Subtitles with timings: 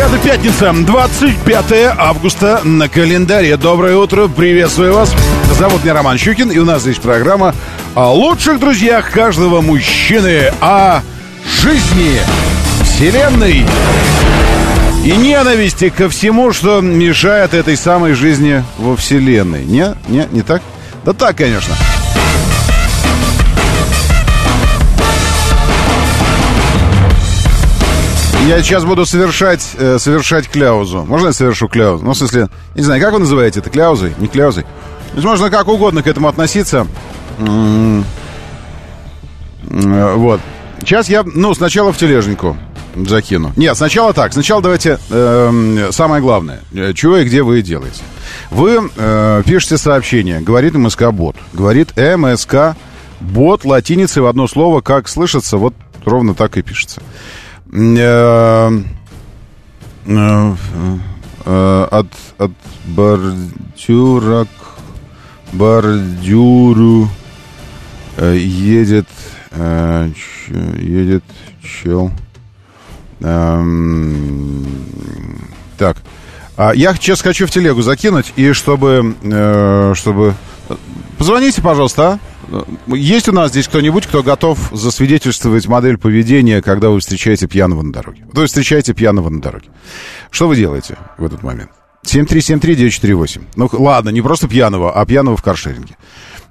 [0.00, 3.58] Это пятница, 25 августа на календаре.
[3.58, 5.14] Доброе утро, приветствую вас.
[5.58, 7.54] Зовут меня Роман Щукин, и у нас здесь программа
[7.94, 11.02] о лучших друзьях каждого мужчины, о
[11.62, 12.18] жизни,
[12.82, 13.66] вселенной
[15.04, 19.66] и ненависти ко всему, что мешает этой самой жизни во вселенной.
[19.66, 19.96] Не?
[20.08, 20.26] Не?
[20.32, 20.62] Не так?
[21.04, 21.74] Да так, конечно.
[28.50, 31.04] Я сейчас буду совершать, э, совершать кляузу.
[31.04, 32.04] Можно я совершу кляузу?
[32.04, 33.70] Ну, в смысле, не знаю, как вы называете это?
[33.70, 34.12] Кляузой?
[34.18, 34.64] Не кляузой?
[34.64, 36.88] То есть можно как угодно к этому относиться.
[37.38, 38.04] М-м-м.
[39.70, 40.40] Э, вот.
[40.80, 42.56] Сейчас я, ну, сначала в тележнику
[42.96, 43.52] закину.
[43.54, 44.32] Нет, сначала так.
[44.32, 46.58] Сначала давайте э, самое главное.
[46.72, 48.02] Э, чего и где вы делаете.
[48.50, 50.40] Вы э, пишете сообщение.
[50.40, 51.36] Говорит МСК-бот.
[51.52, 54.80] Говорит МСК-бот латиницей в одно слово.
[54.80, 55.72] Как слышится, вот
[56.04, 57.00] ровно так и пишется.
[57.72, 58.82] Э,
[60.06, 60.54] э,
[61.44, 62.06] э, от,
[62.38, 62.50] от
[62.86, 64.46] бордюра
[65.52, 67.08] бордюру
[68.18, 69.06] едет
[69.52, 71.24] едет
[71.62, 72.10] чел.
[73.20, 74.66] Эм,
[75.78, 75.96] так.
[76.56, 79.14] А я сейчас хочу в телегу закинуть, и чтобы...
[79.94, 80.34] чтобы...
[81.18, 82.29] Позвоните, пожалуйста, а?
[82.86, 87.92] Есть у нас здесь кто-нибудь, кто готов засвидетельствовать модель поведения, когда вы встречаете пьяного на
[87.92, 88.24] дороге?
[88.32, 89.68] Вы встречаете пьяного на дороге.
[90.30, 91.70] Что вы делаете в этот момент?
[92.06, 93.42] 7373948.
[93.56, 95.96] Ну, ладно, не просто пьяного, а пьяного в каршеринге.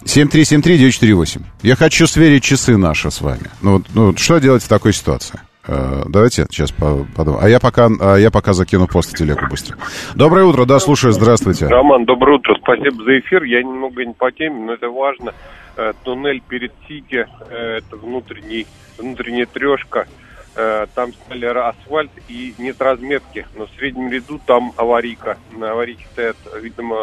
[0.06, 1.42] 7373948.
[1.64, 3.50] Я хочу сверить часы наши с вами.
[3.62, 5.40] Ну, ну что делать в такой ситуации?
[5.68, 7.44] Э, давайте сейчас подумаем.
[7.44, 9.78] А я пока, а я пока закину пост в телеку быстро.
[10.16, 11.68] Доброе утро, да, слушаю, здравствуйте.
[11.68, 13.44] Роман, доброе утро, спасибо за эфир.
[13.44, 15.34] Я немного не по теме, но это важно.
[15.80, 18.68] Э, туннель перед Сити, э, это внутренний,
[18.98, 20.10] внутренняя трешка.
[20.58, 25.38] Э, там сняли асфальт и нет разметки, но в среднем ряду там аварийка.
[25.54, 26.98] На аварийке стоят, видимо,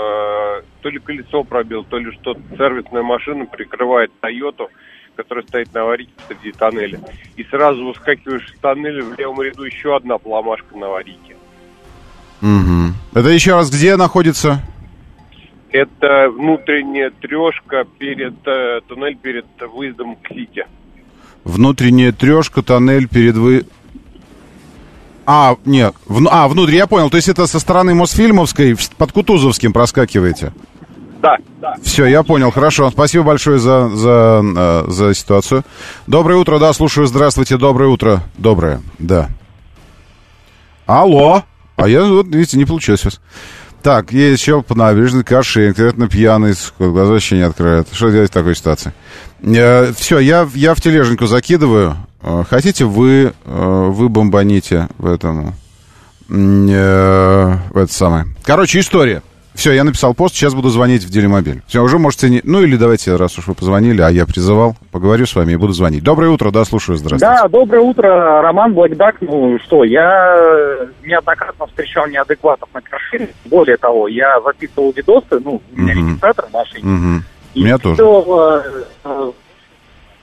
[0.82, 2.42] то ли колесо пробил, то ли что-то.
[2.58, 4.68] Сервисная машина прикрывает Тойоту,
[5.14, 7.00] которая стоит на аварийке среди тоннеля.
[7.36, 11.34] И сразу выскакиваешь из тоннеля, в левом ряду еще одна пломашка на аварийке.
[12.42, 12.92] Угу.
[13.14, 14.60] Это еще раз где находится?
[15.76, 19.44] Это внутренняя трешка перед э, туннель перед
[19.74, 20.64] выездом к Сити.
[21.44, 23.66] Внутренняя трешка, тоннель перед вы...
[25.26, 29.74] А, нет, в, а, внутри, я понял, то есть это со стороны Мосфильмовской под Кутузовским
[29.74, 30.54] проскакиваете?
[31.20, 31.74] Да, да.
[31.82, 32.90] Все, я понял, хорошо.
[32.90, 35.62] Спасибо большое за, за, э, за ситуацию.
[36.06, 38.22] Доброе утро, да, слушаю, здравствуйте, доброе утро.
[38.38, 39.28] Доброе, да.
[40.86, 41.42] Алло.
[41.76, 43.20] А я, вот, видите, не получилось сейчас.
[43.86, 47.86] Так, есть чел по набережной, каши, конкретно пьяный, глаза вообще не открывает.
[47.92, 48.92] Что делать в такой ситуации?
[49.42, 51.96] Э, все, я, я в тележеньку закидываю.
[52.20, 55.54] Э, хотите, вы, э, вы бомбаните в этом...
[56.28, 58.26] Э, в это самое.
[58.42, 59.22] Короче, история.
[59.56, 61.62] Все, я написал пост, сейчас буду звонить в Делимобиль.
[61.66, 62.42] Все, уже можете не...
[62.44, 65.72] Ну или давайте, раз уж вы позвонили, а я призывал, поговорю с вами и буду
[65.72, 66.04] звонить.
[66.04, 67.42] Доброе утро, да, слушаю, здравствуйте.
[67.42, 69.16] Да, доброе утро, Роман Блэкдак.
[69.22, 73.30] Ну что, я неоднократно встречал неадекватов на каршере.
[73.46, 76.06] Более того, я записывал видосы, ну, у меня угу.
[76.06, 76.82] регистратор в машине.
[76.84, 77.22] Угу.
[77.54, 78.02] У меня тоже.
[79.04, 79.32] Э,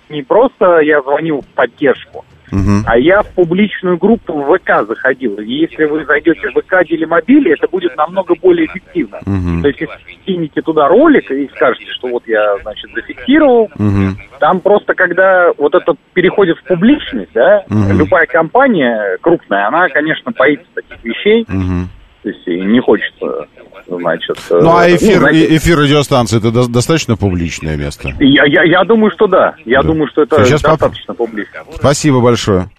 [0.10, 2.84] не просто я звонил в поддержку, Угу.
[2.86, 5.38] А я в публичную группу в ВК заходил.
[5.38, 9.20] И если вы зайдете в ВК Делимобили, это будет намного более эффективно.
[9.26, 9.62] Угу.
[9.62, 14.18] То есть, если кинете туда ролик и скажете, что вот я, значит, зафиксировал, угу.
[14.40, 17.98] там просто, когда вот это переходит в публичность, да, Мгм.
[17.98, 21.44] любая компания крупная, она, конечно, боится таких вещей.
[21.44, 21.88] Угу.
[22.24, 23.48] Есть, и не хочется,
[23.88, 24.38] значит...
[24.50, 28.14] Ну, а э, эфир, знаете, и- эфир радиостанции это до- достаточно публичное место.
[28.20, 29.56] я, я, я думаю, что да.
[29.66, 29.88] Я Да.
[29.90, 31.60] думаю, что это Сейчас поп- достаточно публично.
[31.76, 32.70] Спасибо большое.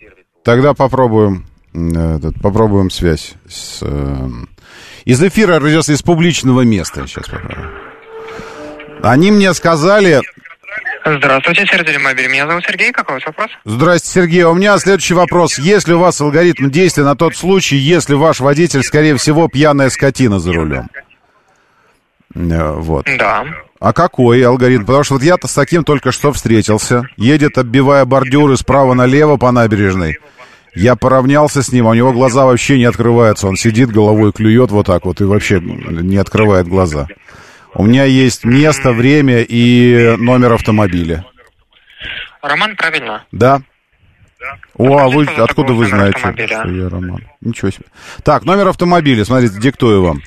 [0.44, 1.44] Тогда попробуем,
[1.75, 3.81] э, этот, попробуем связь с...
[3.82, 4.29] э,
[5.05, 7.70] из эфира радиостанции, из публичного места сейчас попробуем.
[9.02, 10.23] Они мне сказали...
[11.05, 12.29] Здравствуйте, Сергей Мобиль.
[12.29, 12.91] Меня зовут Сергей.
[12.91, 13.51] Какой у вас вопрос?
[13.65, 14.45] Здрасте, Сергей.
[14.45, 15.59] У меня следующий вопрос.
[15.59, 19.91] Есть ли у вас алгоритм действия на тот случай, если ваш водитель, скорее всего, пьяная
[19.91, 20.89] скотина за рулем?
[22.35, 23.06] Э, Вот.
[23.19, 23.45] Да.
[23.81, 24.87] А какой алгоритм?
[24.87, 27.03] Потому что вот я-то с таким только что встретился.
[27.19, 30.19] Едет, оббивая бордюры справа налево по набережной.
[30.75, 33.47] Я поравнялся с ним, а у него глаза вообще не открываются.
[33.47, 37.06] Он сидит, головой клюет вот так вот и вообще не открывает глаза.
[37.75, 41.25] У меня есть место, время и номер автомобиля.
[42.43, 43.25] Роман, правильно?
[43.32, 43.62] Да.
[44.76, 46.61] О, а вы откуда вы знаете, автомобиля.
[46.61, 47.26] что я Роман?
[47.41, 47.87] Ничего себе.
[48.23, 50.23] Так, номер автомобиля, смотрите, диктую вам.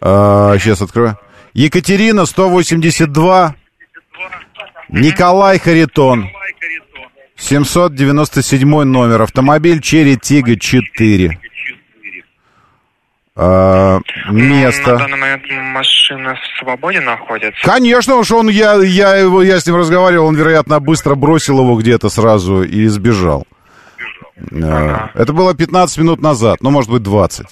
[0.00, 1.18] А, сейчас открою.
[1.54, 3.54] Екатерина, 182.
[4.88, 6.28] Николай Харитон.
[7.36, 9.22] 797 номер.
[9.22, 11.38] Автомобиль Черри Тига 4.
[13.36, 14.00] На
[14.30, 14.96] место.
[14.96, 17.60] данный момент машина в свободе находится.
[17.64, 21.74] Конечно уж он, я, я, его, я с ним разговаривал, он, вероятно, быстро бросил его
[21.76, 23.44] где-то сразу и сбежал.
[24.62, 27.46] А, Это было 15 минут назад, ну, может быть, 20.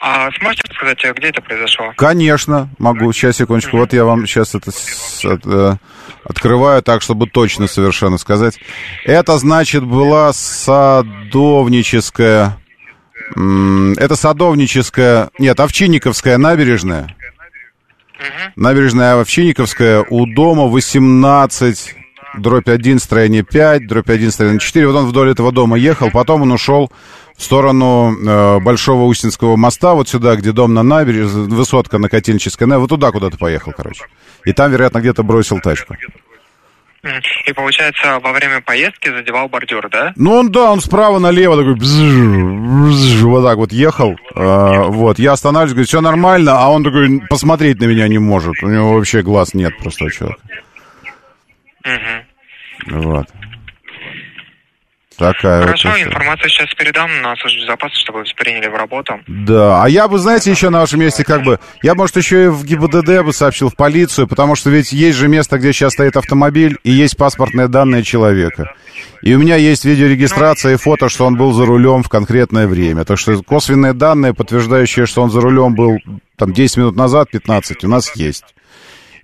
[0.00, 1.92] А сможете сказать, а где это произошло?
[1.96, 3.10] Конечно, могу.
[3.12, 3.78] Сейчас, секундочку.
[3.78, 5.74] Вот я вам сейчас это с- от- э,
[6.22, 8.60] открываю так, чтобы точно совершенно сказать.
[9.04, 12.58] Это, значит, была садовническая...
[13.34, 15.30] Это садовническая...
[15.38, 17.14] Нет, Овчинниковская набережная.
[18.56, 21.94] Набережная Овчинниковская у дома 18,
[22.38, 24.86] дробь 1, строение 5, дробь 1, строение 4.
[24.86, 26.90] Вот он вдоль этого дома ехал, потом он ушел
[27.36, 32.66] в сторону э, Большого Устинского моста, вот сюда, где дом на набережной, высотка на Котельнической,
[32.66, 34.04] вот туда куда-то поехал, короче.
[34.44, 35.94] И там, вероятно, где-то бросил тачку.
[37.46, 40.12] И получается, во время поездки задевал бордюр, да?
[40.16, 44.16] Ну, он, да, он справа налево такой, бзж, бзж, вот так вот ехал.
[44.34, 48.54] А, вот, я останавливаюсь, говорю, все нормально, а он такой посмотреть на меня не может.
[48.62, 50.40] У него вообще глаз нет просто у человека.
[51.84, 53.02] Мгм.
[53.02, 53.28] Вот.
[55.18, 59.14] Такая Хорошо, вот информацию сейчас передам на службу безопасности, чтобы приняли в работу.
[59.26, 61.58] Да, а я бы, знаете, еще на вашем месте как бы...
[61.82, 65.26] Я, может, еще и в ГИБДД бы сообщил, в полицию, потому что ведь есть же
[65.26, 68.72] место, где сейчас стоит автомобиль, и есть паспортные данные человека.
[69.22, 73.04] И у меня есть видеорегистрация и фото, что он был за рулем в конкретное время.
[73.04, 75.98] Так что косвенные данные, подтверждающие, что он за рулем был
[76.36, 78.44] там 10 минут назад, 15, у нас есть.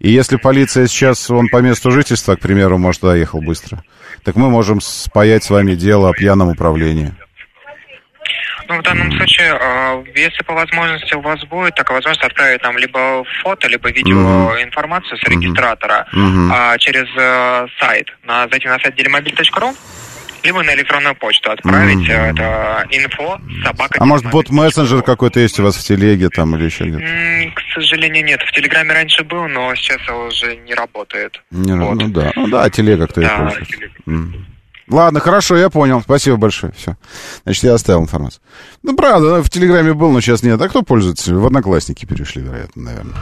[0.05, 3.83] И если полиция сейчас, он по месту жительства, к примеру, может, доехал быстро,
[4.23, 7.15] так мы можем спаять с вами дело о пьяном управлении.
[8.69, 12.77] Ну, в данном случае, э, если по возможности у вас будет такая возможность отправить нам
[12.77, 16.07] либо фото, либо видео информацию с регистратора
[16.53, 19.73] а, через э, сайт, на, зайти на сайт делимобиль.ру,
[20.45, 23.97] либо на электронную почту отправить э, это инфо собака.
[23.99, 27.55] А может, бот-мессенджер какой-то есть у вас в телеге там или еще где-то?
[27.55, 28.41] К сожалению, нет.
[28.43, 31.43] В Телеграме раньше был, но сейчас уже не работает.
[31.51, 31.95] Не, Вот.
[31.95, 33.39] Ну да, ну да, телега кто Да.
[33.39, 33.77] пользуется.
[34.07, 34.47] М.
[34.89, 36.03] Ладно, хорошо, я понял.
[36.03, 36.73] Спасибо большое.
[36.77, 36.97] Все.
[37.45, 38.43] Значит, я оставил информацию.
[38.83, 40.61] Ну, правда, в Телеграме был, но сейчас нет.
[40.61, 41.35] А кто пользуется?
[41.35, 43.15] В Одноклассники перешли, вероятно, наверное.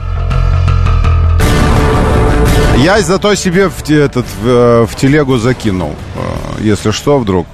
[2.77, 5.93] Я зато себе в, этот, в, э, в телегу закинул.
[6.15, 7.45] э, Если что, вдруг.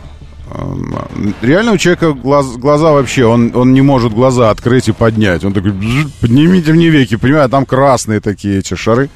[0.52, 5.44] Эм, Реально у человека глаз- глаза вообще, он, он не может глаза открыть и поднять.
[5.44, 9.10] Он такой, «Бзж, поднимите мне веки, понимаю, а там красные такие эти шары.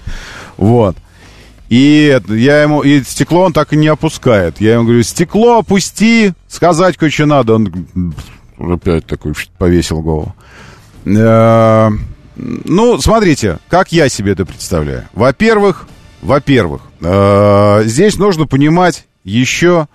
[0.57, 0.95] Вот.
[1.69, 4.61] И я ему, и стекло он так и не опускает.
[4.61, 7.55] Я ему говорю, стекло опусти, сказать кое-что надо.
[7.55, 8.13] Он «М,
[8.73, 10.35] опять такой повесил голову.
[12.35, 15.07] Э, Ну, смотрите, как я себе это представляю.
[15.13, 15.87] Во-первых,
[16.21, 19.87] во-первых, э, здесь нужно понимать еще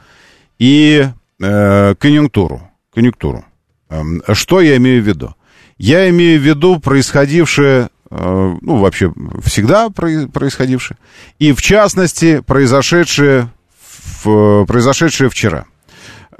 [0.58, 1.08] и
[1.40, 2.62] э, конъюнктуру.
[2.94, 3.44] Конъюнктуру.
[3.90, 5.34] Эм, Что я имею в виду?
[5.78, 9.12] Я имею в виду происходившее, э, ну, вообще
[9.44, 10.98] всегда прои- происходившее,
[11.38, 13.48] и в частности произошедшее,
[14.24, 15.66] в- произошедшее вчера.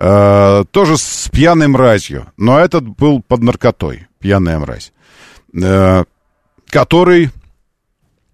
[0.00, 4.92] Э, тоже с пьяной мразью, но этот был под наркотой, пьяная мразь,
[5.54, 6.04] э,
[6.68, 7.30] который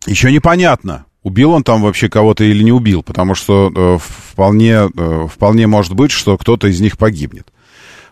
[0.06, 5.28] еще непонятно, убил он там вообще кого-то или не убил, потому что э, вполне, э,
[5.33, 7.49] вполне может быть, что кто-то из них погибнет.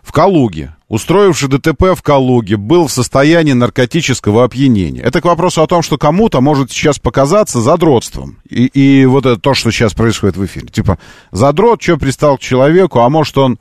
[0.01, 5.01] В Калуге, устроивший ДТП в Калуге, был в состоянии наркотического опьянения.
[5.01, 8.37] Это к вопросу о том, что кому-то может сейчас показаться задротством.
[8.49, 10.67] И, и вот это то, что сейчас происходит в эфире.
[10.67, 10.99] Типа,
[11.31, 13.59] задрот, что пристал к человеку, а может он,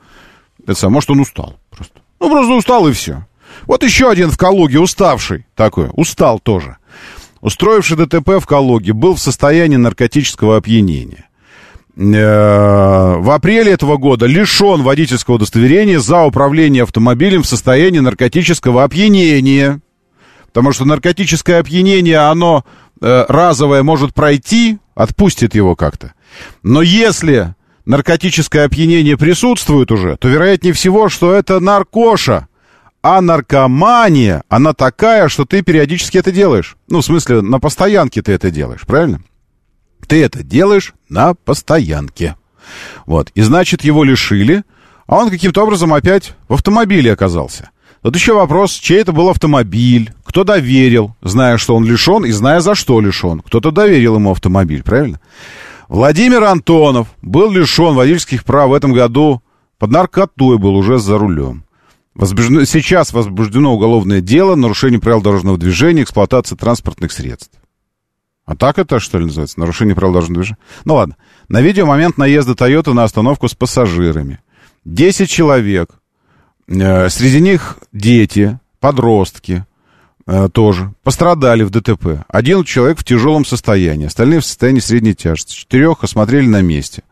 [0.67, 2.01] это может он устал просто.
[2.19, 3.25] Ну, просто устал и все.
[3.67, 6.77] Вот еще один в Калуге, уставший такой, устал тоже.
[7.41, 11.29] Устроивший ДТП в Калуге был в состоянии наркотического опьянения.
[11.97, 19.81] Э, В апреле этого года лишен водительского удостоверения за управление автомобилем в состоянии наркотического опьянения.
[20.47, 22.65] Потому что наркотическое опьянение, оно
[23.01, 26.15] э, разовое может пройти, отпустит его как-то.
[26.63, 27.55] Но если
[27.85, 32.49] наркотическое опьянение присутствует уже, то вероятнее всего, что это наркоша.
[33.03, 36.77] А наркомания, она такая, что ты периодически это делаешь.
[36.89, 39.21] Ну, в смысле, на постоянке ты это делаешь, правильно?
[40.07, 42.37] Ты это делаешь на постоянке.
[43.05, 43.31] Вот.
[43.35, 44.63] И значит, его лишили,
[45.09, 47.71] а он каким-то образом опять в автомобиле оказался.
[48.03, 52.61] Тут еще вопрос, чей это был автомобиль, кто доверил, зная, что он лишен, и зная,
[52.61, 53.41] за что лишен.
[53.41, 55.21] Кто-то доверил ему автомобиль, правильно?
[55.89, 59.43] Владимир Антонов был лишен водительских прав в этом году
[59.79, 61.65] под наркотой, был уже за рулем.
[62.15, 67.59] Возбуждено, сейчас возбуждено уголовное дело, нарушение правил дорожного движения, эксплуатация транспортных средств.
[68.45, 69.59] А так это что ли называется?
[69.61, 70.59] Нарушение правил дорожного движения?
[70.85, 71.17] Ну ладно.
[71.49, 74.41] На видео момент наезда Тойоты на остановку с пассажирами.
[74.85, 75.91] Десять человек
[76.69, 79.67] Э, среди них дети, подростки
[80.27, 82.25] э, тоже пострадали в ДТП.
[82.29, 85.55] Один человек в тяжелом состоянии, остальные в состоянии средней тяжести.
[85.55, 87.03] Четырех осмотрели на месте.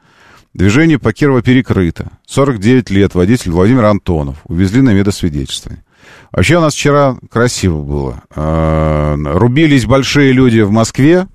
[0.53, 2.11] Движение по Кирово перекрыто.
[2.27, 4.39] 49 лет, водитель Владимир Антонов.
[4.45, 5.85] Увезли на медосвидетельствование.
[6.33, 8.23] Вообще у нас вчера красиво было.
[8.35, 11.27] Э, рубились большие люди в Москве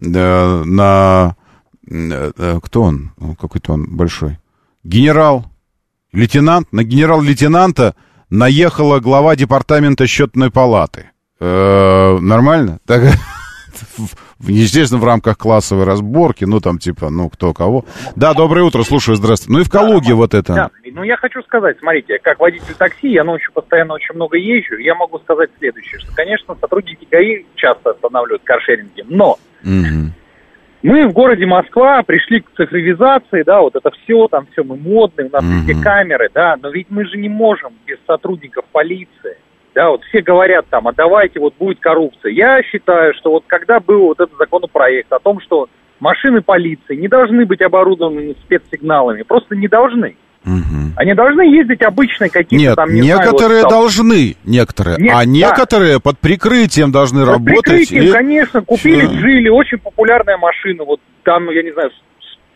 [0.00, 1.36] на...
[1.84, 3.12] Кто он?
[3.40, 4.38] Какой-то он большой.
[4.84, 5.46] Генерал
[6.12, 7.94] лейтенант, на генерал-лейтенанта
[8.30, 11.10] наехала глава департамента счетной палаты.
[11.40, 12.80] Э, нормально?
[12.86, 13.02] Так,
[14.40, 17.84] естественно, в рамках классовой разборки, ну, там, типа, ну, кто кого.
[18.16, 19.52] Да, доброе утро, слушаю, здравствуйте.
[19.52, 20.54] Ну, и в Калуге да, вот это.
[20.54, 24.76] Да, ну, я хочу сказать, смотрите, как водитель такси, я ночью постоянно очень много езжу,
[24.78, 30.12] я могу сказать следующее, что, конечно, сотрудники ГАИ часто останавливают каршеринги, но угу.
[30.82, 35.28] Мы в городе Москва пришли к цифровизации, да, вот это все, там все мы модные,
[35.28, 35.66] у нас mm-hmm.
[35.66, 39.38] везде камеры, да, но ведь мы же не можем без сотрудников полиции,
[39.74, 42.32] да, вот все говорят там, а давайте вот будет коррупция.
[42.32, 45.68] Я считаю, что вот когда был вот этот законопроект о том, что
[46.00, 50.16] машины полиции не должны быть оборудованы спецсигналами, просто не должны.
[50.44, 50.94] Угу.
[50.96, 55.24] Они должны ездить обычные какие-то Нет, там, не некоторые знаю, вот, должны, некоторые, Нет, а
[55.24, 56.00] некоторые да.
[56.00, 57.56] под прикрытием должны под работать.
[57.56, 58.10] Под прикрытием, и...
[58.10, 59.16] конечно, купили Все.
[59.16, 61.90] джили, очень популярная машина, вот там, я не знаю,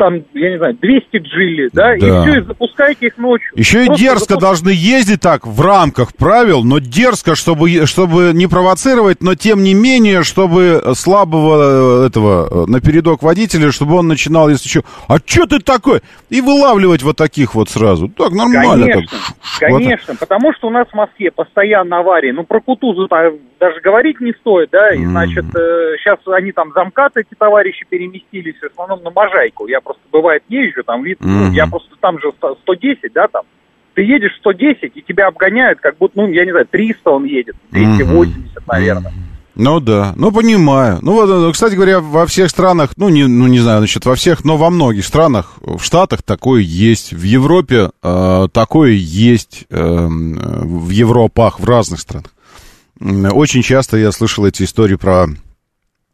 [0.02, 1.94] там, я не знаю, 200 джили, да, да.
[1.94, 3.52] и все, и запускайте их ночью.
[3.54, 4.40] Еще Просто и дерзко запуск...
[4.40, 9.74] должны ездить так, в рамках правил, но дерзко, чтобы, чтобы не провоцировать, но тем не
[9.74, 15.46] менее, чтобы слабого э, этого э, напередок водителя, чтобы он начинал, если что, а что
[15.46, 16.00] ты такой?
[16.30, 18.08] И вылавливать вот таких вот сразу.
[18.08, 18.86] Так, нормально.
[18.86, 19.18] Конечно,
[19.60, 22.32] так, конечно, потому что у нас в Москве постоянно аварии.
[22.32, 23.08] Ну, про Кутузу
[23.60, 28.56] даже говорить не стоит, да, и, значит, э, сейчас они там замкаты, эти товарищи, переместились
[28.60, 29.68] в основном на Можайку.
[29.68, 31.26] Я просто, бывает, езжу, там вид, mm-hmm.
[31.26, 32.32] ну, я просто там же
[32.62, 33.42] 110, да, там.
[33.94, 37.56] Ты едешь 110, и тебя обгоняют, как будто, ну, я не знаю, 300 он едет,
[37.70, 38.62] 280, mm-hmm.
[38.66, 39.12] наверное.
[39.54, 40.98] Ну да, ну понимаю.
[41.02, 44.14] Ну вот, э, кстати говоря, во всех странах, ну не, ну не знаю, значит, во
[44.14, 50.06] всех, но во многих странах, в Штатах такое есть, в Европе э, такое есть, э,
[50.08, 52.30] в Европах, в разных странах.
[52.98, 55.26] Очень часто я слышал эти истории про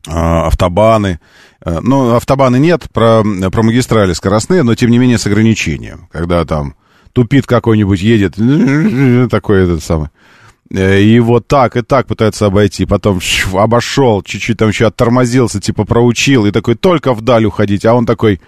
[0.08, 1.20] автобаны.
[1.64, 6.08] Э, ну, автобаны нет, про, про магистрали скоростные, но тем не менее с ограничением.
[6.10, 6.74] Когда там
[7.12, 8.36] тупит какой-нибудь, едет,
[9.30, 10.08] такой этот самый.
[10.70, 12.86] Э, и вот так и так пытается обойти.
[12.86, 13.20] Потом
[13.54, 16.46] обошел, чуть-чуть там еще оттормозился, типа проучил.
[16.46, 17.84] И такой, только вдаль уходить.
[17.84, 18.40] А он такой,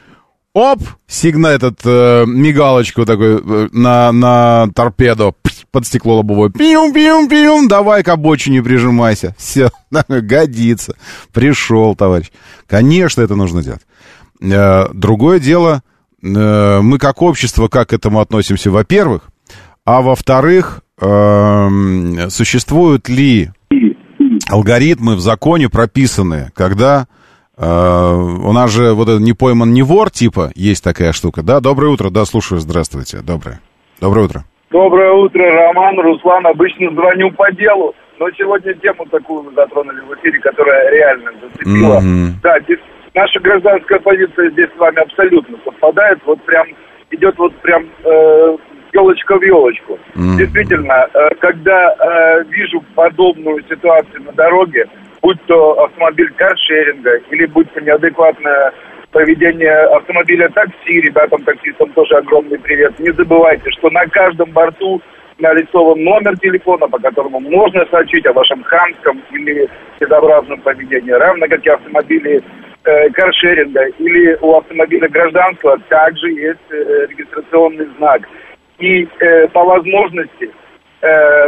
[0.55, 5.37] оп, сигнал этот, э, мигалочку такой э, на, на торпеду
[5.71, 6.51] под стекло лобовое.
[6.51, 9.35] Пиум-пиум-пиум, давай к обочине прижимайся.
[9.39, 9.71] Все,
[10.09, 10.97] годится.
[11.33, 12.31] Пришел, товарищ.
[12.67, 13.83] Конечно, это нужно делать.
[14.41, 15.83] Э, другое дело,
[16.23, 19.31] э, мы как общество, как к этому относимся, во-первых,
[19.85, 23.51] а во-вторых, э, существуют ли
[24.49, 27.07] алгоритмы в законе прописанные, когда
[27.67, 31.61] у нас же вот этот не пойман не вор, типа, есть такая штука, да?
[31.61, 33.61] Доброе утро, да, слушаю, здравствуйте, доброе.
[34.01, 34.45] Доброе утро.
[34.71, 36.47] Доброе утро, Роман, Руслан.
[36.47, 42.01] Обычно звоню по делу, но сегодня тему такую мы затронули в эфире, которая реально зацепила.
[42.01, 42.31] Mm-hmm.
[42.43, 42.57] Да,
[43.15, 46.21] наша гражданская позиция здесь с вами абсолютно совпадает.
[46.25, 46.69] Вот прям
[47.11, 48.57] идет вот прям э,
[48.93, 49.99] елочка в елочку.
[50.15, 50.37] Mm-hmm.
[50.39, 54.87] Действительно, э, когда э, вижу подобную ситуацию на дороге,
[55.23, 58.73] будь то автомобиль каршеринга или будь то неадекватное
[59.13, 62.99] поведение автомобиля такси, ребятам таксистам тоже огромный привет.
[62.99, 65.01] Не забывайте, что на каждом борту
[65.39, 71.65] нарисован номер телефона, по которому можно сообщить о вашем хамском или безобразном поведении, равно как
[71.65, 72.43] и автомобили
[72.85, 78.23] э, каршеринга или у автомобиля гражданского также есть э, регистрационный знак.
[78.79, 80.51] И э, по возможности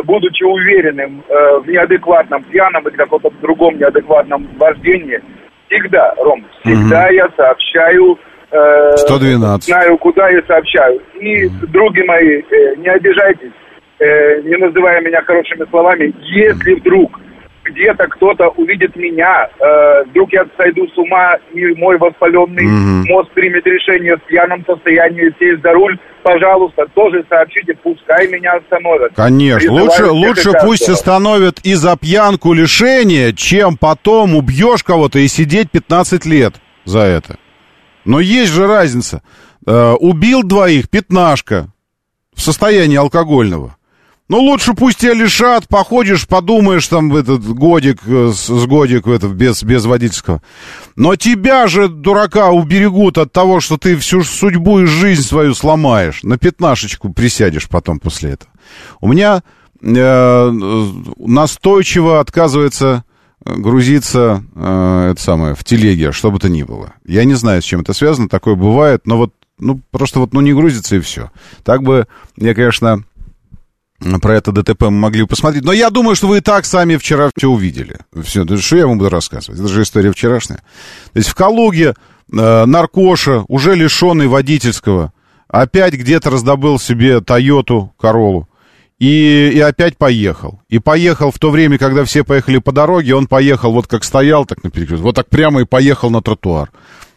[0.04, 5.20] будучи уверенным э, в неадекватном пьяном или каком-то другом неадекватном вождении,
[5.66, 7.14] всегда, Ром, всегда угу.
[7.14, 8.18] я сообщаю,
[8.50, 9.64] э, 112.
[9.64, 11.00] знаю, куда я сообщаю.
[11.20, 11.66] И, угу.
[11.68, 13.52] други мои, э, не обижайтесь,
[13.98, 17.18] э, не называя меня хорошими словами, если вдруг
[17.72, 23.04] где-то кто-то увидит меня, э, вдруг я сойду с ума, и мой воспаленный mm-hmm.
[23.08, 29.12] мозг примет решение в пьяном состоянии сесть за руль, пожалуйста, тоже сообщите, пускай меня остановят.
[29.14, 35.70] Конечно, лучше, лучше пусть остановят и за пьянку лишения, чем потом убьешь кого-то и сидеть
[35.70, 37.36] 15 лет за это.
[38.04, 39.22] Но есть же разница.
[39.66, 41.68] Э, убил двоих, пятнашка,
[42.34, 43.76] в состоянии алкогольного.
[44.28, 49.32] Ну, лучше пусть тебя лишат, походишь, подумаешь там этот годик, э, с, с годик этот,
[49.32, 50.40] без, без водительского.
[50.96, 56.22] Но тебя же, дурака, уберегут от того, что ты всю судьбу и жизнь свою сломаешь.
[56.22, 58.50] На пятнашечку присядешь потом после этого.
[59.00, 59.42] У меня
[59.82, 60.50] э,
[61.18, 63.04] настойчиво отказывается
[63.44, 66.94] э, грузиться э, это самое, в телеге, что бы то ни было.
[67.04, 70.40] Я не знаю, с чем это связано, такое бывает, но вот, ну, просто вот, ну,
[70.40, 71.30] не грузится и все.
[71.64, 73.04] Так бы я, конечно
[74.20, 75.64] про это ДТП мы могли посмотреть.
[75.64, 77.98] Но я думаю, что вы и так сами вчера все увидели.
[78.22, 79.60] Все, что я вам буду рассказывать?
[79.60, 80.58] Это же история вчерашняя.
[81.12, 81.94] То есть в Калуге
[82.32, 85.12] э, наркоша, уже лишенный водительского,
[85.48, 88.48] опять где-то раздобыл себе Тойоту Королу.
[88.98, 90.60] И, и опять поехал.
[90.68, 94.46] И поехал в то время, когда все поехали по дороге, он поехал вот как стоял,
[94.46, 96.70] так на перекрестке, вот так прямо и поехал на тротуар,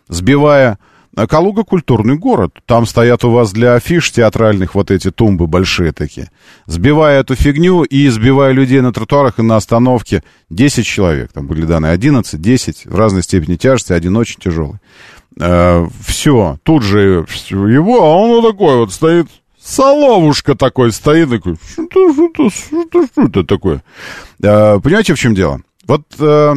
[0.08, 0.80] сбивая
[1.16, 2.60] а Калуга культурный город.
[2.66, 6.30] Там стоят у вас для афиш театральных вот эти тумбы большие такие.
[6.66, 11.66] Сбивая эту фигню и сбивая людей на тротуарах и на остановке, 10 человек, там были
[11.66, 14.80] данные 11, 10, в разной степени тяжести, один очень тяжелый.
[15.40, 19.28] Э, все, тут же его, а он вот такой вот стоит,
[19.62, 23.84] соловушка такой стоит, такой, что-то, что-то, что-то, что-то такое.
[24.44, 25.62] Э, понимаете, в чем дело?
[25.88, 26.56] Вот э,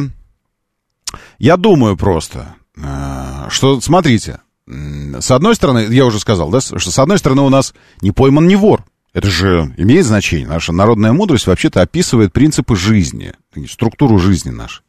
[1.37, 4.39] я думаю просто, э, что, смотрите,
[4.69, 8.47] с одной стороны, я уже сказал, да, что с одной стороны у нас не пойман
[8.47, 8.85] не вор.
[9.13, 10.47] Это же имеет значение.
[10.47, 13.33] Наша народная мудрость вообще-то описывает принципы жизни,
[13.67, 14.83] структуру жизни нашей.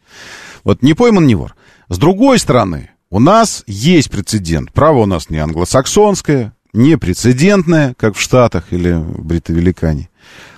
[0.65, 1.55] Вот не пойман не вор.
[1.89, 4.73] С другой стороны, у нас есть прецедент.
[4.73, 10.11] Право у нас не англосаксонское, не прецедентное, как в Штатах или в Бритовеликане.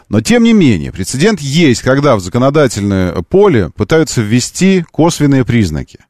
[0.09, 6.00] Но, тем не менее, прецедент есть, когда в законодательное поле пытаются ввести косвенные признаки.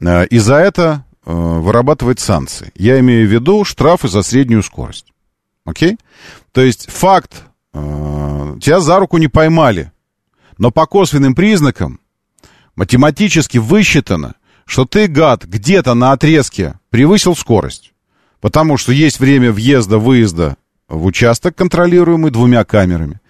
[0.00, 2.72] Э, и за это вырабатывать санкции.
[2.76, 5.12] Я имею в виду штрафы за среднюю скорость.
[5.64, 5.98] Окей?
[6.52, 7.42] То есть факт,
[7.74, 9.92] э, тебя за руку не поймали,
[10.56, 12.00] но по косвенным признакам
[12.76, 17.92] математически высчитано, что ты, гад, где-то на отрезке превысил скорость.
[18.40, 20.56] Потому что есть время въезда-выезда
[20.88, 23.20] в участок, контролируемый двумя камерами.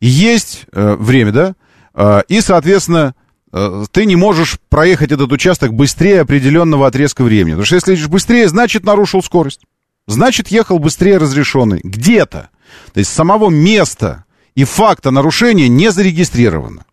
[0.00, 1.54] Есть э, время, да?
[1.94, 3.21] Э, и, соответственно, Э,
[3.52, 7.52] ты не можешь проехать этот участок быстрее определенного отрезка времени.
[7.52, 9.60] Потому что если едешь быстрее, значит нарушил скорость.
[10.06, 11.80] Значит, ехал быстрее разрешенный.
[11.84, 12.48] Где-то.
[12.92, 16.86] То есть самого места и факта нарушения не зарегистрировано.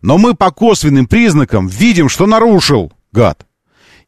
[0.00, 3.46] Но мы по косвенным признакам видим, что нарушил, гад.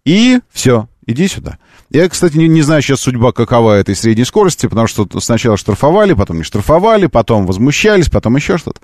[0.04, 1.58] И все, иди сюда.
[1.90, 6.12] Я, кстати, не, не знаю сейчас судьба какова этой средней скорости, потому что сначала штрафовали,
[6.12, 8.80] потом не штрафовали, потом возмущались, потом еще что-то.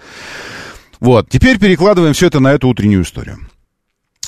[1.01, 3.39] Вот, теперь перекладываем все это на эту утреннюю историю.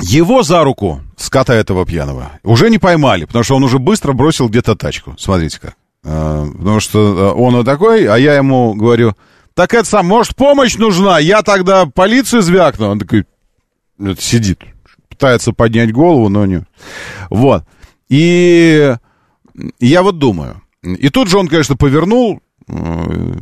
[0.01, 4.49] Его за руку, скота этого пьяного, уже не поймали, потому что он уже быстро бросил
[4.49, 5.15] где-то тачку.
[5.19, 5.77] Смотрите как.
[6.05, 9.15] А, потому что а, он вот такой, а я ему говорю,
[9.55, 11.19] так это сам, может, помощь нужна?
[11.19, 12.89] Я тогда полицию звякну.
[12.89, 13.27] Он такой,
[14.19, 14.61] сидит,
[15.09, 16.65] пытается поднять голову, но не...
[17.29, 17.65] Вот.
[18.09, 18.97] И
[19.79, 20.63] я вот думаю.
[20.83, 22.41] И тут же он, конечно, повернул,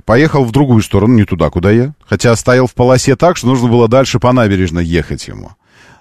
[0.04, 1.94] поехал в другую сторону, не туда, куда я.
[2.06, 5.52] Хотя стоял в полосе так, что нужно было дальше по набережной ехать ему.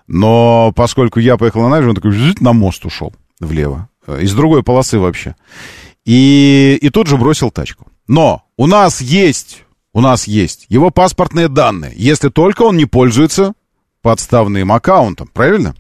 [0.08, 3.90] Но поскольку я поехал на набережную, он такой на мост ушел влево.
[4.08, 5.36] Э, из другой полосы вообще.
[6.06, 7.88] И, и тут же бросил тачку.
[8.08, 13.54] Но у нас есть, у нас есть его паспортные данные, если только он не пользуется
[14.02, 15.76] подставным аккаунтом, правильно?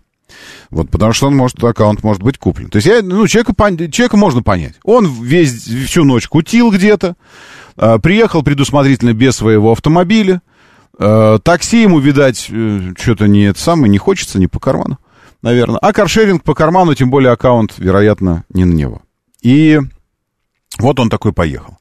[0.69, 2.69] Вот, потому что он может, аккаунт может быть куплен.
[2.69, 3.53] То есть я, ну, человека,
[3.91, 4.75] человека можно понять.
[4.83, 7.15] Он весь, всю ночь кутил где-то,
[7.77, 10.41] э, приехал предусмотрительно без своего автомобиля,
[10.97, 14.99] э, такси ему, видать, э, что-то не это самое, не хочется, не по карману,
[15.41, 15.79] наверное.
[15.79, 19.01] А каршеринг по карману, тем более аккаунт, вероятно, не на него.
[19.41, 19.79] И
[20.77, 21.77] вот он такой поехал.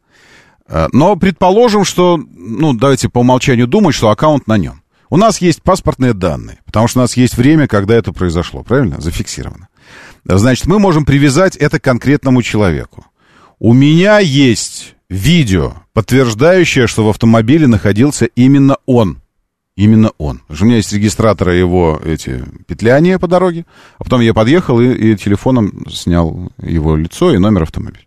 [0.68, 4.82] Э, но предположим, что, ну, давайте по умолчанию думать, что аккаунт на нем.
[5.10, 9.00] У нас есть паспортные данные, потому что у нас есть время, когда это произошло, правильно?
[9.00, 9.68] Зафиксировано.
[10.24, 13.06] Значит, мы можем привязать это к конкретному человеку.
[13.58, 19.22] У меня есть видео, подтверждающее, что в автомобиле находился именно он.
[19.76, 20.42] Именно он.
[20.48, 23.64] У меня есть регистраторы его эти петляния по дороге.
[23.98, 28.04] А потом я подъехал и, и телефоном снял его лицо и номер автомобиля.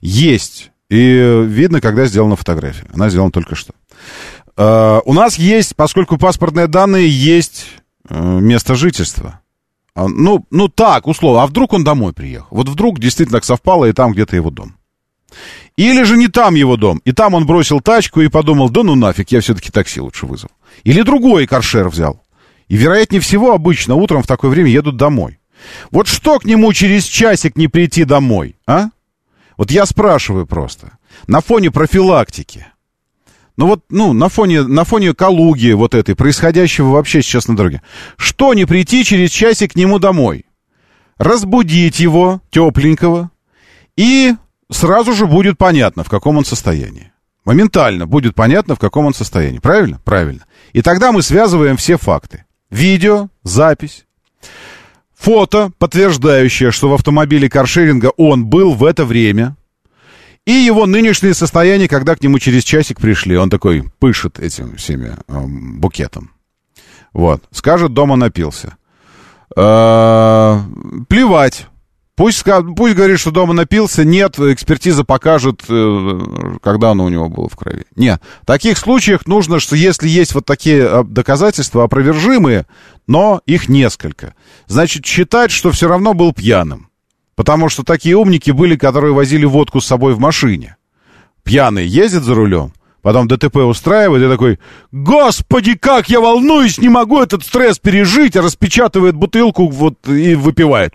[0.00, 0.72] Есть.
[0.88, 2.86] И видно, когда сделана фотография.
[2.92, 3.74] Она сделана только что.
[4.56, 7.66] Э, у нас есть, поскольку паспортные данные, есть
[8.08, 9.40] э, место жительства.
[9.94, 11.42] А, ну, ну так, условно.
[11.42, 12.48] А вдруг он домой приехал?
[12.50, 14.76] Вот вдруг действительно совпало, и там где-то его дом.
[15.76, 18.94] Или же не там его дом, и там он бросил тачку и подумал, да ну
[18.96, 20.52] нафиг, я все-таки такси лучше вызову.
[20.84, 22.22] Или другой каршер взял.
[22.68, 25.40] И, вероятнее всего, обычно утром в такое время едут домой.
[25.90, 28.88] Вот что к нему через часик не прийти домой, а?
[29.56, 30.98] Вот я спрашиваю просто.
[31.26, 32.66] На фоне профилактики.
[33.60, 37.82] Ну вот, ну, на фоне, на фоне Калуги вот этой, происходящего вообще сейчас на дороге.
[38.16, 40.46] Что не прийти через часик к нему домой?
[41.18, 43.30] Разбудить его, тепленького,
[43.98, 44.34] и
[44.70, 47.12] сразу же будет понятно, в каком он состоянии.
[47.44, 49.58] Моментально будет понятно, в каком он состоянии.
[49.58, 50.00] Правильно?
[50.06, 50.46] Правильно.
[50.72, 52.46] И тогда мы связываем все факты.
[52.70, 54.06] Видео, запись,
[55.14, 59.54] фото, подтверждающее, что в автомобиле каршеринга он был в это время,
[60.50, 63.36] и его нынешнее состояние, когда к нему через часик пришли.
[63.36, 66.32] Он такой пышет этим всеми э, букетом.
[67.12, 67.44] Вот.
[67.52, 68.76] Скажет, дома напился.
[69.56, 70.60] Э,
[71.08, 71.66] плевать.
[72.16, 72.44] Пусть,
[72.76, 74.04] пусть говорит, что дома напился.
[74.04, 76.20] Нет, экспертиза покажет, э,
[76.62, 77.84] когда оно у него было в крови.
[77.94, 78.20] Нет.
[78.42, 82.66] В таких случаях нужно, что если есть вот такие а, доказательства опровержимые,
[83.06, 84.34] но их несколько,
[84.66, 86.89] значит, считать, что все равно был пьяным.
[87.40, 90.76] Потому что такие умники были, которые возили водку с собой в машине.
[91.42, 94.58] Пьяный ездит за рулем, потом ДТП устраивает и такой,
[94.92, 100.92] господи, как я волнуюсь, не могу этот стресс пережить, а распечатывает бутылку вот и выпивает.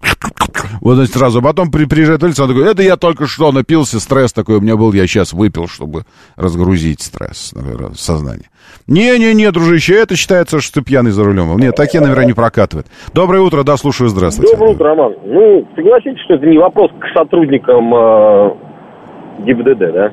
[0.82, 1.42] Вот он сразу.
[1.42, 4.76] Потом при, приезжает улица, он такой, это я только что напился, стресс такой у меня
[4.76, 6.04] был, я сейчас выпил, чтобы
[6.36, 7.54] разгрузить стресс,
[7.96, 8.50] сознание.
[8.88, 11.58] Не-не-не, дружище, это считается, что ты пьяный за рулем.
[11.58, 12.88] Нет, такие, наверное, не прокатывает.
[13.14, 14.54] Доброе утро, да, слушаю, здравствуйте.
[14.54, 15.14] Доброе утро, Роман.
[15.26, 18.50] Ну, согласитесь, что это не вопрос к сотрудникам э,
[19.40, 20.12] ГИБДД, да?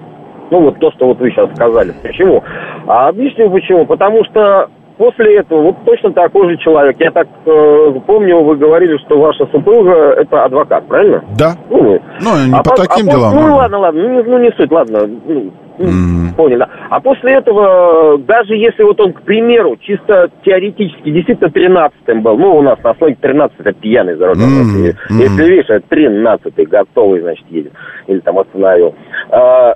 [0.51, 1.95] Ну, вот то, что вот вы сейчас сказали.
[2.03, 2.43] Почему?
[2.87, 3.87] А объясню почему.
[3.87, 4.69] Потому что
[5.03, 6.95] после этого вот точно такой же человек.
[7.01, 11.25] Я так э, помню, вы говорили, что ваша супруга это адвокат, правильно?
[11.37, 11.57] Да.
[11.69, 13.35] Ну, ну не а по, по таким а делам.
[13.35, 15.09] Ну, ладно, ладно, ну, ну не суть, ладно.
[15.27, 16.37] Ну, mm-hmm.
[16.37, 16.69] Понял, да.
[16.89, 22.59] А после этого, даже если вот он, к примеру, чисто теоретически действительно 13-м был, ну,
[22.59, 24.41] у нас на слоге 13 это пьяный за рулем.
[24.41, 24.87] Mm-hmm.
[25.11, 27.73] Если, если видишь, это 13-й готовый, значит, едет.
[28.07, 28.95] Или там остановил.
[29.31, 29.75] А,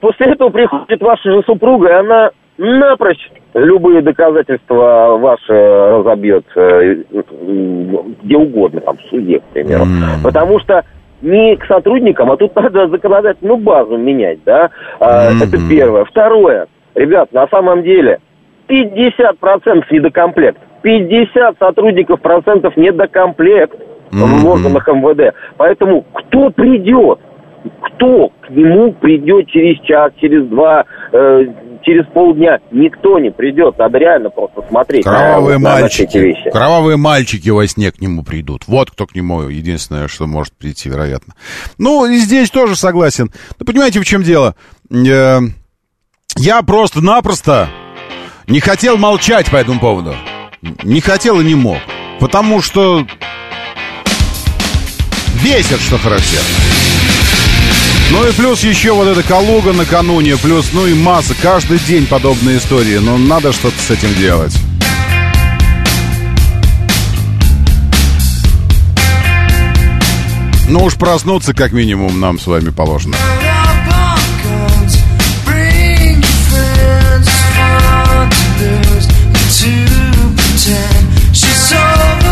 [0.00, 6.96] после этого приходит ваша же супруга, и она напрочь любые доказательства ваши разобьет э,
[8.22, 9.84] где угодно, там, в суде, к примеру.
[9.84, 10.22] Mm.
[10.22, 10.84] Потому что
[11.22, 14.70] не к сотрудникам, а тут надо законодательную базу менять, да.
[15.00, 15.44] Mm-hmm.
[15.44, 16.04] Это первое.
[16.04, 16.66] Второе.
[16.94, 18.20] Ребят, на самом деле
[18.68, 20.58] 50% недокомплект.
[20.82, 24.42] 50 сотрудников процентов недокомплект mm-hmm.
[24.42, 25.34] в органах МВД.
[25.56, 27.20] Поэтому кто придет?
[27.80, 31.46] Кто к нему придет через час, через два, э,
[31.86, 33.78] через полдня никто не придет.
[33.78, 36.18] Надо реально просто смотреть Кровавые на, мальчики.
[36.18, 36.50] На вещи.
[36.50, 38.64] Кровавые мальчики во сне к нему придут.
[38.66, 41.34] Вот кто к нему единственное, что может прийти, вероятно.
[41.78, 43.30] Ну, и здесь тоже согласен.
[43.58, 44.56] Ну, понимаете, в чем дело?
[44.90, 45.38] Э,
[46.36, 47.68] я просто-напросто
[48.48, 50.14] не хотел молчать по этому поводу.
[50.82, 51.78] Не хотел и не мог.
[52.18, 53.06] Потому что
[55.44, 56.75] бесит, что характерно.
[58.10, 62.58] Ну и плюс еще вот эта Калуга накануне, плюс, ну и масса, каждый день подобные
[62.58, 64.56] истории, но надо что-то с этим делать.
[70.68, 73.16] Ну уж проснуться как минимум нам с вами положено.
[81.32, 82.25] She's over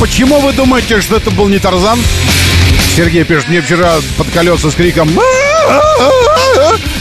[0.00, 2.00] почему вы думаете, что это был не Тарзан?
[2.96, 5.10] Сергей пишет, мне вчера под колеса с криком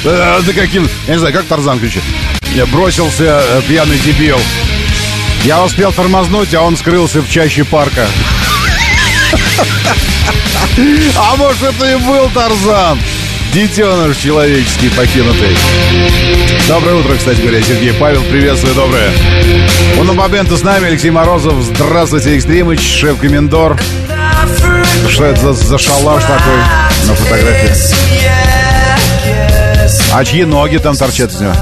[0.03, 2.03] Да каким, я не знаю, как Тарзан кричит
[2.53, 4.37] Я бросился пьяный дебил
[5.45, 8.05] Я успел тормознуть, а он скрылся в чаще парка
[11.17, 12.99] А может это и был Тарзан
[13.53, 15.57] Детеныш человеческий покинутый.
[16.67, 18.21] Доброе утро, кстати говоря, Сергей Павел.
[18.23, 19.09] Приветствую, доброе.
[19.97, 21.55] На моменту с нами, Алексей Морозов.
[21.63, 23.79] Здравствуйте, Экстримыч, шеф-комендор.
[25.09, 26.57] Что это за, за шалаш такой
[27.07, 27.71] на фотографии?
[30.11, 31.53] А чьи ноги там торчат из него?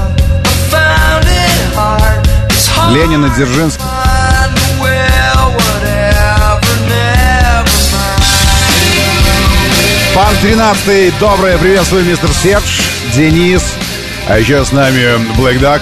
[2.92, 3.84] Ленин и Дзержинский.
[10.18, 12.80] Пан 13 доброе приветствую, мистер Серж,
[13.14, 13.62] Денис.
[14.26, 15.80] А еще с нами Black Duck.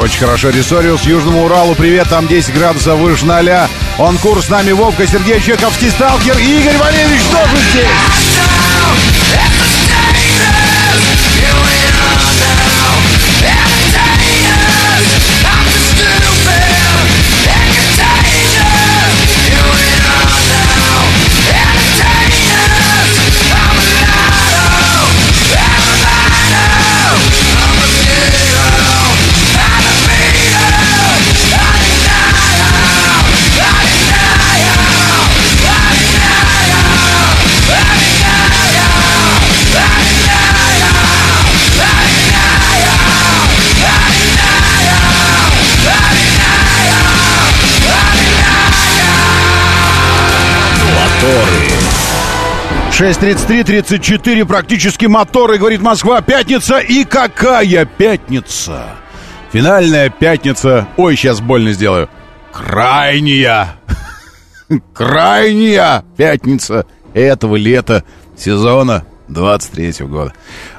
[0.00, 0.48] Очень хорошо.
[0.48, 1.74] Ресориус, Южному Уралу.
[1.74, 3.68] Привет, там 10 градусов выше ноля.
[3.98, 8.23] Он курс с нами Вовка, Сергей Чековский, Сталкер Игорь Валерьевич тоже здесь.
[52.98, 56.20] 6.33-34, практически моторы, говорит Москва.
[56.20, 58.90] Пятница и какая пятница?
[59.52, 60.86] Финальная пятница.
[60.96, 62.08] Ой, сейчас больно сделаю.
[62.52, 63.74] Крайняя.
[64.94, 68.04] Крайняя пятница этого лета
[68.36, 70.32] сезона 23 года.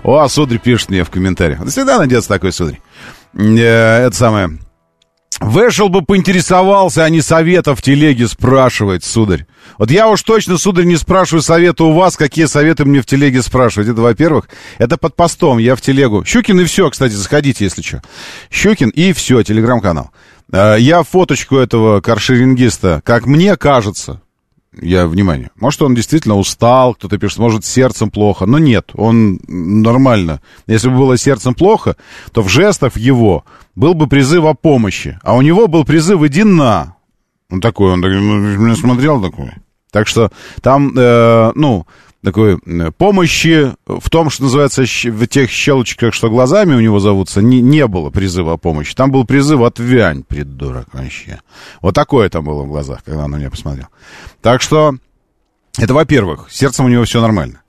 [0.04, 1.68] О, сударь пишет мне в комментариях.
[1.68, 2.80] Всегда найдется такой сударь.
[3.34, 4.58] Э, это самое.
[5.42, 9.46] Вышел бы, поинтересовался, а не совета в телеге спрашивать, сударь.
[9.78, 13.42] Вот я уж точно, сударь, не спрашиваю совета у вас, какие советы мне в телеге
[13.42, 13.90] спрашивать.
[13.90, 16.24] Это, во-первых, это под постом, я в телегу.
[16.26, 18.02] Щукин и все, кстати, заходите, если что.
[18.50, 20.12] Щукин и все, телеграм-канал.
[20.52, 24.22] А, я фоточку этого каршерингиста, как мне кажется,
[24.82, 30.42] я, внимание, может, он действительно устал, кто-то пишет, может, сердцем плохо, но нет, он нормально.
[30.68, 31.96] Если бы было сердцем плохо,
[32.32, 36.44] то в жестах его был бы призыв о помощи, а у него был призыв «иди
[36.44, 36.96] на».
[37.50, 39.52] Он такой, он такой, ну, смотрел такой.
[39.92, 41.86] Так что там, э, ну,
[42.26, 47.42] такой э, помощи в том, что называется, в тех щелочках, что глазами у него зовутся,
[47.42, 48.96] не, не было призыва о помощи.
[48.96, 51.40] Там был призыв «отвянь, придурок вообще».
[51.82, 53.88] Вот такое там было в глазах, когда он на меня посмотрел.
[54.42, 54.96] Так что,
[55.78, 57.62] это во-первых, сердцем у него все нормально.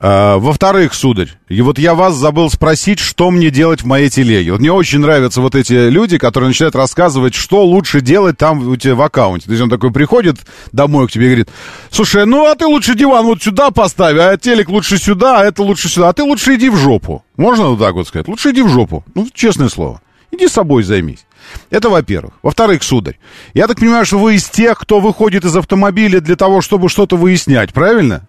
[0.00, 4.52] А, во-вторых, сударь, и вот я вас забыл спросить, что мне делать в моей телеге.
[4.52, 8.76] Вот мне очень нравятся вот эти люди, которые начинают рассказывать, что лучше делать там у
[8.76, 9.46] тебя в аккаунте.
[9.46, 10.36] То есть он такой приходит
[10.70, 11.48] домой к тебе и говорит,
[11.90, 15.64] слушай, ну а ты лучше диван вот сюда поставь, а телек лучше сюда, а это
[15.64, 17.24] лучше сюда, а ты лучше иди в жопу.
[17.36, 18.28] Можно вот так вот сказать?
[18.28, 19.04] Лучше иди в жопу.
[19.16, 20.00] Ну, честное слово.
[20.30, 21.26] Иди собой займись.
[21.70, 22.34] Это во-первых.
[22.42, 23.18] Во-вторых, сударь,
[23.52, 27.16] я так понимаю, что вы из тех, кто выходит из автомобиля для того, чтобы что-то
[27.16, 28.28] выяснять, правильно?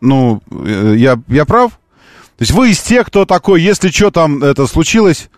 [0.00, 1.72] Ну, э, я, я прав?
[1.72, 5.28] То есть вы из тех, кто такой, если что там это случилось,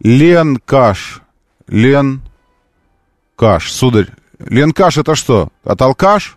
[0.00, 1.22] Лен Каш.
[1.66, 2.20] Лен
[3.36, 4.08] Каш, сударь.
[4.38, 5.48] Лен Каш это что?
[5.64, 6.36] От алкаш?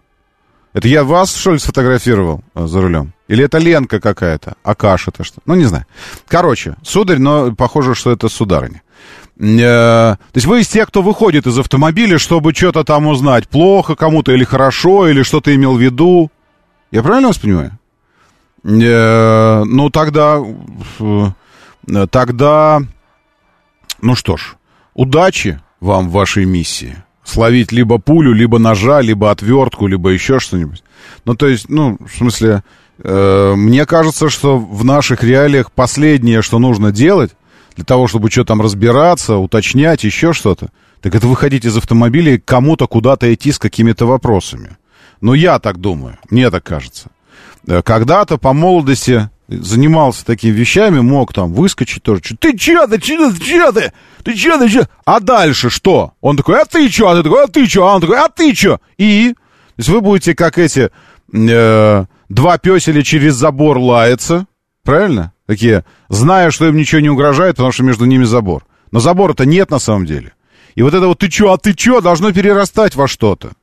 [0.73, 3.13] Это я вас, что ли, сфотографировал э, за рулем?
[3.27, 4.55] Или это Ленка какая-то?
[4.63, 5.39] А Каш это что?
[5.45, 5.85] Ну, не знаю.
[6.27, 8.81] Короче, сударь, но похоже, что это сударыня.
[9.39, 13.47] Э, то есть вы из тех, кто выходит из автомобиля, чтобы что-то там узнать.
[13.47, 16.31] Плохо кому-то или хорошо, или что-то имел в виду.
[16.93, 17.71] Я правильно вас понимаю?
[18.63, 20.39] Э, ну, тогда...
[20.99, 22.81] Э, тогда...
[23.99, 24.55] Ну что ж,
[24.93, 26.97] удачи вам в вашей миссии.
[27.23, 30.83] Словить либо пулю, либо ножа, либо отвертку, либо еще что-нибудь.
[31.25, 32.63] Ну, то есть, ну, в смысле,
[32.99, 37.31] э, мне кажется, что в наших реалиях последнее, что нужно делать,
[37.75, 40.69] для того, чтобы что там разбираться, уточнять, еще что-то,
[41.01, 44.77] так это выходить из автомобиля и кому-то куда-то идти с какими-то вопросами.
[45.23, 47.09] Ну, я так думаю, мне так кажется.
[47.65, 52.21] Э, когда-то по молодости занимался такими вещами, мог там выскочить тоже.
[52.37, 53.93] Ты че, ты че, ты че ты?
[54.25, 54.89] Ты че, ты че?
[55.05, 56.11] А дальше что?
[56.19, 57.09] Он такой, а ты че?
[57.09, 57.83] А ты такой, а ты че?
[57.83, 58.79] А он такой, а ты че?
[58.97, 59.33] И?
[59.33, 59.39] То
[59.77, 60.91] есть вы будете как эти
[61.33, 64.45] э, два песеля через забор лаяться,
[64.83, 65.31] правильно?
[65.47, 68.65] Такие, зная, что им ничего не угрожает, потому что между ними забор.
[68.91, 70.33] Но забора-то нет на самом деле.
[70.75, 73.53] И вот это вот ты че, а ты че, должно перерастать во что-то.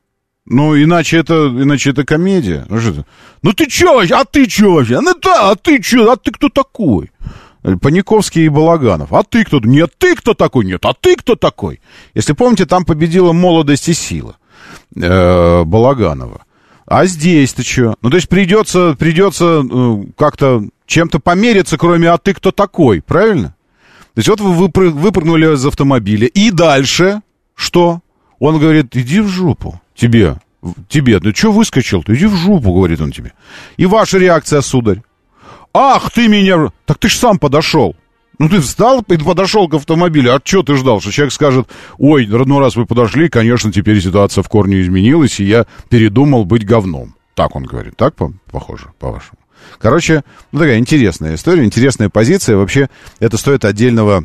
[0.45, 2.65] Ну, иначе это, иначе это комедия.
[2.69, 2.79] Ну,
[3.41, 4.15] ну ты чё вообще?
[4.15, 4.99] А ты чё вообще?
[4.99, 6.11] Ну да, а ты чё?
[6.11, 7.11] А ты кто такой?
[7.61, 9.13] Паниковский и Балаганов.
[9.13, 9.59] А ты кто?
[9.59, 10.65] Нет, ты кто такой?
[10.65, 11.79] Нет, а ты кто такой?
[12.15, 14.37] Если помните, там победила молодость и сила
[14.95, 16.43] э, Балаганова.
[16.87, 17.95] А здесь-то что?
[18.01, 23.55] Ну, то есть придется, придется э, как-то чем-то помериться, кроме «а ты кто такой», правильно?
[24.13, 27.21] То есть вот вы выпрыгнули из автомобиля, и дальше
[27.55, 28.01] что?
[28.39, 30.37] Он говорит, иди в жопу, тебе,
[30.89, 32.03] тебе, ну что выскочил?
[32.07, 33.33] Иди в жопу, говорит он тебе.
[33.77, 35.03] И ваша реакция, сударь?
[35.73, 36.71] Ах, ты меня...
[36.85, 37.95] Так ты ж сам подошел.
[38.39, 40.33] Ну, ты встал и подошел к автомобилю.
[40.33, 40.99] А что ты ждал?
[40.99, 41.67] Что человек скажет,
[41.99, 46.65] ой, ну раз вы подошли, конечно, теперь ситуация в корне изменилась, и я передумал быть
[46.65, 47.13] говном.
[47.35, 47.95] Так он говорит.
[47.95, 48.15] Так
[48.51, 49.37] похоже, по-вашему?
[49.77, 52.57] Короче, ну такая интересная история, интересная позиция.
[52.57, 54.23] Вообще, это стоит отдельного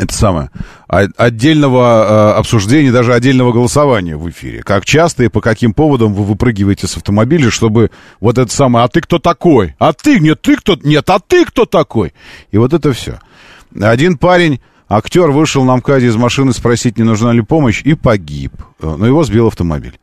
[0.00, 0.50] это самое,
[0.88, 4.62] отдельного э, обсуждения, даже отдельного голосования в эфире.
[4.62, 8.88] Как часто и по каким поводам вы выпрыгиваете с автомобиля, чтобы вот это самое, а
[8.88, 9.74] ты кто такой?
[9.78, 10.78] А ты, нет, ты кто?
[10.82, 12.14] Нет, а ты кто такой?
[12.50, 13.20] И вот это все.
[13.78, 18.54] Один парень, актер, вышел на МКАДе из машины спросить, не нужна ли помощь, и погиб.
[18.80, 20.00] Э, но его сбил автомобиль.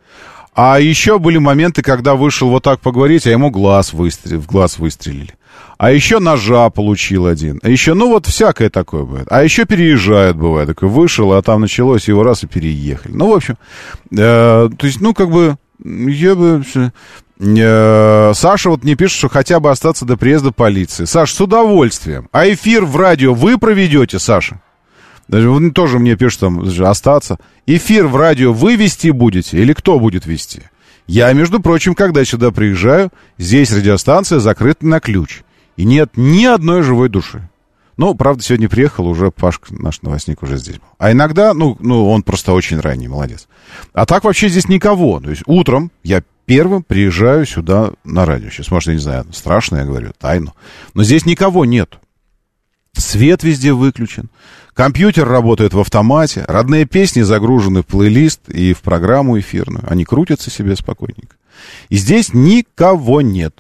[0.58, 4.80] А еще были моменты, когда вышел вот так поговорить, а ему глаз выстрел, в глаз
[4.80, 5.36] выстрелили.
[5.78, 7.60] А еще ножа получил один.
[7.62, 9.28] А еще, ну вот всякое такое бывает.
[9.30, 10.70] А еще переезжают, бывает.
[10.70, 13.14] Такой вышел, а там началось, его раз и переехали.
[13.14, 13.56] Ну, в общем,
[14.12, 14.16] э,
[14.76, 16.64] то есть, ну, как бы, я бы...
[17.40, 21.06] Э, Саша вот не пишет, что хотя бы остаться до приезда полиции.
[21.06, 22.30] Саш, с удовольствием.
[22.32, 24.60] А эфир в радио вы проведете, Саша?
[25.28, 27.38] Даже он тоже мне пишет там остаться.
[27.66, 30.64] Эфир в радио вы вести будете или кто будет вести?
[31.06, 35.42] Я, между прочим, когда сюда приезжаю, здесь радиостанция закрыта на ключ.
[35.78, 37.48] И нет ни одной живой души.
[37.98, 40.88] Ну, правда, сегодня приехал, уже Пашка, наш новостник, уже здесь был.
[41.00, 43.48] А иногда, ну, ну, он просто очень ранний, молодец.
[43.94, 45.20] А так вообще здесь никого.
[45.20, 48.50] То есть утром я первым приезжаю сюда на радио.
[48.50, 50.54] Сейчас, может, я не знаю, страшно я говорю, тайну.
[50.94, 51.98] Но здесь никого нет.
[52.94, 54.30] Свет везде выключен.
[54.78, 56.46] Компьютер работает в автомате.
[56.48, 59.84] Родные песни загружены в плейлист и в программу эфирную.
[59.90, 61.36] Они крутятся себе спокойненько.
[61.90, 63.56] И здесь никого нет.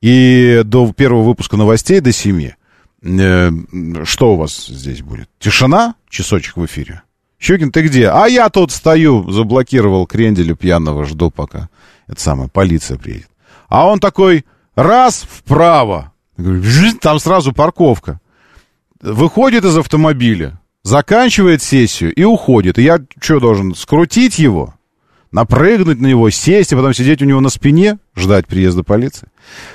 [0.00, 2.54] И до первого выпуска новостей, до семи,
[3.02, 3.50] э,
[4.04, 5.28] что у вас здесь будет?
[5.40, 5.96] Тишина?
[6.08, 7.02] Часочек в эфире?
[7.40, 8.10] Щукин, ты где?
[8.10, 11.70] А я тут стою, заблокировал кренделю пьяного, жду пока.
[12.06, 13.30] Это самое, полиция приедет.
[13.68, 14.44] А он такой,
[14.76, 16.12] раз, вправо.
[17.00, 18.20] Там сразу парковка.
[19.02, 22.78] Выходит из автомобиля, заканчивает сессию и уходит.
[22.78, 24.74] И я что должен, скрутить его?
[25.32, 29.28] напрыгнуть на него, сесть, и потом сидеть у него на спине, ждать приезда полиции.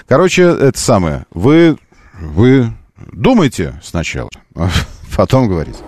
[0.07, 1.25] Короче, это самое.
[1.33, 1.77] Вы,
[2.19, 2.71] вы
[3.11, 4.69] думайте сначала, а
[5.15, 5.79] потом говорите.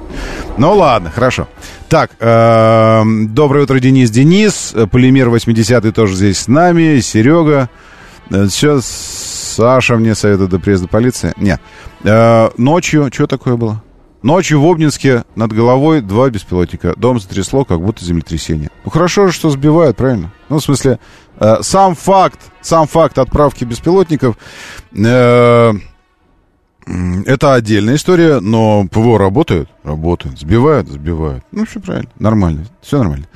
[0.58, 1.48] Ну ладно, хорошо.
[1.88, 4.10] Так, э, доброе утро, Денис.
[4.10, 7.70] Денис, Полимер 80 тоже здесь с нами, Серега.
[8.30, 11.34] Сейчас э, Саша мне советует до приезда полиции.
[11.38, 11.60] Нет.
[12.04, 13.84] Э, ночью, что такое было?
[14.22, 16.94] Ночью в Обнинске над головой два беспилотника.
[16.98, 18.70] Дом затрясло, как будто землетрясение.
[18.84, 20.32] Ну хорошо же, что сбивают, правильно?
[20.50, 21.00] Ну, в смысле,
[21.40, 24.38] э, сам факт, сам факт отправки беспилотников,
[24.92, 25.74] э,
[27.26, 29.70] это отдельная история, но ПВО работают?
[29.84, 30.40] Работают.
[30.40, 30.88] Сбивают?
[30.88, 31.44] Сбивают.
[31.52, 32.10] Ну, все правильно.
[32.18, 32.66] Нормально.
[32.82, 33.28] Все нормально.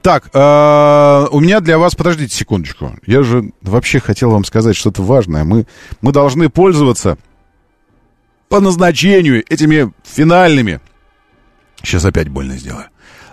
[0.00, 1.94] Так, э, у меня для вас...
[1.94, 2.96] Подождите секундочку.
[3.06, 5.44] Я же вообще хотел вам сказать что-то важное.
[5.44, 5.66] Мы,
[6.00, 7.18] мы должны пользоваться
[8.48, 10.80] по назначению этими финальными.
[11.82, 12.86] Сейчас опять больно сделаю.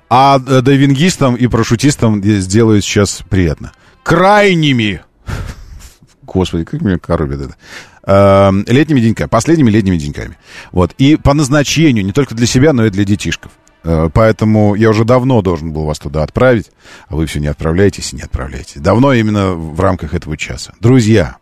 [0.10, 3.72] А э, дайвингистам и парашютистам сделаю сейчас приятно.
[4.04, 5.02] Крайними.
[6.24, 7.56] Господи, как меня коробит это.
[8.04, 10.38] Э, летними деньками, последними летними деньками.
[10.72, 10.94] Вот.
[10.98, 13.52] И по назначению, не только для себя, но и для детишков.
[13.84, 16.72] Э, поэтому я уже давно должен был вас туда отправить,
[17.08, 18.82] а вы все не отправляетесь и не отправляетесь.
[18.82, 20.74] Давно именно в рамках этого часа.
[20.80, 21.38] Друзья,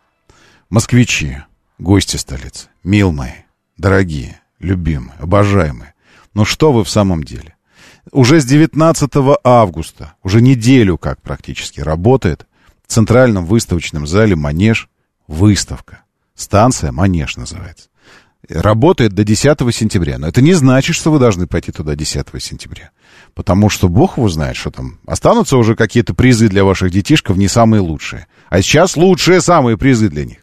[0.69, 1.37] москвичи,
[1.77, 3.31] гости столицы, мил мои,
[3.77, 5.93] дорогие, любимые, обожаемые,
[6.33, 7.55] ну что вы в самом деле?
[8.11, 9.11] Уже с 19
[9.43, 12.47] августа, уже неделю как практически работает
[12.85, 14.89] в Центральном выставочном зале «Манеж»
[15.27, 16.03] выставка.
[16.37, 17.89] Станция «Манеж» называется.
[18.47, 20.19] Работает до 10 сентября.
[20.19, 22.91] Но это не значит, что вы должны пойти туда 10 сентября.
[23.33, 24.99] Потому что бог его знает, что там.
[25.05, 28.27] Останутся уже какие-то призы для ваших детишков не самые лучшие.
[28.49, 30.37] А сейчас лучшие самые призы для них.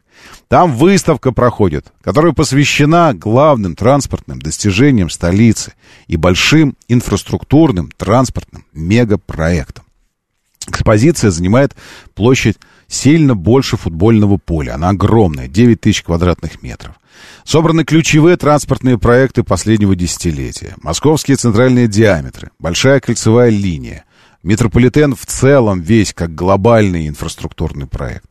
[0.48, 5.74] Там выставка проходит, которая посвящена главным транспортным достижениям столицы
[6.08, 9.84] и большим инфраструктурным транспортным мегапроектам.
[10.66, 11.74] Экспозиция занимает
[12.14, 12.58] площадь
[12.88, 14.74] сильно больше футбольного поля.
[14.74, 16.94] Она огромная, 9 тысяч квадратных метров.
[17.44, 20.74] Собраны ключевые транспортные проекты последнего десятилетия.
[20.82, 24.04] Московские центральные диаметры, большая кольцевая линия,
[24.44, 28.26] Метрополитен в целом весь как глобальный инфраструктурный проект.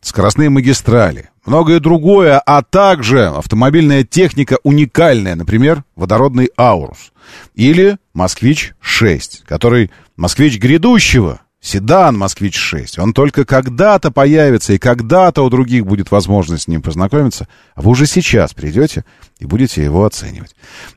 [0.00, 7.12] Скоростные магистрали, многое другое, а также автомобильная техника уникальная, например, водородный «Аурус»
[7.54, 13.00] или «Москвич-6», который «Москвич грядущего», седан «Москвич-6».
[13.00, 17.92] Он только когда-то появится, и когда-то у других будет возможность с ним познакомиться, а вы
[17.92, 19.04] уже сейчас придете
[19.38, 20.54] и будете его оценивать.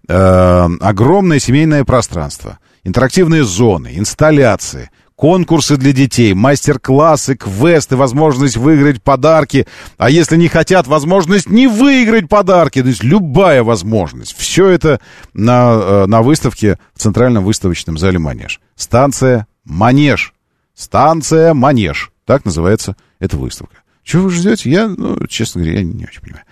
[0.09, 9.66] Э, огромное семейное пространство, интерактивные зоны, инсталляции— конкурсы для детей, мастер-классы, квесты, возможность выиграть подарки.
[9.97, 12.82] А если не хотят, возможность не выиграть подарки.
[12.82, 14.38] То есть любая возможность.
[14.38, 14.99] Все это
[15.34, 18.59] на, э, на выставке в Центральном выставочном зале «Манеж».
[18.76, 20.34] Станция «Манеж».
[20.76, 22.11] Станция «Манеж».
[22.26, 23.78] Так называется эта выставка.
[24.03, 24.69] Чего вы ждете?
[24.69, 26.45] Я, ну, честно говоря, я не очень понимаю.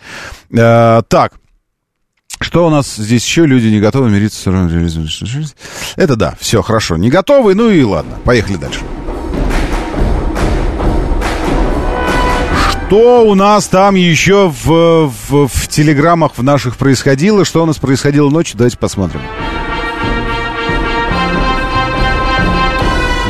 [0.58, 1.34] А, так,
[2.40, 3.46] что у нас здесь еще?
[3.46, 5.56] Люди не готовы мириться с
[5.96, 6.98] Это да, все хорошо.
[6.98, 8.18] Не готовы, ну и ладно.
[8.24, 8.82] Поехали дальше.
[12.88, 17.46] Что у нас там еще в, в, в телеграммах в наших происходило?
[17.46, 18.58] Что у нас происходило ночью?
[18.58, 19.22] Давайте посмотрим.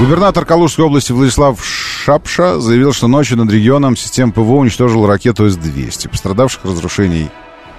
[0.04, 6.10] Губернатор Калужской области Владислав Шапша заявил, что ночью над регионом система ПВО уничтожила ракету С-200.
[6.10, 7.30] Пострадавших разрушений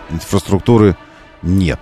[0.08, 0.96] инфраструктуры
[1.42, 1.78] нет.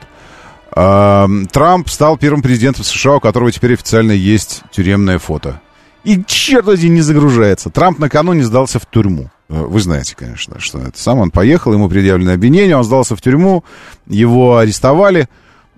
[0.72, 5.60] Трамп стал первым президентом США, у которого теперь официально есть тюремное фото.
[6.02, 7.70] И черт возьми, не загружается.
[7.70, 9.30] Трамп накануне сдался в тюрьму.
[9.48, 13.22] Э, вы знаете, конечно, что это сам он поехал, ему предъявлено обвинение, он сдался в
[13.22, 13.62] тюрьму,
[14.08, 15.28] его арестовали,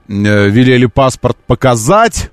[0.09, 2.31] э, велели паспорт показать,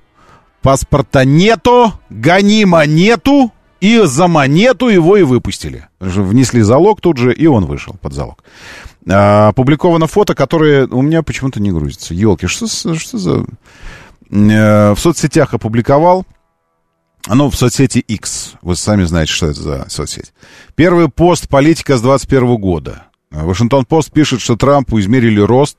[0.62, 3.52] паспорта нету, гони монету,
[3.82, 5.88] и за монету его и выпустили.
[6.00, 8.44] Внесли залог тут же, и он вышел под залог.
[9.10, 12.14] А, опубликовано фото, которое у меня почему-то не грузится.
[12.14, 13.46] Елки, что, что за...
[14.32, 16.26] А, в соцсетях опубликовал.
[17.28, 18.54] Оно в соцсети X.
[18.62, 20.34] Вы сами знаете, что это за соцсеть.
[20.76, 23.06] Первый пост политика с 21 года.
[23.32, 25.78] Вашингтон-Пост пишет, что Трампу измерили рост.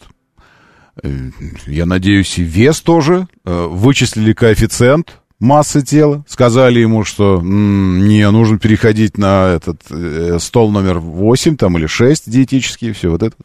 [1.02, 1.30] Э,
[1.66, 3.28] я надеюсь, и вес тоже.
[3.44, 6.24] Э, вычислили коэффициент массы тела.
[6.28, 12.30] Сказали ему, что не, нужно переходить на этот э, стол номер 8 там, или 6
[12.30, 13.36] диетический, все вот это.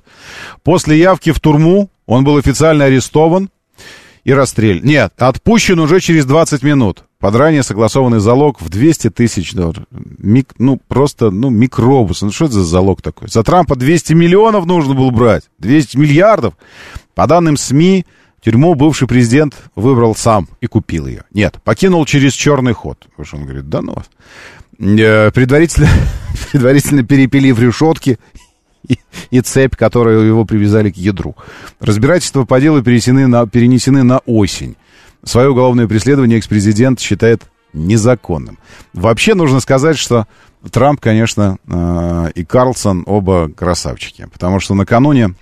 [0.64, 3.50] После явки в турму он был официально арестован
[4.28, 4.84] и расстрелян.
[4.84, 7.06] Нет, отпущен уже через 20 минут.
[7.18, 9.86] Под ранее согласованный залог в 200 тысяч долларов.
[9.90, 12.24] Мик, ну, просто, ну, микробус.
[12.24, 13.30] Ну, что это за залог такой?
[13.30, 15.44] За Трампа 200 миллионов нужно было брать.
[15.60, 16.56] 200 миллиардов.
[17.16, 18.06] По данным СМИ,
[18.44, 21.24] Тюрьму бывший президент выбрал сам и купил ее.
[21.32, 23.08] Нет, покинул через черный ход.
[23.12, 24.10] Потому что он говорит, да ну вас.
[24.78, 25.88] Э, предварительно,
[26.52, 28.20] предварительно перепилив решетки
[29.32, 31.36] и, цепь, которую его привязали к ядру.
[31.80, 34.76] Разбирательства по делу перенесены на, перенесены на осень.
[35.24, 38.58] Свое уголовное преследование экс-президент считает незаконным.
[38.94, 40.26] Вообще нужно сказать, что
[40.72, 44.28] Трамп, конечно, э, и Карлсон оба красавчики.
[44.32, 45.36] Потому что накануне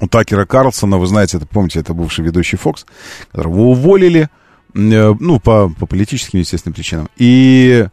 [0.00, 2.86] у Такера Карлсона, вы знаете, это помните, это бывший ведущий Фокс,
[3.30, 4.28] которого уволили,
[4.74, 7.08] э, ну, по, по политическим, естественно, причинам.
[7.16, 7.86] И,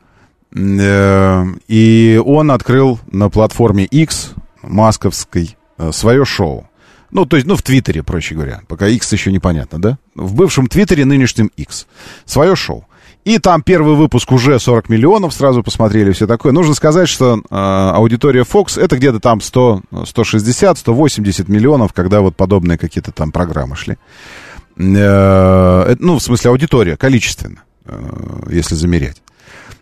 [0.56, 6.68] э, и он открыл на платформе X масковской э, свое шоу.
[7.12, 8.62] Ну, то есть, ну, в Твиттере, проще говоря.
[8.68, 9.98] Пока X еще непонятно, да?
[10.16, 11.88] В бывшем Твиттере, нынешнем X.
[12.26, 12.86] Свое шоу.
[13.26, 16.52] И там первый выпуск уже 40 миллионов сразу посмотрели, все такое.
[16.52, 22.36] Нужно сказать, что э, аудитория Fox это где-то там 100, 160, 180 миллионов, когда вот
[22.36, 23.98] подобные какие-то там программы шли.
[24.78, 28.00] Э, ну, в смысле аудитория, количественно, э,
[28.50, 29.22] если замерять.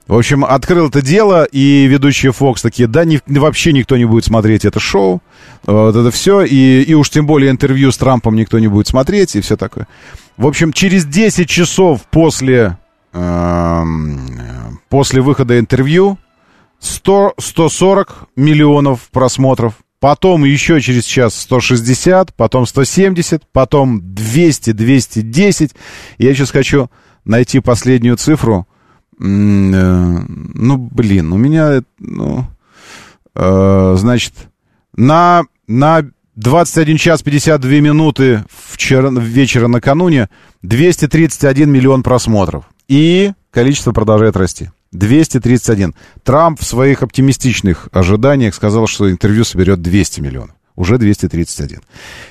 [0.08, 4.24] В общем, открыл это дело, и ведущие Fox такие, да, не, вообще никто не будет
[4.24, 5.22] смотреть это шоу,
[5.66, 9.36] вот это все, и, и уж тем более интервью с Трампом никто не будет смотреть,
[9.36, 9.88] и все такое.
[10.38, 12.78] В общем, через 10 часов после
[13.14, 16.20] Эм, после выхода интервью
[16.80, 19.74] 100, 140 миллионов просмотров.
[20.00, 25.72] Потом еще через час 160, потом 170, потом 200, 210.
[26.20, 26.92] Я сейчас хочу
[27.26, 28.68] найти последнюю цифру.
[29.20, 32.46] Э, ну, блин, у меня, ну,
[33.36, 34.34] э, значит,
[34.96, 36.06] на, на
[36.36, 40.30] 21 час 52 минуты вчера, вечера накануне
[40.62, 42.66] 231 миллион просмотров.
[42.88, 44.70] И количество продолжает расти.
[44.92, 45.96] 231.
[46.24, 50.57] Трамп в своих оптимистичных ожиданиях сказал, что интервью соберет 200 миллионов.
[50.78, 51.82] Уже 231.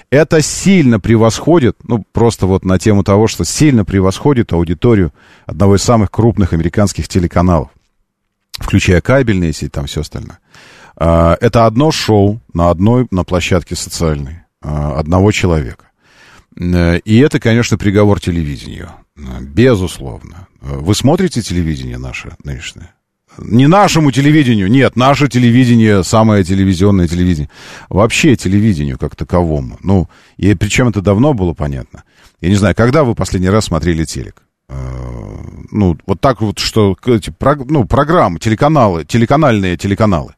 [0.08, 5.12] Это сильно превосходит, ну, просто вот на тему того, что сильно превосходит аудиторию
[5.46, 7.70] одного из самых крупных американских телеканалов,
[8.52, 10.38] включая кабельные сети, там все остальное.
[10.96, 15.86] А, это одно шоу на одной, на площадке социальной, а, одного человека.
[16.56, 18.92] Э, и это, конечно, приговор телевидению.
[19.40, 20.46] Безусловно.
[20.60, 22.90] Вы смотрите телевидение наше нынешнее?
[23.38, 27.50] Не нашему телевидению, нет, наше телевидение, самое телевизионное телевидение.
[27.88, 29.78] Вообще телевидению как таковому.
[29.82, 32.04] Ну, и причем это давно было понятно.
[32.40, 34.42] Я не знаю, когда вы последний раз смотрели телек?
[34.68, 34.74] Э,
[35.70, 37.32] ну, вот так вот, что эти,
[37.68, 40.34] ну, программы, телеканалы, телеканальные телеканалы.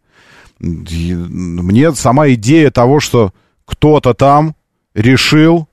[0.59, 3.33] Мне сама идея того, что
[3.65, 4.57] кто-то там
[4.95, 5.69] решил,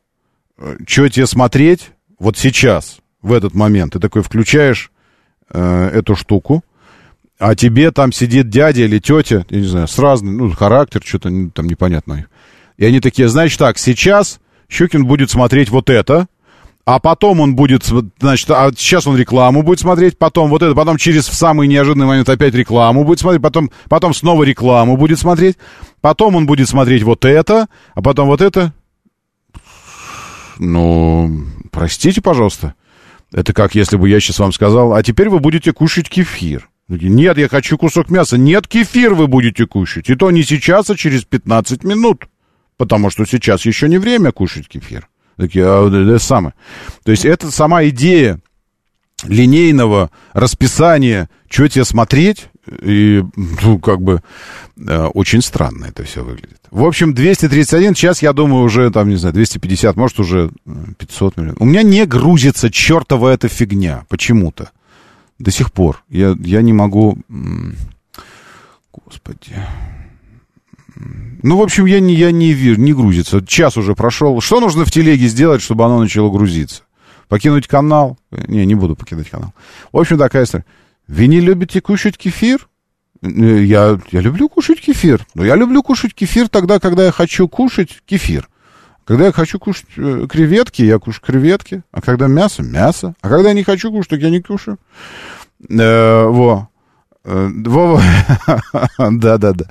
[0.58, 3.94] э, что тебе смотреть вот сейчас, в этот момент.
[3.94, 4.92] Ты такой включаешь
[5.50, 6.64] э, эту штуку,
[7.38, 11.30] а тебе там сидит дядя или тетя, я не знаю, с разным, ну, характер, что-то
[11.54, 12.26] там непонятно.
[12.78, 16.28] И они такие, значит так, сейчас Щукин будет смотреть вот это,
[16.86, 17.84] а потом он будет,
[18.20, 22.30] значит, а сейчас он рекламу будет смотреть, потом вот это, потом через самый неожиданный момент
[22.30, 25.58] опять рекламу будет смотреть, потом, потом снова рекламу будет смотреть,
[26.00, 28.74] потом он будет смотреть вот это, а потом вот это.
[30.60, 32.76] Ну, простите, пожалуйста.
[33.34, 36.70] Это как если бы я сейчас вам сказал, а теперь вы будете кушать кефир.
[36.88, 38.38] Нет, я хочу кусок мяса.
[38.38, 40.10] Нет, кефир вы будете кушать.
[40.10, 42.28] И то не сейчас, а через 15 минут.
[42.78, 45.08] Потому что сейчас еще не время кушать кефир.
[45.38, 46.54] Такие, а, это самое.
[47.04, 48.40] То есть это сама идея
[49.24, 52.50] линейного расписания, что тебе смотреть,
[52.82, 53.24] и,
[53.64, 54.22] ну, как бы,
[54.78, 56.60] э, очень странно это все выглядит.
[56.72, 60.52] В общем, 231, сейчас, я думаю, уже, там, не знаю, 250, может, уже
[60.98, 61.62] 500 миллионов.
[61.62, 64.72] У меня не грузится чертова эта фигня почему-то.
[65.40, 66.04] До сих пор.
[66.10, 67.18] Я, я не могу...
[68.92, 69.56] Господи.
[71.44, 73.46] Ну, в общем, я не, я не верю, не грузится.
[73.46, 74.40] Час уже прошел.
[74.42, 76.84] Что нужно в телеге сделать, чтобы оно начало грузиться?
[77.28, 78.18] Покинуть канал?
[78.32, 79.54] Не, не буду покидать канал.
[79.92, 80.66] В общем, такая история.
[81.08, 82.68] Вы не любите кушать кефир?
[83.22, 83.28] Э,
[83.64, 85.26] я, я люблю кушать кефир.
[85.34, 88.48] Но я люблю кушать кефир тогда, когда я хочу кушать кефир.
[89.06, 91.84] Когда я хочу кушать э, креветки, я кушаю креветки.
[91.92, 93.14] А когда мясо, мясо.
[93.22, 94.78] А когда я не хочу кушать, так я не кушаю.
[95.70, 96.70] Э, во.
[97.24, 98.04] Э, Вова,
[99.00, 99.66] да-да-да,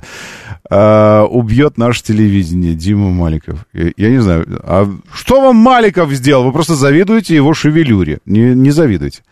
[0.69, 3.65] а, убьет наше телевидение, Дима Маликов.
[3.71, 6.43] Я, не знаю, а что вам Маликов сделал?
[6.43, 8.19] Вы просто завидуете его шевелюре.
[8.25, 9.23] Не, не завидуйте.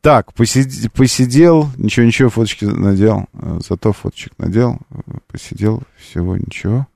[0.00, 4.78] Так, посид, посидел, ничего-ничего, фоточки надел, э, зато фоточек надел,
[5.30, 6.88] посидел, всего ничего,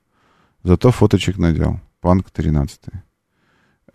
[0.63, 1.79] зато фоточек надел.
[2.05, 2.81] Панк 13.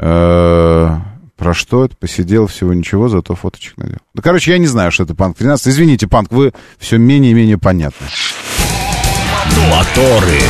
[0.00, 0.98] Э,
[1.36, 1.94] про что это?
[1.96, 3.98] Посидел, всего ничего, зато фоточек надел.
[4.14, 5.68] Да, короче, я не знаю, что это Панк 13.
[5.68, 8.08] Извините, Панк, вы все менее и менее понятны.
[9.70, 10.40] Моторы.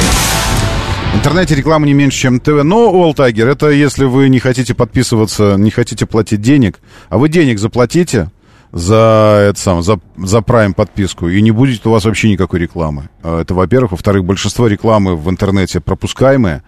[1.12, 2.62] В интернете реклама не меньше, чем ТВ.
[2.64, 6.80] Но, Уолтайгер, это если вы не хотите подписываться, не хотите платить денег,
[7.10, 8.30] а вы денег заплатите
[8.72, 13.08] за это сам, за, за Prime подписку, и не будет у вас вообще никакой рекламы.
[13.22, 13.92] А, это, во-первых.
[13.92, 16.62] Во-вторых, большинство рекламы в интернете пропускаемые.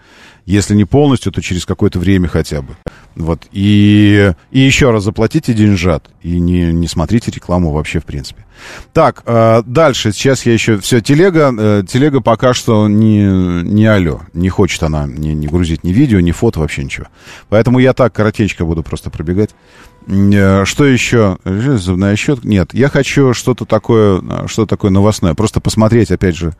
[0.45, 2.75] Если не полностью, то через какое-то время хотя бы.
[3.15, 3.47] Вот.
[3.51, 6.09] И, и еще раз заплатите деньжат.
[6.21, 8.45] И не, не смотрите рекламу вообще, в принципе.
[8.91, 10.11] Так, э, дальше.
[10.11, 10.79] Сейчас я еще...
[10.79, 13.23] Все, телега, э, телега пока что не,
[13.63, 14.21] не алло.
[14.33, 17.07] Не хочет она не, не грузить ни видео, ни фото, вообще ничего.
[17.49, 19.51] Поэтому я так коротечко буду просто пробегать.
[20.07, 21.37] Э, что еще?
[21.45, 22.47] Зубная щетка?
[22.47, 25.33] Нет, я хочу что-то такое, э, что такое новостное.
[25.33, 26.53] Просто посмотреть, опять же,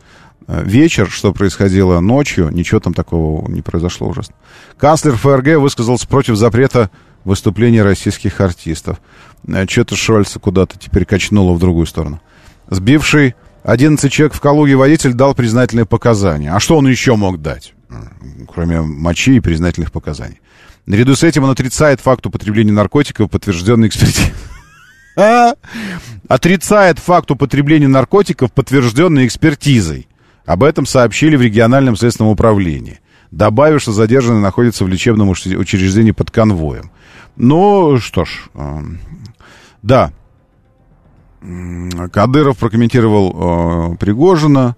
[0.47, 4.35] вечер, что происходило ночью, ничего там такого не произошло ужасно.
[4.77, 6.89] Канцлер ФРГ высказался против запрета
[7.23, 8.99] выступлений российских артистов.
[9.47, 12.21] Э, Что-то Шольца куда-то теперь качнуло в другую сторону.
[12.69, 16.51] Сбивший 11 человек в Калуге водитель дал признательные показания.
[16.51, 17.73] А что он еще мог дать,
[18.53, 20.41] кроме мочи и признательных показаний?
[20.85, 24.33] Наряду с этим он отрицает факт употребления наркотиков, подтвержденный экспертизой.
[26.27, 30.07] Отрицает факт употребления наркотиков, подтвержденный экспертизой.
[30.45, 32.99] Об этом сообщили в региональном следственном управлении,
[33.31, 36.91] добавив, что задержанный находится в лечебном учреждении под конвоем.
[37.35, 38.79] Ну, что ж, э,
[39.81, 40.11] да.
[42.11, 44.75] Кадыров прокомментировал э, Пригожина.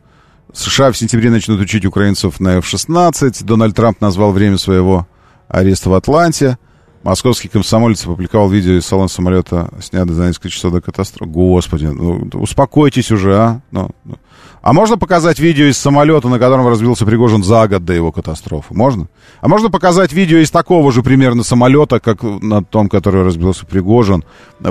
[0.53, 3.43] США в сентябре начнут учить украинцев на F-16.
[3.43, 5.07] Дональд Трамп назвал время своего
[5.47, 6.57] ареста в Атланте.
[7.03, 11.32] Московский комсомолец опубликовал видео из салона самолета, снятое за несколько часов до катастрофы.
[11.32, 13.61] Господи, ну, успокойтесь уже, а.
[13.70, 14.18] Ну, ну.
[14.66, 18.74] А можно показать видео из самолета, на котором разбился Пригожин за год до его катастрофы?
[18.74, 19.07] Можно?
[19.39, 24.24] А можно показать видео из такого же примерно самолета, как на том, который разбился Пригожин?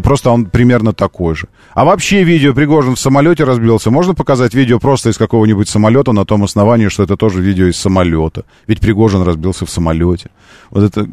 [0.03, 1.47] Просто он примерно такой же.
[1.75, 3.93] А вообще видео Пригожин в самолете разбился.
[3.93, 7.77] Можно показать видео просто из какого-нибудь самолета на том основании, что это тоже видео из
[7.77, 8.43] самолета?
[8.67, 10.31] Ведь Пригожин разбился в самолете.
[10.71, 11.07] Вот это...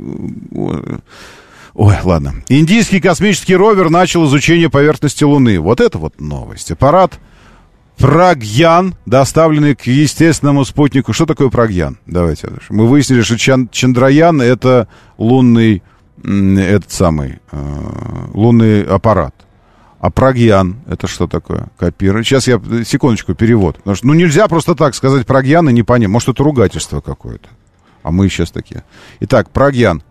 [1.75, 2.33] Ой, ладно.
[2.49, 5.59] Индийский космический ровер начал изучение поверхности Луны.
[5.59, 6.71] Вот это вот новость.
[6.71, 7.19] Аппарат
[8.01, 11.13] Прагьян, доставленный к естественному спутнику.
[11.13, 11.97] Что такое Прагьян?
[12.05, 12.49] Давайте.
[12.69, 14.87] Мы выяснили, что Чан Чандраян— это
[15.17, 15.83] лунный
[16.23, 17.79] этот самый э,
[18.33, 19.33] лунный аппарат.
[19.99, 21.67] А прогьян, это что такое?
[21.77, 22.23] Копирование.
[22.23, 23.77] Сейчас я, секундочку, перевод.
[23.77, 26.09] Потому что, ну, нельзя просто так сказать прогьян и не понять.
[26.09, 27.49] Может, это ругательство какое-то.
[28.01, 28.83] А мы сейчас такие.
[29.19, 30.01] Итак, прогьян.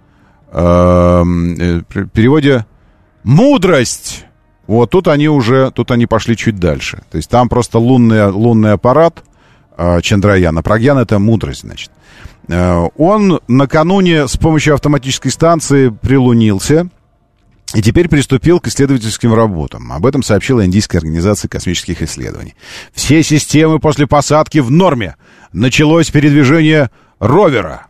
[0.53, 2.67] Эм, э, в переводе
[3.25, 4.27] мудрость.
[4.71, 7.03] Вот тут они уже, тут они пошли чуть дальше.
[7.11, 9.25] То есть там просто лунный, лунный аппарат
[9.77, 11.91] э, а прогьян это мудрость, значит.
[12.47, 16.89] Э, он накануне с помощью автоматической станции прилунился
[17.75, 19.91] и теперь приступил к исследовательским работам.
[19.91, 22.55] Об этом сообщила Индийская организация космических исследований.
[22.93, 25.17] Все системы после посадки в норме.
[25.53, 27.89] Началось передвижение ровера.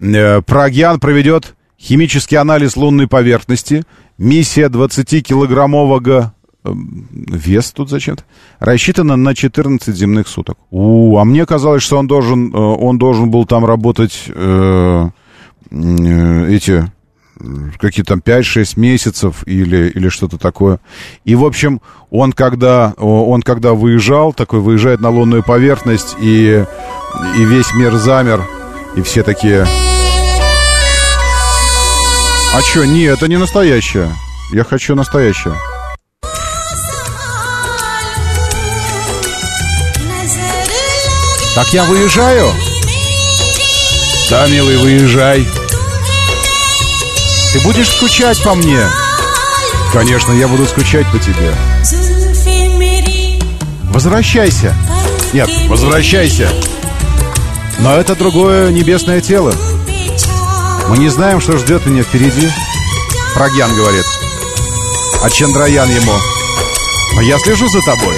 [0.00, 3.82] Э, Прогьян проведет химический анализ лунной поверхности.
[4.22, 6.30] Миссия 20-килограммового
[6.64, 8.22] э, вес тут зачем-то,
[8.60, 10.58] рассчитана на 14 земных суток.
[10.70, 15.08] У, а мне казалось, что он должен, э, он должен был там работать э,
[15.70, 16.92] э, эти
[17.80, 20.78] какие-то там 5-6 месяцев или, или что-то такое.
[21.24, 26.64] И, в общем, он когда, он когда выезжал, такой выезжает на лунную поверхность, и,
[27.36, 28.40] и весь мир замер,
[28.94, 29.66] и все такие...
[32.54, 34.14] А что, не, это не настоящее.
[34.52, 35.54] Я хочу настоящее.
[41.54, 42.50] Так я выезжаю?
[44.28, 45.46] Да, милый, выезжай.
[47.54, 48.80] Ты будешь скучать по мне?
[49.92, 51.54] Конечно, я буду скучать по тебе.
[53.84, 54.74] Возвращайся.
[55.32, 56.48] Нет, возвращайся.
[57.78, 59.54] Но это другое небесное тело.
[60.92, 62.50] Мы не знаем, что ждет меня впереди.
[63.32, 64.04] Прогьян говорит.
[65.22, 66.12] А Чандраян ему.
[67.14, 68.14] Но я слежу за тобой.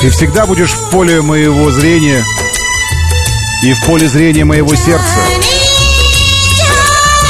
[0.00, 2.24] Ты всегда будешь в поле моего зрения
[3.64, 5.18] и в поле зрения моего сердца.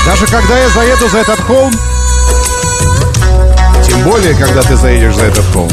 [0.04, 1.72] Даже когда я заеду за этот холм,
[3.88, 5.70] тем более, когда ты заедешь за этот холм.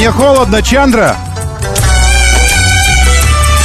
[0.00, 1.14] Мне холодно, Чандра.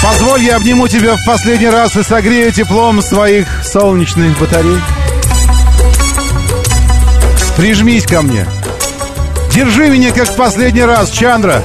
[0.03, 4.81] Позволь, я обниму тебя в последний раз и согрею теплом своих солнечных батарей.
[7.55, 8.45] Прижмись ко мне.
[9.53, 11.63] Держи меня, как в последний раз, Чандра.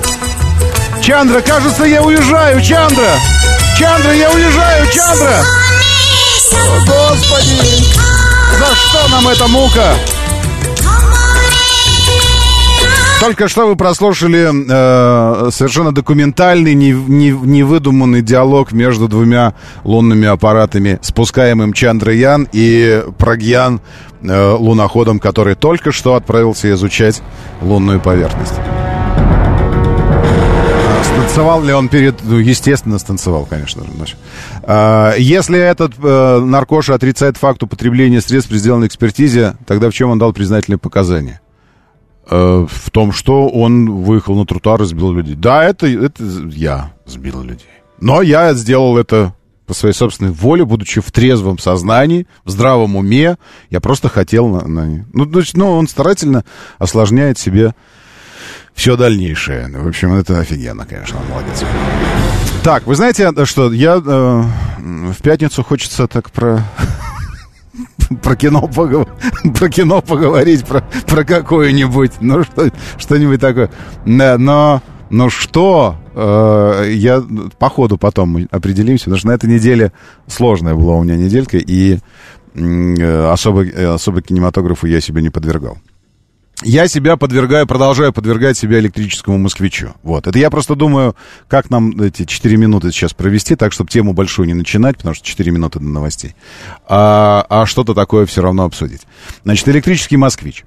[1.03, 3.11] Чандра, кажется, я уезжаю, Чандра!
[3.77, 5.45] Чандра, я уезжаю, Чандра!
[6.55, 7.85] О, Господи!
[8.57, 9.97] За что нам эта мука?
[13.21, 19.53] Только что вы прослушали э, совершенно документальный, не, не, невыдуманный диалог между двумя
[19.85, 23.83] лунными аппаратами, спускаемым Чандраян и Прагьян,
[24.23, 27.23] э, луноходом, который только что отправился изучать
[27.61, 28.55] лунную поверхность.
[31.05, 32.25] Станцевал ли он перед...
[32.25, 34.15] Ну, естественно, станцевал, конечно же.
[34.63, 40.09] А, если этот э, наркоша отрицает факт употребления средств при сделанной экспертизе, тогда в чем
[40.09, 41.43] он дал признательные показания?
[42.33, 45.35] Э, в том, что он выехал на тротуар и сбил людей.
[45.35, 46.23] Да, это, это
[46.53, 47.67] я сбил людей.
[47.99, 49.35] Но я сделал это
[49.67, 53.37] по своей собственной воле, будучи в трезвом сознании, в здравом уме.
[53.69, 54.67] Я просто хотел на...
[54.67, 55.07] на...
[55.13, 56.45] Ну, значит, ну, он старательно
[56.79, 57.75] осложняет себе
[58.75, 59.69] все дальнейшее.
[59.69, 61.65] В общем, это офигенно, конечно, молодец.
[62.63, 64.43] Так, вы знаете, что я э,
[64.79, 66.63] в пятницу хочется так про
[68.23, 69.09] про кино, поговор...
[69.59, 73.71] про кино поговорить, про, про какое-нибудь, ну, что, что-нибудь такое.
[74.05, 77.23] Да, но, но что, э, я
[77.59, 79.93] по ходу потом мы определимся, потому что на этой неделе
[80.27, 81.99] сложная была у меня неделька, и
[82.55, 85.79] э, особо, э, особо кинематографу я себе не подвергал
[86.63, 89.95] я себя подвергаю, продолжаю подвергать себя электрическому москвичу.
[90.03, 90.27] Вот.
[90.27, 91.17] Это я просто думаю,
[91.49, 95.27] как нам эти 4 минуты сейчас провести, так, чтобы тему большую не начинать, потому что
[95.27, 96.35] 4 минуты до новостей.
[96.87, 99.03] А, а что-то такое все равно обсудить.
[99.45, 100.65] Значит, электрический москвич.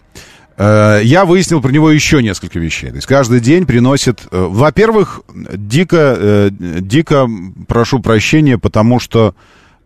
[0.57, 2.89] Э, я выяснил про него еще несколько вещей.
[2.89, 4.27] То есть каждый день приносит...
[4.31, 7.29] Э, во-первых, дико, э, дико
[7.67, 9.35] прошу прощения, потому что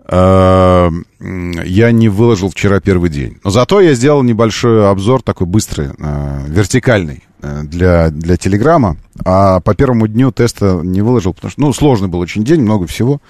[0.10, 3.38] я не выложил вчера первый день.
[3.44, 8.96] Но зато я сделал небольшой обзор, такой быстрый, э, вертикальный э, для, для Телеграма.
[9.26, 12.88] А по первому дню теста не выложил, потому что, ну, сложный был очень день, много
[12.88, 13.22] всего.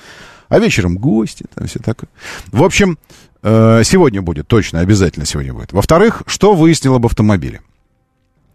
[0.49, 2.09] А вечером гости, там все такое.
[2.51, 2.97] В общем,
[3.43, 5.73] сегодня будет, точно, обязательно сегодня будет.
[5.73, 7.61] Во-вторых, что выяснил об автомобиле?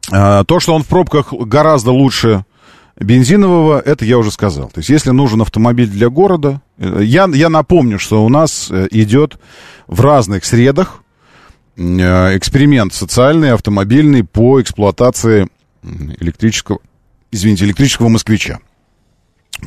[0.09, 2.45] То, что он в пробках гораздо лучше
[3.03, 4.69] Бензинового, это я уже сказал.
[4.69, 8.89] То есть, если нужен автомобиль для города, э, я, я напомню, что у нас э,
[8.91, 9.39] идет
[9.87, 11.03] в разных средах
[11.77, 15.49] э, эксперимент социальный, автомобильный по эксплуатации
[15.83, 16.79] электрического,
[17.31, 18.61] извините, электрического москвича.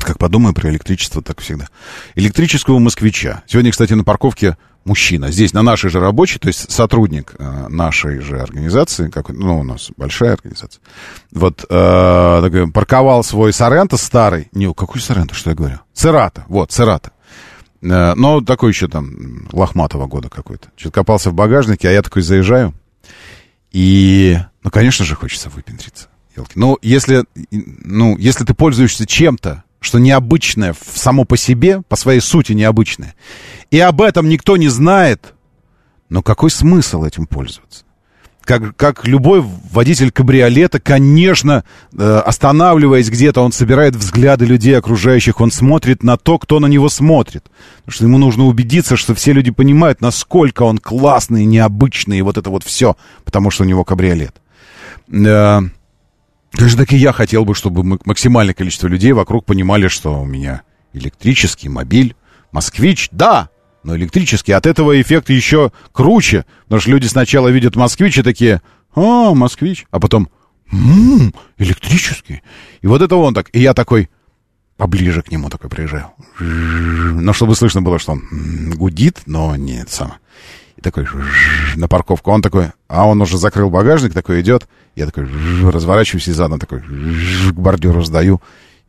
[0.00, 1.68] Как подумаю про электричество так всегда.
[2.14, 3.42] Электрического москвича.
[3.46, 5.32] Сегодня, кстати, на парковке мужчина.
[5.32, 9.64] Здесь на нашей же рабочей, то есть сотрудник э, нашей же организации, как, ну, у
[9.64, 10.80] нас большая организация,
[11.32, 15.80] вот, э, такой, парковал свой Соренто старый, не, какой Соренто, что я говорю?
[15.92, 17.10] Церата, вот, Церата.
[17.82, 20.68] Э, но такой еще там лохматого года какой-то.
[20.76, 22.72] Что-то копался в багажнике, а я такой заезжаю,
[23.72, 26.08] и, ну, конечно же, хочется выпендриться.
[26.36, 26.52] Елки.
[26.54, 32.52] Ну, если, ну, если ты пользуешься чем-то, что необычное само по себе, по своей сути
[32.52, 33.14] необычное,
[33.70, 35.34] и об этом никто не знает,
[36.08, 37.84] но какой смысл этим пользоваться?
[38.44, 41.64] Как, как любой водитель кабриолета, конечно,
[41.98, 46.88] э, останавливаясь где-то, он собирает взгляды людей окружающих, он смотрит на то, кто на него
[46.88, 47.44] смотрит.
[47.78, 52.38] Потому что ему нужно убедиться, что все люди понимают, насколько он классный, необычный, и вот
[52.38, 54.36] это вот все, потому что у него кабриолет.
[55.10, 55.62] Э,
[56.52, 60.62] Конечно, так и я хотел бы, чтобы максимальное количество людей вокруг понимали, что у меня
[60.92, 62.14] электрический мобиль,
[62.52, 63.50] москвич, да,
[63.82, 64.52] но электрический.
[64.52, 68.62] От этого эффект еще круче, потому что люди сначала видят москвич и такие,
[68.94, 70.28] а, москвич, а потом,
[70.70, 72.42] ммм, электрический.
[72.80, 73.48] И вот это он так.
[73.52, 74.10] И я такой
[74.76, 76.10] поближе к нему такой приезжаю.
[76.40, 80.14] Но чтобы слышно было, что он гудит, но нет, сам.
[80.76, 81.06] И такой
[81.76, 82.30] на парковку.
[82.30, 84.68] Он такой, а он уже закрыл багажник, такой идет.
[84.94, 85.24] Я такой
[85.70, 88.40] разворачиваюсь и задом такой к бордюру сдаю.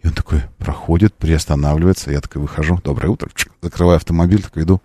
[0.03, 2.11] И он такой проходит, приостанавливается.
[2.11, 3.29] Я такой выхожу, доброе утро,
[3.61, 4.81] закрываю автомобиль, такой иду.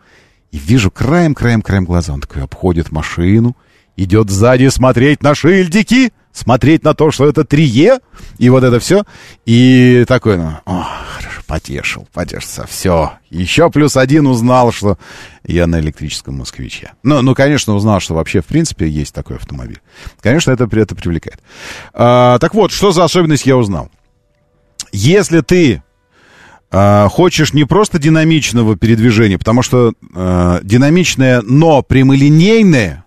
[0.53, 2.12] И вижу краем-краем-краем глаза.
[2.12, 3.57] Он такой обходит машину,
[3.96, 8.01] идет сзади смотреть на шильдики, смотреть на то, что это трие,
[8.39, 9.05] и вот это все.
[9.45, 13.12] И такой, ну, о, хорошо, потешил, потешился, все.
[13.30, 14.99] Еще плюс один узнал, что
[15.47, 16.93] я на электрическом москвиче.
[17.03, 19.80] Ну, ну, конечно, узнал, что вообще, в принципе, есть такой автомобиль.
[20.20, 21.41] Конечно, это, это привлекает.
[21.93, 23.91] А, так вот, что за особенность я узнал?
[24.93, 25.83] Если ты
[26.70, 33.01] а, хочешь не просто динамичного передвижения, потому что а, динамичное, но прямолинейное,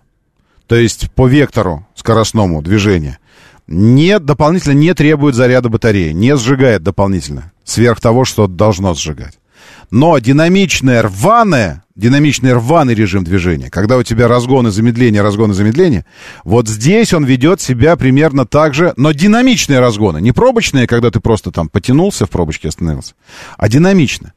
[0.66, 3.18] то есть по вектору скоростному движения,
[3.66, 9.38] не, дополнительно не требует заряда батареи, не сжигает дополнительно, сверх того, что должно сжигать.
[9.90, 15.54] Но динамичное рваное, динамичный рваный режим движения, когда у тебя разгон и замедление, разгон и
[15.54, 16.04] замедление,
[16.44, 21.20] вот здесь он ведет себя примерно так же, но динамичные разгоны, не пробочные, когда ты
[21.20, 23.14] просто там потянулся в пробочке, остановился,
[23.56, 24.32] а динамично.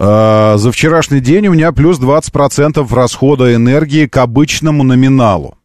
[0.00, 5.58] Э, за вчерашний день у меня плюс 20% расхода энергии к обычному номиналу.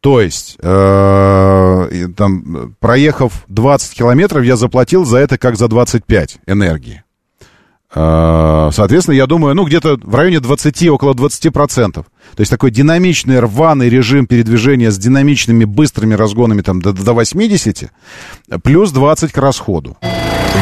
[0.00, 7.04] То есть, э, там, проехав 20 километров, я заплатил за это как за 25 энергии.
[7.94, 11.92] Э, соответственно, я думаю, ну, где-то в районе 20, около 20%.
[11.92, 17.92] То есть такой динамичный, рваный режим передвижения с динамичными, быстрыми разгонами там, до, до 80,
[18.64, 19.96] плюс 20 к расходу.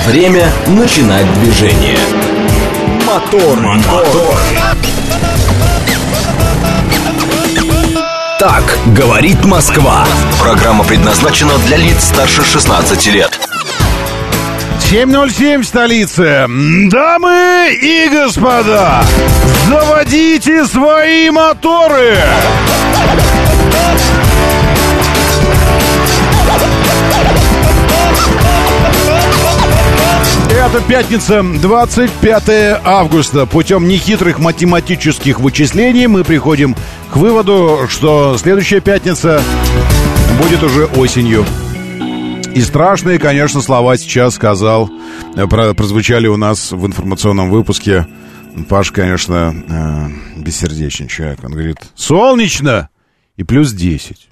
[0.07, 1.97] Время начинать движение.
[3.09, 4.39] Мотор, мотор.
[8.39, 10.07] Так говорит Москва.
[10.39, 13.31] Программа предназначена для лиц старше 16 лет.
[14.91, 16.47] 7.07 в столице.
[16.91, 19.03] Дамы и господа,
[19.67, 22.19] заводите свои моторы!
[30.71, 33.47] Это пятница, 25 августа.
[33.47, 36.77] Путем нехитрых математических вычислений мы приходим
[37.11, 39.41] к выводу, что следующая пятница
[40.39, 41.47] будет уже осенью.
[42.55, 44.91] И страшные, конечно, слова сейчас сказал,
[45.37, 48.07] э, про, прозвучали у нас в информационном выпуске.
[48.69, 49.55] Паш, конечно,
[50.37, 51.39] э, бессердечный человек.
[51.45, 52.91] Он говорит, солнечно
[53.39, 54.29] и плюс 10.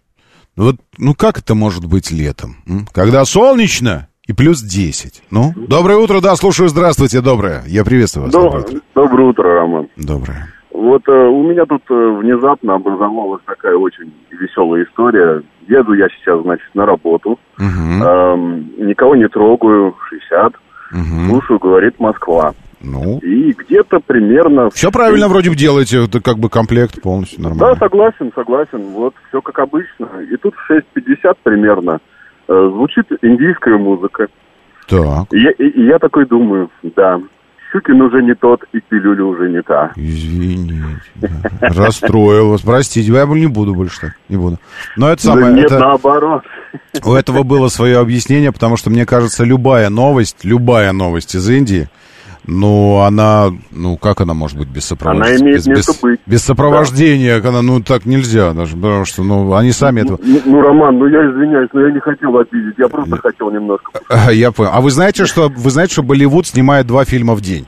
[0.57, 2.59] Ну вот, ну как это может быть летом?
[2.93, 5.23] Когда солнечно и плюс 10.
[5.31, 7.63] Ну, доброе утро, да, слушаю, здравствуйте, доброе.
[7.67, 8.33] Я приветствую вас.
[8.33, 9.89] Доброе, утро, доброе утро Роман.
[9.97, 10.49] Доброе.
[10.73, 15.43] Вот э, у меня тут э, внезапно образовалась такая очень веселая история.
[15.69, 17.39] Еду я сейчас, значит, на работу.
[17.59, 18.05] Угу.
[18.05, 20.55] Эм, никого не трогаю, 60.
[20.93, 21.29] Угу.
[21.29, 22.53] Слушаю, говорит Москва.
[22.83, 23.19] Ну.
[23.21, 24.71] И где-то примерно...
[24.71, 27.75] Все правильно вроде бы делаете, это как бы комплект полностью нормально.
[27.75, 28.93] Да, согласен, согласен.
[28.93, 30.09] Вот все как обычно.
[30.31, 32.01] И тут в 6.50 примерно
[32.47, 34.29] звучит индийская музыка.
[34.89, 35.33] Так.
[35.33, 37.21] И я, такой думаю, да,
[37.73, 39.93] Щукин уже не тот, и пилюля уже не та.
[39.97, 41.31] Извините.
[41.61, 42.63] Расстроил вас.
[42.63, 44.13] Простите, я не буду больше так.
[44.29, 44.59] Не буду.
[44.97, 45.53] Но это самое...
[45.53, 45.81] нет, это...
[45.81, 46.45] наоборот.
[47.05, 51.89] У этого было свое объяснение, потому что, мне кажется, любая новость, любая новость из Индии,
[52.47, 55.37] Ну, она, ну, как она может быть без сопровождения?
[55.37, 56.21] Она имеет без, место без, быть.
[56.27, 60.21] Без сопровождения, она, ну, так нельзя даже, потому что, ну, они сами этого...
[60.23, 63.91] Ну, ну, Роман, ну, я извиняюсь, но я не хотел обидеть, я просто хотел немножко.
[64.31, 64.71] Я понял.
[64.73, 67.67] А вы знаете, что, вы знаете, что Болливуд снимает два фильма в день?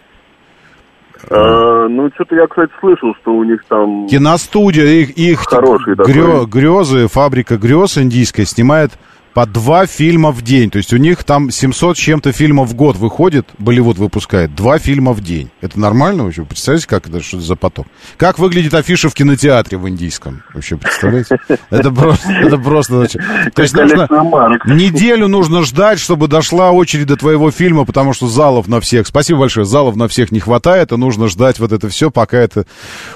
[1.28, 4.06] А, ну, что-то я, кстати, слышал, что у них там...
[4.06, 8.92] Киностудия, их, их Хороший грё- грезы, фабрика грез индийская снимает
[9.34, 10.70] по два фильма в день.
[10.70, 14.78] То есть у них там 700 с чем-то фильмов в год выходит, Болливуд выпускает, два
[14.78, 15.50] фильма в день.
[15.60, 16.44] Это нормально вообще?
[16.44, 17.86] Представляете, как это, что это за поток?
[18.16, 20.42] Как выглядит афиша в кинотеатре в индийском?
[20.54, 21.38] Вообще, представляете?
[21.70, 23.08] Это просто, это просто...
[23.54, 24.08] То есть нужно,
[24.66, 29.40] неделю нужно ждать, чтобы дошла очередь до твоего фильма, потому что залов на всех, спасибо
[29.40, 32.66] большое, залов на всех не хватает, и нужно ждать вот это все, пока это...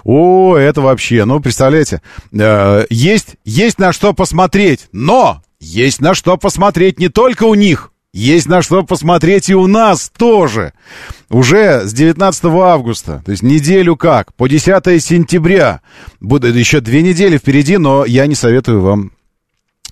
[0.04, 2.02] О, это вообще, ну, представляете,
[2.32, 7.92] э, есть, есть на что посмотреть, но есть на что посмотреть не только у них,
[8.12, 10.74] есть на что посмотреть и у нас тоже.
[11.30, 15.80] Уже с 19 августа, то есть неделю как, по 10 сентября.
[16.20, 19.12] Будет еще две недели впереди, но я не советую вам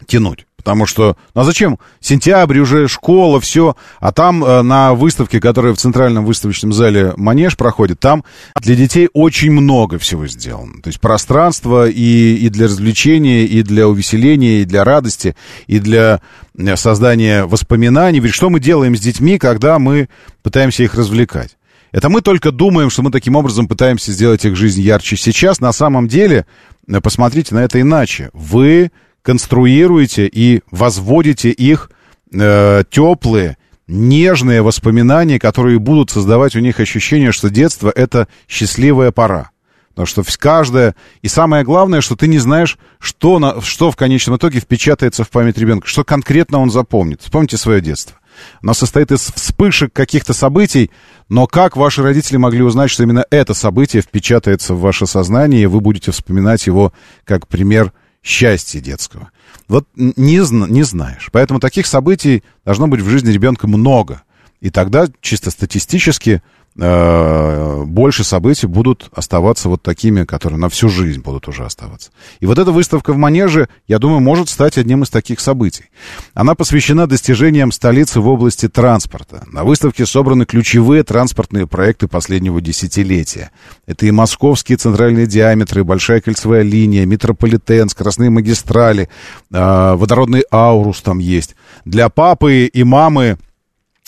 [0.07, 0.47] тянуть.
[0.61, 1.79] Потому что, ну а зачем?
[2.01, 3.77] Сентябрь, уже школа, все.
[3.99, 8.25] А там э, на выставке, которая в Центральном выставочном зале Манеж проходит, там
[8.61, 10.83] для детей очень много всего сделано.
[10.83, 15.35] То есть пространство и, и для развлечения, и для увеселения, и для радости,
[15.67, 16.21] и для
[16.57, 18.21] э, создания воспоминаний.
[18.21, 20.11] Ведь что мы делаем с детьми, когда мы
[20.43, 21.57] пытаемся их развлекать?
[21.91, 25.61] Это мы только думаем, что мы таким образом пытаемся сделать их жизнь ярче сейчас.
[25.61, 26.45] На самом деле,
[26.87, 28.29] э, посмотрите на это иначе.
[28.35, 28.91] Вы
[29.23, 31.91] конструируете и возводите их
[32.33, 33.57] э, теплые,
[33.87, 39.51] нежные воспоминания, которые будут создавать у них ощущение, что детство— это счастливая пора.
[39.91, 40.95] Потому что каждое...
[41.21, 45.31] И самое главное, что ты не знаешь, что, на, что в конечном итоге впечатается в
[45.31, 47.21] память ребенка, что конкретно он запомнит.
[47.23, 48.17] Вспомните свое детство.
[48.63, 50.91] Оно состоит из вспышек каких-то событий,
[51.29, 55.67] но как ваши родители могли узнать, что именно это событие впечатается в ваше сознание, и
[55.67, 56.93] вы будете вспоминать его
[57.25, 57.93] как пример
[58.23, 59.31] счастья детского?
[59.69, 60.39] Вот не,
[60.71, 61.29] не знаешь.
[61.33, 64.23] Поэтому таких событий должно быть в жизни ребенка много.
[64.61, 66.43] И тогда чисто статистически
[66.77, 72.11] э, больше событий будут оставаться вот такими, которые на всю жизнь будут уже оставаться.
[72.41, 75.87] И вот эта выставка в Манеже, я думаю, может стать одним из таких событий.
[76.35, 79.45] Она посвящена достижениям столицы в области транспорта.
[79.51, 83.51] На выставке собраны ключевые транспортные проекты последнего десятилетия.
[83.87, 89.09] Это и московские центральные диаметры, большая кольцевая линия, метрополитен, скоростные магистрали,
[89.53, 91.57] э, водородный аурус там есть.
[91.85, 93.39] Для папы и мамы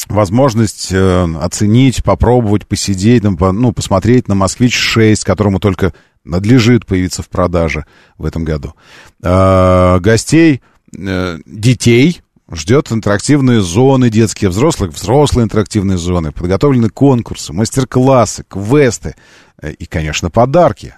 [0.09, 5.93] возможность э, оценить, попробовать, посидеть, ну, по- посмотреть на «Москвич-6», которому только
[6.25, 7.87] надлежит появиться в продаже
[8.19, 8.75] в этом году.
[9.23, 10.63] Э, гостей,
[10.97, 19.15] э, детей ждет интерактивные зоны детские, взрослых, взрослые интерактивные зоны, подготовлены конкурсы, мастер-классы, квесты
[19.61, 20.95] э, и, конечно, подарки,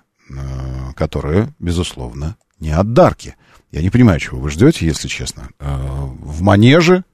[0.96, 3.36] которые, безусловно, не отдарки.
[3.70, 5.50] Я не понимаю, чего вы ждете, если честно.
[5.60, 7.04] В манеже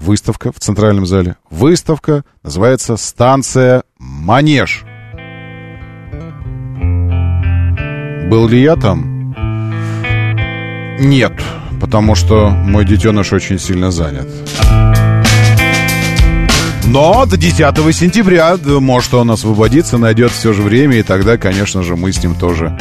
[0.00, 1.36] выставка в центральном зале.
[1.50, 4.84] Выставка называется «Станция Манеж».
[8.30, 9.34] Был ли я там?
[11.00, 11.32] Нет,
[11.80, 14.28] потому что мой детеныш очень сильно занят.
[16.84, 17.58] Но до 10
[17.94, 22.34] сентября, может он освободиться, найдет все же время, и тогда, конечно же, мы с ним
[22.34, 22.76] тоже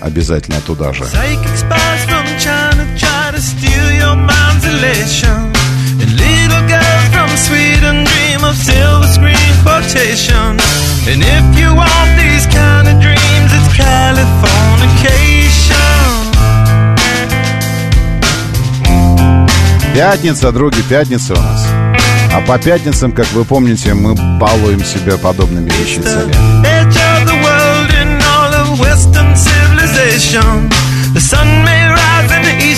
[0.00, 1.04] обязательно туда же.
[1.04, 5.47] Psychic spies from China try to steal your mind's elation.
[9.98, 10.56] Quotation.
[11.10, 15.76] And if you want these kind of dreams, it's Californication.
[19.94, 21.66] Пятница, други, пятница у нас.
[22.32, 26.34] А по пятницам, как вы помните, мы балуем себя подобными вещицами.
[31.14, 32.07] The sun may rise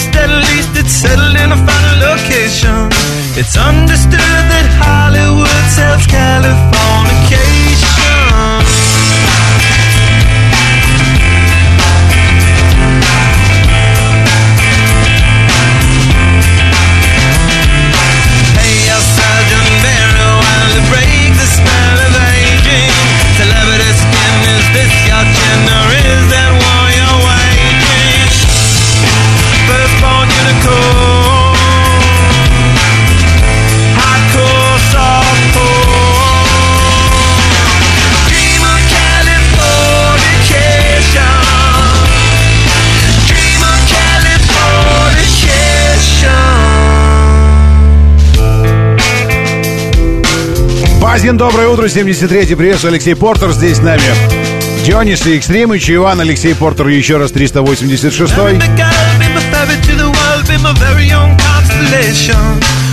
[0.00, 2.88] in the east, at least it's settled in a final location.
[3.36, 7.19] It's understood that Hollywood sells Californication.
[51.12, 54.00] Базин, доброе утро, 73-й приветствую, Алексей Портер здесь с нами.
[54.86, 58.60] Дионис и Экстримыч, Иван, Алексей Портер, еще раз 386-й.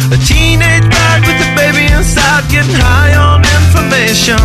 [0.09, 4.39] A teenage bride with a baby inside, getting high on information.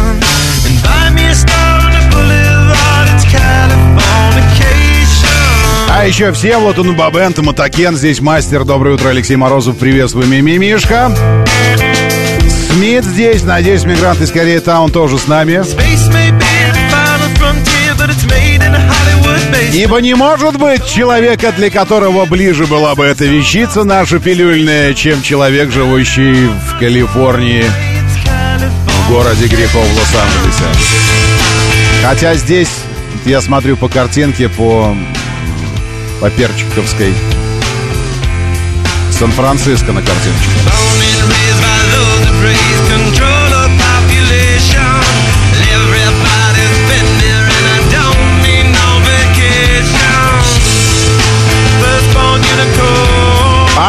[0.67, 5.89] And buy me a star on the boulevard, it's Californication.
[5.89, 8.65] А еще все, вот он, Бабент, Мотокен, здесь мастер.
[8.65, 11.11] Доброе утро, Алексей Морозов, приветствую, Мимишка.
[12.73, 15.63] Смит здесь, надеюсь, мигрант из Кореи Таун тоже с нами.
[19.75, 25.21] Ибо не может быть человека, для которого ближе была бы эта вещица наша пилюльная, чем
[25.21, 27.65] человек, живущий в Калифорнии,
[28.87, 30.65] в городе грехов Лос-Анджелесе.
[32.03, 32.71] Хотя здесь,
[33.27, 34.97] я смотрю по картинке, по,
[36.21, 37.13] по Перчиковской,
[39.19, 40.49] Сан-Франциско на картинке.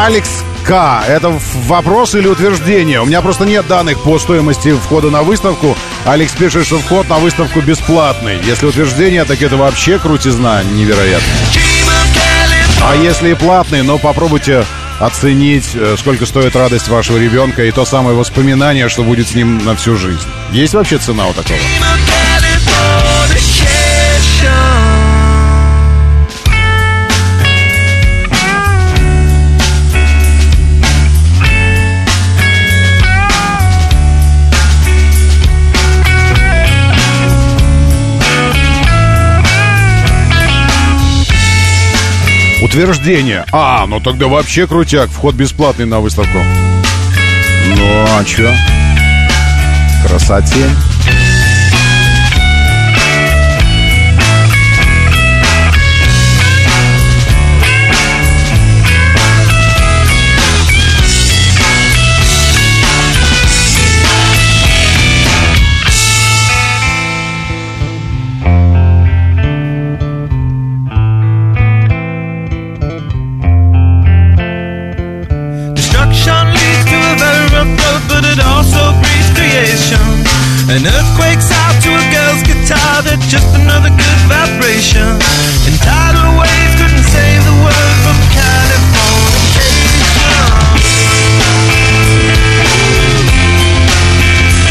[0.04, 1.02] Алекс К.
[1.08, 1.32] Это
[1.66, 3.00] вопрос или утверждение?
[3.00, 5.76] У меня просто нет данных по стоимости входа на выставку.
[6.04, 8.38] Алекс пишет, что вход на выставку бесплатный.
[8.44, 11.20] Если утверждение, так это вообще крутизна невероятная.
[12.82, 14.64] А если и платный, но попробуйте
[14.98, 19.58] оценить, э, сколько стоит радость вашего ребенка и то самое воспоминание, что будет с ним
[19.64, 20.28] на всю жизнь.
[20.52, 21.58] Есть вообще цена у такого?
[42.64, 43.44] Утверждение.
[43.52, 45.10] А, ну тогда вообще крутяк.
[45.10, 46.38] Вход бесплатный на выставку.
[47.76, 48.50] Ну, а чё?
[50.06, 50.64] Красоте.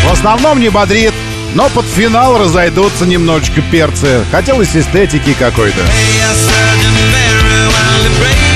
[0.04, 1.14] В основном не бодрит,
[1.56, 4.26] но под финал разойдутся немножечко перцы.
[4.32, 5.80] Хотелось эстетики какой-то.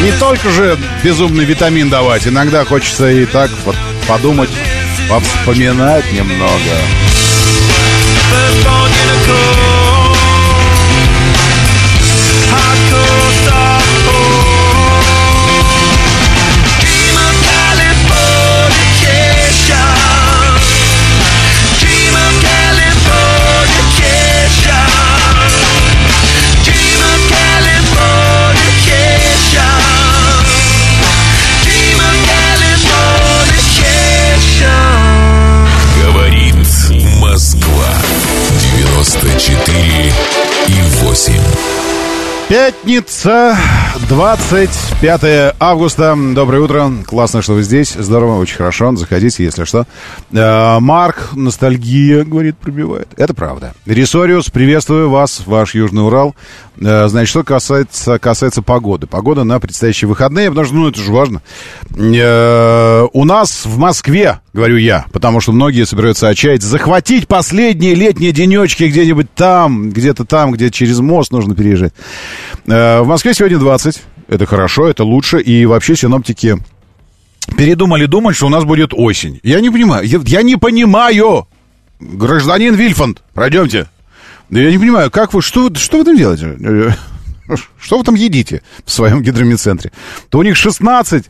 [0.04, 3.76] Не только же безумный витамин давать, иногда хочется и так вот
[4.08, 4.50] подумать,
[5.10, 6.52] повспоминать немного.
[8.30, 10.18] First born unicorn.
[12.52, 13.67] Hardcore star.
[42.50, 43.56] Пятница,
[44.10, 46.16] 25 августа.
[46.34, 46.92] Доброе утро.
[47.06, 47.94] Классно, что вы здесь.
[47.94, 48.96] Здорово, очень хорошо.
[48.96, 49.86] Заходите, если что.
[50.32, 53.08] Э, Марк, ностальгия, говорит, пробивает.
[53.18, 53.74] Это правда.
[53.86, 56.36] Ресориус, приветствую вас, ваш Южный Урал.
[56.80, 59.08] Э, значит, что касается, касается погоды.
[59.08, 61.42] Погода на предстоящие выходные, потому что, ну, это же важно.
[61.96, 68.32] Э, у нас в Москве, говорю я, потому что многие собираются отчаять, захватить последние летние
[68.32, 71.94] денечки где-нибудь там, где-то там, где через мост нужно переезжать.
[72.68, 73.87] Э, в Москве сегодня 20.
[74.28, 75.40] Это хорошо, это лучше.
[75.42, 76.58] И вообще синоптики
[77.56, 79.40] передумали думать, что у нас будет осень.
[79.44, 80.06] Я не понимаю.
[80.06, 81.48] Я, я не понимаю.
[82.00, 83.88] Гражданин Вильфанд, пройдемте.
[84.50, 86.96] Я не понимаю, как вы, что, что вы там делаете?
[87.80, 89.94] Что вы там едите в своем гидромедцентре?
[90.30, 91.26] То у них 16,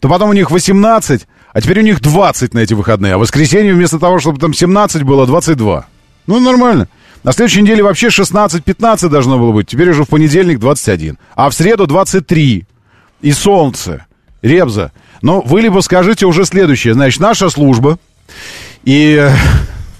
[0.00, 3.14] то потом у них 18, а теперь у них 20 на эти выходные.
[3.14, 5.86] А воскресенье вместо того, чтобы там 17 было, 22.
[6.26, 6.88] Ну, нормально.
[7.22, 9.68] На следующей неделе вообще 16-15 должно было быть.
[9.68, 11.18] Теперь уже в понедельник 21.
[11.34, 12.66] А в среду 23.
[13.20, 14.06] И солнце.
[14.42, 14.92] Ребза.
[15.20, 16.94] Но вы либо скажите уже следующее.
[16.94, 17.98] Значит, наша служба
[18.84, 19.28] и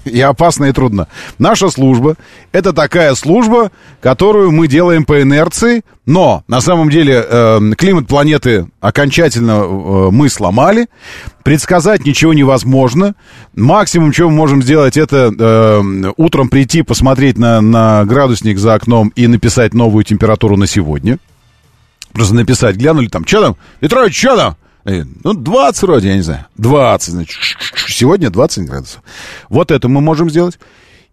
[0.05, 1.07] и опасно, и трудно.
[1.37, 2.15] Наша служба—
[2.51, 3.71] это такая служба,
[4.01, 10.29] которую мы делаем по инерции, но на самом деле э, климат планеты окончательно э, мы
[10.29, 10.87] сломали,
[11.43, 13.15] предсказать ничего невозможно.
[13.55, 19.11] Максимум, что мы можем сделать, это э, утром прийти, посмотреть на, на градусник за окном
[19.15, 21.17] и написать новую температуру на сегодня.
[22.13, 24.57] Просто написать, глянули там, что там, Петрович, что там?
[24.83, 26.45] Ну, 20 вроде, я не знаю.
[26.57, 27.37] 20, значит.
[27.87, 29.03] Сегодня 20 градусов.
[29.49, 30.59] Вот это мы можем сделать.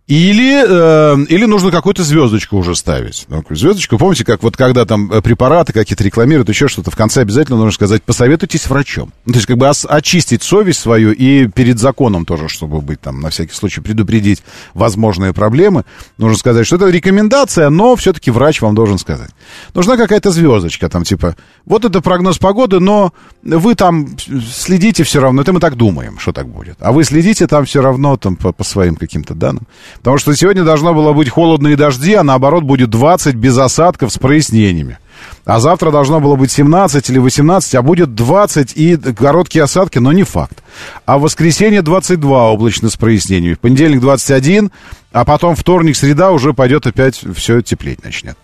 [0.08, 3.26] Или, э, или нужно какую-то звездочку уже ставить.
[3.28, 7.20] Ну, звездочку, помните, как вот когда там э, препараты какие-то рекламируют, еще что-то, в конце
[7.20, 9.12] обязательно нужно сказать, посоветуйтесь с врачом.
[9.26, 13.20] Ну, то есть как бы очистить совесть свою и перед законом тоже, чтобы быть там,
[13.20, 14.42] на всякий случай, предупредить
[14.72, 15.84] возможные проблемы.
[16.16, 19.28] Нужно сказать, что это рекомендация, но все-таки врач вам должен сказать.
[19.74, 21.36] Нужна какая-то звездочка, там типа,
[21.66, 24.16] вот это прогноз погоды, но вы там
[24.50, 26.76] следите все равно, это мы так думаем, что так будет.
[26.80, 29.66] А вы следите там все равно там по, по своим каким-то данным.
[29.98, 34.12] Потому что сегодня должно было быть холодно и дожди, а наоборот будет 20 без осадков
[34.12, 34.98] с прояснениями.
[35.44, 40.12] А завтра должно было быть 17 или 18, а будет 20 и короткие осадки, но
[40.12, 40.62] не факт.
[41.06, 43.54] А в воскресенье 22 облачно с прояснениями.
[43.54, 44.70] В понедельник 21,
[45.10, 48.36] а потом вторник, среда уже пойдет опять все теплеть начнет.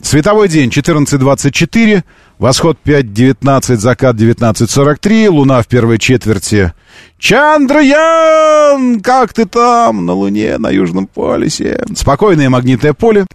[0.00, 2.04] Световой день 14.24,
[2.38, 6.72] восход 5.19, закат 19.43, луна в первой четверти.
[7.18, 11.84] Чандраян, как ты там на Луне, на Южном полюсе?
[11.94, 13.26] Спокойное магнитное поле.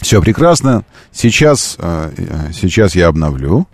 [0.00, 0.84] Все прекрасно.
[1.12, 2.10] Сейчас, э,
[2.52, 3.66] сейчас я обновлю.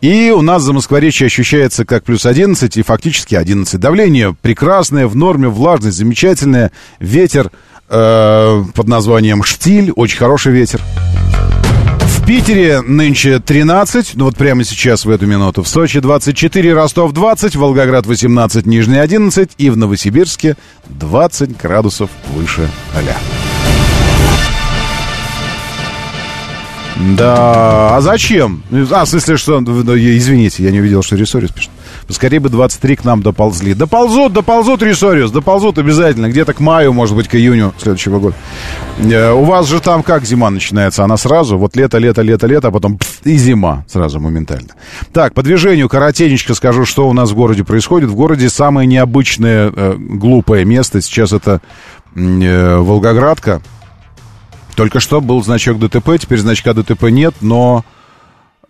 [0.00, 3.80] И у нас за Москворечье ощущается как плюс 11 и фактически 11.
[3.80, 6.72] Давление прекрасное, в норме, влажность замечательная.
[7.00, 7.50] Ветер
[7.88, 10.82] э, под названием штиль, очень хороший ветер.
[12.24, 15.62] В Питере нынче 13, ну вот прямо сейчас в эту минуту.
[15.62, 20.56] В Сочи 24, Ростов 20, Волгоград 18, Нижний 11 и в Новосибирске
[20.86, 23.04] 20 градусов выше 0.
[27.14, 28.62] Да, а зачем?
[28.90, 29.60] А, в смысле, что...
[29.60, 31.70] Извините, я не увидел, что Ресориус пишет.
[32.06, 33.74] Поскорее бы 23 к нам доползли.
[33.74, 36.28] Доползут, доползут, Ресориус, доползут обязательно.
[36.28, 38.36] Где-то к маю, может быть, к июню следующего года.
[38.98, 41.04] Э, у вас же там как зима начинается?
[41.04, 44.68] Она сразу, вот лето, лето, лето, лето, а потом пф, и зима сразу моментально.
[45.12, 48.10] Так, по движению коротенечко скажу, что у нас в городе происходит.
[48.10, 51.00] В городе самое необычное, э, глупое место.
[51.00, 51.60] Сейчас это
[52.14, 53.62] э, Волгоградка.
[54.74, 57.84] Только что был значок ДТП, теперь значка ДТП нет, но,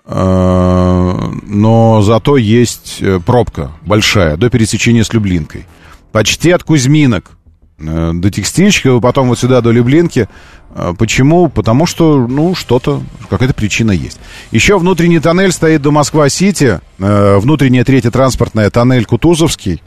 [0.07, 5.67] но зато есть э, пробка большая до пересечения с Люблинкой.
[6.13, 7.31] Почти от Кузьминок
[7.79, 10.29] э, до Текстильщика, потом вот сюда до Люблинки.
[10.75, 11.49] Э, Почему?
[11.49, 14.21] Потому что, ну, что-то, какая-то причина есть.
[14.51, 19.83] Еще внутренний тоннель стоит до Москва-Сити, э, внутренняя третья транспортная, тоннель Кутузовский.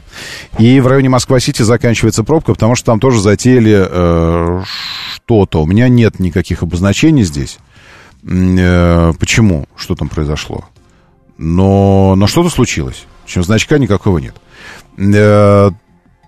[0.58, 4.62] И в районе Москва-Сити заканчивается пробка, потому что там тоже затеяли э,
[5.14, 5.62] что-то.
[5.62, 7.58] У меня нет никаких обозначений здесь.
[8.24, 9.66] Э, почему?
[9.76, 10.64] Что там произошло?
[11.36, 13.06] Но, но что-то случилось.
[13.24, 14.34] Причем значка никакого нет.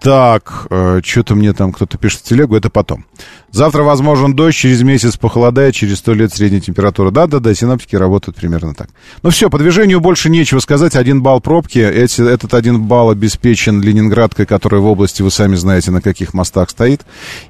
[0.01, 3.04] Так, э, что-то мне там кто-то пишет в телегу, это потом.
[3.50, 7.11] Завтра возможен дождь, через месяц похолодает, через сто лет средняя температура.
[7.11, 8.88] Да-да-да, синоптики работают примерно так.
[9.22, 10.96] Ну все, по движению больше нечего сказать.
[10.96, 11.79] Один балл пробки.
[11.79, 16.70] Эти, этот один балл обеспечен Ленинградкой, которая в области, вы сами знаете, на каких мостах
[16.70, 17.03] стоит.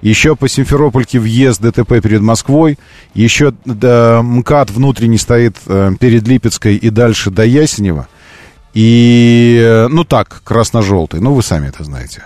[0.02, 2.78] Еще по Симферопольке въезд ДТП перед Москвой.
[3.14, 8.08] Еще да, МКАД внутренний стоит э, перед Липецкой и дальше до Ясенева.
[8.74, 11.20] И, э, ну так, красно-желтый.
[11.20, 12.22] Ну, вы сами это знаете.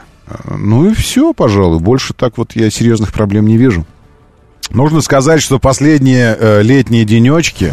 [0.49, 1.81] Ну и все, пожалуй.
[1.81, 3.87] Больше так вот я серьезных проблем не вижу.
[4.71, 7.73] Нужно сказать, что последние э, летние денечки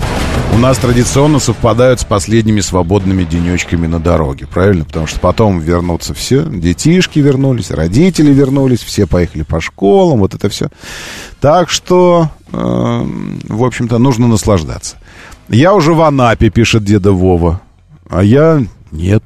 [0.53, 4.83] у нас традиционно совпадают с последними свободными денечками на дороге, правильно?
[4.83, 10.49] Потому что потом вернутся все, детишки вернулись, родители вернулись, все поехали по школам, вот это
[10.49, 10.67] все.
[11.39, 14.97] Так что, э, в общем-то, нужно наслаждаться.
[15.47, 17.61] Я уже в Анапе, пишет деда Вова,
[18.09, 18.61] а я
[18.91, 19.23] нет.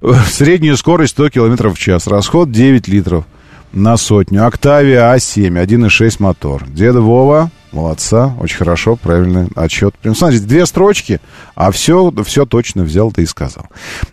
[0.30, 2.06] Средняя скорость 100 км в час.
[2.06, 3.24] Расход 9 литров
[3.72, 4.46] на сотню.
[4.46, 6.64] Октавия А7, 1.6 мотор.
[6.66, 9.94] Деда Вова, молодца, очень хорошо, правильный отчет.
[9.96, 11.20] Прям, смотрите, две строчки,
[11.54, 13.66] а все, все точно взял ты и сказал.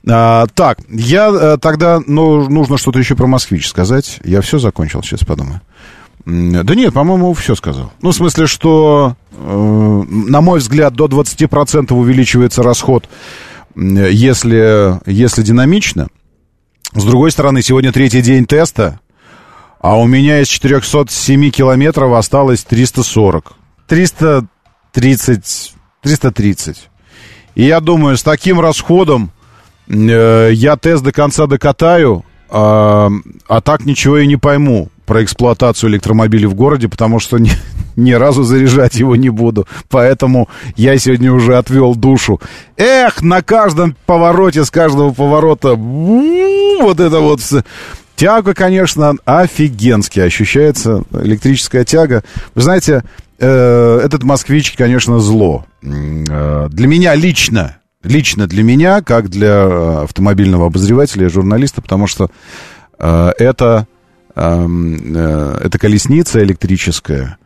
[0.08, 4.20] А, так, я а, тогда, ну, нужно что-то еще про москвич сказать.
[4.24, 5.62] Я все закончил, сейчас подумаю.
[6.26, 7.94] Да нет, по-моему, все сказал.
[8.02, 13.08] Ну, в смысле, что, э, на мой взгляд, до 20% увеличивается расход
[13.78, 16.08] если, если динамично.
[16.94, 19.00] С другой стороны, сегодня третий день теста,
[19.80, 23.54] а у меня из 407 километров осталось 340.
[23.88, 26.90] 330, 330.
[27.56, 29.32] И я думаю, с таким расходом
[29.88, 33.10] э, я тест до конца докатаю, а,
[33.48, 34.90] а так ничего и не пойму.
[35.08, 37.50] Про эксплуатацию электромобилей в городе, потому что ни,
[37.96, 39.66] ни разу заряжать его не буду.
[39.90, 42.40] Поэтому я сегодня уже отвел душу.
[42.76, 47.42] Эх, на каждом повороте, с каждого поворота вот это вот...
[48.18, 52.24] Тяга, конечно, офигенски ощущается, электрическая тяга.
[52.56, 53.04] Вы знаете,
[53.38, 55.68] э, этот москвич, конечно, зло.
[55.84, 62.32] Э, для меня лично, лично для меня, как для автомобильного обозревателя и журналиста, потому что
[62.98, 63.86] э, это,
[64.38, 67.38] э, э, это колесница электрическая.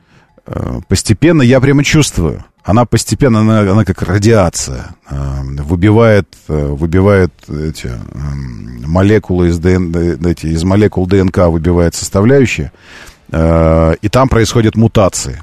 [0.45, 7.34] Э, постепенно я прямо чувствую, она постепенно, она, она как радиация, э, выбивает, э, выбивает
[7.49, 7.97] эти э,
[8.85, 9.95] молекулы из, ДН,
[10.27, 12.72] эти, из молекул ДНК, выбивает составляющие,
[13.31, 15.41] и там происходят мутации.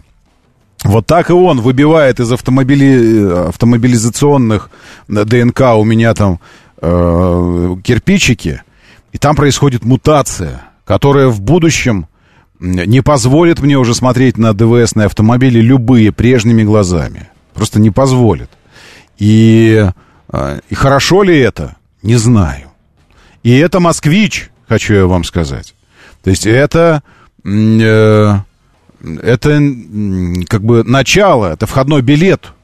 [0.85, 4.69] Вот так и он выбивает из автомобили, автомобилизационных
[5.09, 6.39] ДНК у меня там
[6.79, 8.62] кирпичики,
[9.12, 12.06] и там происходит мутация, которая в будущем
[12.59, 17.28] не позволит мне уже смотреть на ДВСные автомобили любые прежними глазами.
[17.52, 18.48] Просто не позволит.
[19.19, 19.86] И,
[20.32, 21.77] э, и хорошо ли это?
[22.02, 22.70] Не знаю.
[23.43, 25.74] И это москвич, хочу я вам сказать.
[26.24, 27.02] То есть это...
[27.44, 28.39] Э,
[29.23, 29.62] это
[30.48, 32.55] как бы начало, это входной билет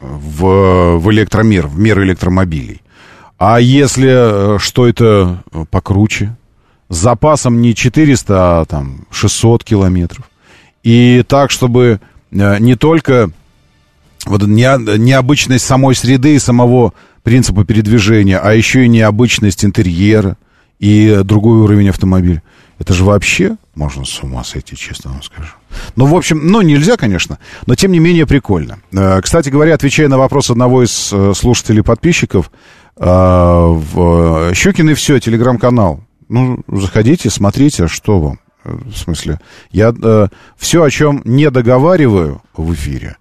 [0.00, 2.80] в, в электромир, в мир электромобилей.
[3.38, 6.36] А если э, что это покруче,
[6.92, 10.28] с запасом не 400, а там 600 километров.
[10.82, 12.00] И так, чтобы
[12.30, 13.30] э, не только
[14.26, 16.92] вот не, необычность самой среды и самого
[17.22, 20.36] принципа передвижения, а еще и необычность интерьера
[20.80, 22.42] и другой уровень автомобиля.
[22.78, 25.52] Это же вообще можно с ума сойти, честно вам скажу.
[25.96, 28.80] Ну, в общем, ну, нельзя, конечно, но тем не менее прикольно.
[28.92, 32.50] Э, кстати говоря, отвечая на вопрос одного из э, слушателей-подписчиков,
[32.94, 36.04] в Щукин и все, телеграм-канал.
[36.32, 38.40] Ну, заходите, смотрите, что вам.
[38.64, 39.40] В смысле,
[39.72, 39.92] я
[40.56, 43.16] все, о чем не договариваю в эфире,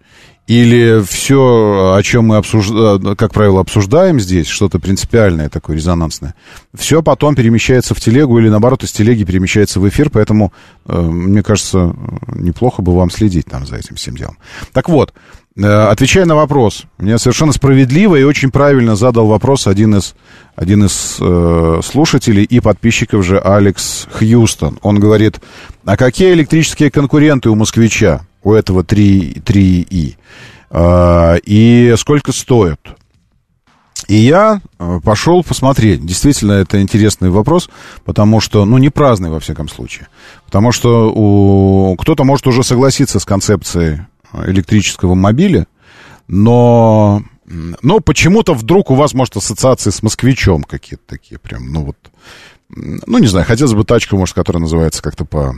[0.51, 6.35] или все, о чем мы, обсуждаем, как правило, обсуждаем здесь, что-то принципиальное такое, резонансное,
[6.73, 10.51] все потом перемещается в телегу или, наоборот, из телеги перемещается в эфир, поэтому,
[10.87, 11.95] э, мне кажется,
[12.27, 14.37] неплохо бы вам следить там за этим всем делом.
[14.73, 19.95] Так вот, э, отвечая на вопрос, мне совершенно справедливо и очень правильно задал вопрос один
[19.95, 20.15] из,
[20.55, 24.79] один из э, слушателей и подписчиков же Алекс Хьюстон.
[24.81, 25.39] Он говорит,
[25.85, 28.21] а какие электрические конкуренты у москвича?
[28.43, 30.15] у этого 3, 3И.
[30.69, 32.79] А, и сколько стоит?
[34.07, 36.05] И я а, пошел посмотреть.
[36.05, 37.69] Действительно, это интересный вопрос,
[38.03, 40.07] потому что, ну, не праздный во всяком случае.
[40.45, 41.95] Потому что у...
[41.97, 44.01] кто-то может уже согласиться с концепцией
[44.33, 45.67] электрического мобиля,
[46.27, 51.97] но, но почему-то вдруг у вас, может, ассоциации с москвичом какие-то такие прям, ну вот,
[52.69, 55.55] ну, не знаю, хотелось бы тачку, может, которая называется как-то по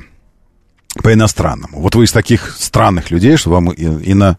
[1.01, 1.81] по-иностранному.
[1.81, 4.37] Вот вы из таких странных людей, что вам ино,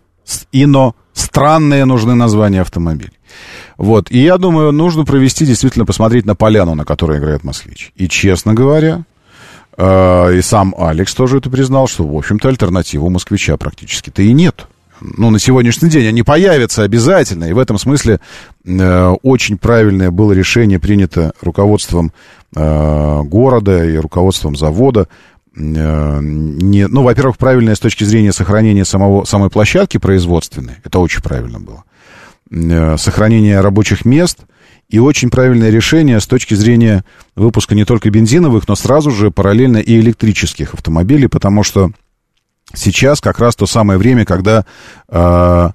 [0.53, 3.19] иностранные нужны названия автомобилей.
[3.77, 7.93] Вот, и я думаю, нужно провести, действительно, посмотреть на поляну, на которой играет «Москвич».
[7.97, 9.05] И, честно говоря,
[9.77, 14.67] и сам Алекс тоже это признал, что, в общем-то, альтернативы у «Москвича» практически-то и нет.
[15.01, 18.21] Ну, на сегодняшний день они появятся обязательно, и в этом смысле
[18.65, 22.13] э, очень правильное было решение принято руководством
[22.55, 25.09] э, города и руководством завода
[25.57, 31.23] Э, не, ну, во-первых, правильное с точки зрения сохранения самого, самой площадки производственной, это очень
[31.23, 31.85] правильно было,
[32.51, 34.41] э, сохранение рабочих мест
[34.89, 37.05] и очень правильное решение с точки зрения
[37.37, 41.91] выпуска не только бензиновых, но сразу же параллельно и электрических автомобилей, потому что
[42.75, 44.65] сейчас как раз то самое время, когда
[45.09, 45.71] э,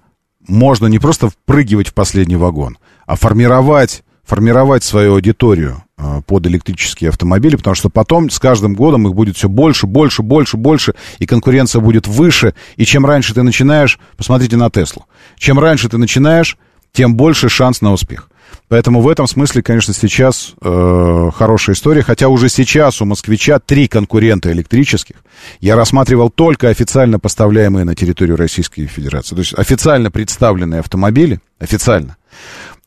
[0.48, 7.10] можно не просто впрыгивать в последний вагон, а формировать формировать свою аудиторию э, под электрические
[7.10, 11.26] автомобили, потому что потом с каждым годом их будет все больше, больше, больше, больше, и
[11.26, 12.54] конкуренция будет выше.
[12.76, 16.60] И чем раньше ты начинаешь, посмотрите на Теслу, чем раньше ты начинаешь,
[16.92, 18.30] тем больше шанс на успех.
[18.68, 22.04] Поэтому в этом смысле, конечно, сейчас э, хорошая история.
[22.04, 25.18] Хотя уже сейчас у москвича три конкурента электрических.
[25.60, 29.36] Я рассматривал только официально поставляемые на территорию Российской Федерации.
[29.36, 32.18] То есть официально представленные автомобили, официально,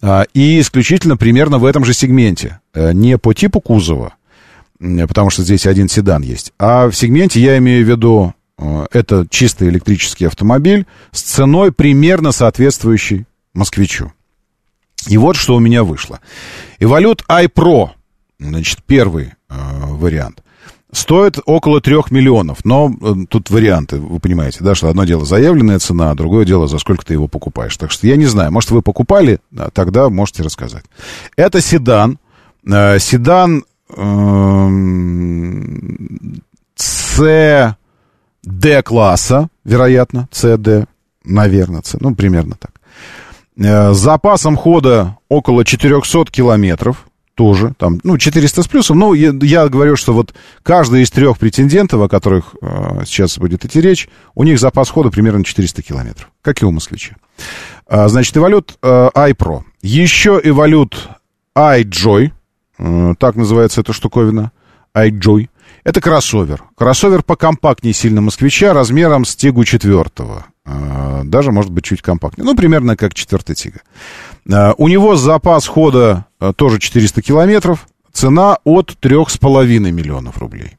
[0.01, 2.61] а, и исключительно примерно в этом же сегменте.
[2.75, 4.15] Э, не по типу кузова,
[4.81, 9.27] потому что здесь один седан есть, а в сегменте я имею в виду, э, это
[9.31, 14.13] чистый электрический автомобиль с ценой примерно соответствующей москвичу.
[15.09, 16.21] И вот что у меня вышло.
[16.79, 17.91] Evolute iPro,
[18.39, 19.55] значит, первый э,
[19.91, 20.43] вариант
[20.93, 22.65] стоит около трех миллионов.
[22.65, 26.69] Но э, тут варианты, вы понимаете, да, что одно дело заявленная цена, а другое дело,
[26.69, 27.77] за сколько ты его покупаешь.
[27.77, 30.85] Так что я не знаю, может, вы покупали, да, тогда можете рассказать.
[31.37, 32.19] Это седан.
[32.65, 34.69] Э, седан э,
[36.77, 40.87] CD-класса, вероятно, CD,
[41.25, 42.72] наверное, C, ну, примерно так.
[43.57, 48.99] Э, с запасом хода около 400 километров тоже, там, ну, 400 с плюсом.
[48.99, 53.65] Ну, я, я говорю, что вот каждый из трех претендентов, о которых э, сейчас будет
[53.65, 57.17] идти речь, у них запас хода примерно 400 километров, как и у москвича.
[57.89, 59.63] Э, значит, эволют э, iPro.
[59.81, 61.09] Еще эволют
[61.57, 62.33] iJoy,
[62.79, 64.53] э, так называется эта штуковина,
[64.95, 65.49] iJoy.
[65.85, 66.65] Это кроссовер.
[66.77, 70.05] Кроссовер покомпактнее сильно москвича, размером с Тигу 4
[70.65, 72.45] даже, может быть, чуть компактнее.
[72.45, 73.81] Ну, примерно как четвертый Тига.
[74.49, 80.77] Э, у него запас хода э, тоже 400 километров, цена от 3,5 миллионов рублей.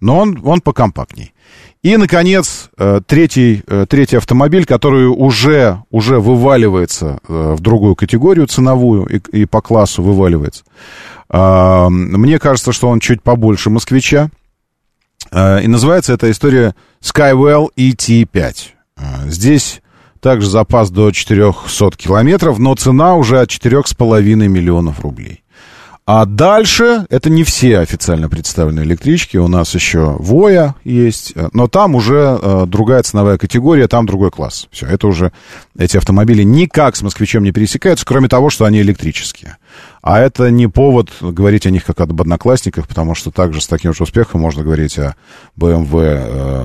[0.00, 1.34] Но он, он покомпактней.
[1.82, 9.42] И, наконец, э, третий, третий автомобиль, который уже, уже вываливается в другую категорию ценовую и,
[9.42, 10.64] и по классу вываливается.
[11.32, 14.30] Мне кажется, что он чуть побольше москвича.
[15.32, 18.79] И называется эта история Skywell ET5.
[19.26, 19.82] Здесь
[20.20, 25.42] также запас до 400 километров, но цена уже от 4,5 миллионов рублей.
[26.12, 31.94] А дальше, это не все официально представленные электрички, у нас еще Воя есть, но там
[31.94, 34.66] уже э, другая ценовая категория, там другой класс.
[34.72, 35.30] Все, это уже,
[35.78, 39.58] эти автомобили никак с москвичем не пересекаются, кроме того, что они электрические.
[40.02, 43.94] А это не повод говорить о них как об одноклассниках, потому что также с таким
[43.94, 45.14] же успехом можно говорить о
[45.56, 46.64] BMW э,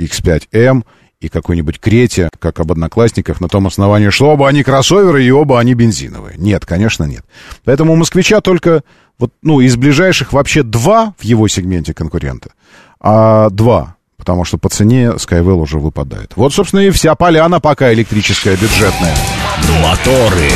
[0.00, 0.82] X5M,
[1.20, 5.60] и какой-нибудь Крете, как об одноклассниках, на том основании, что оба они кроссоверы и оба
[5.60, 6.36] они бензиновые.
[6.38, 7.24] Нет, конечно, нет.
[7.64, 8.82] Поэтому у москвича только
[9.18, 12.52] вот, ну, из ближайших вообще два в его сегменте конкурента,
[13.00, 16.32] а два, потому что по цене Skywell уже выпадает.
[16.36, 19.14] Вот, собственно, и вся поляна пока электрическая, бюджетная.
[19.82, 20.50] Моторы.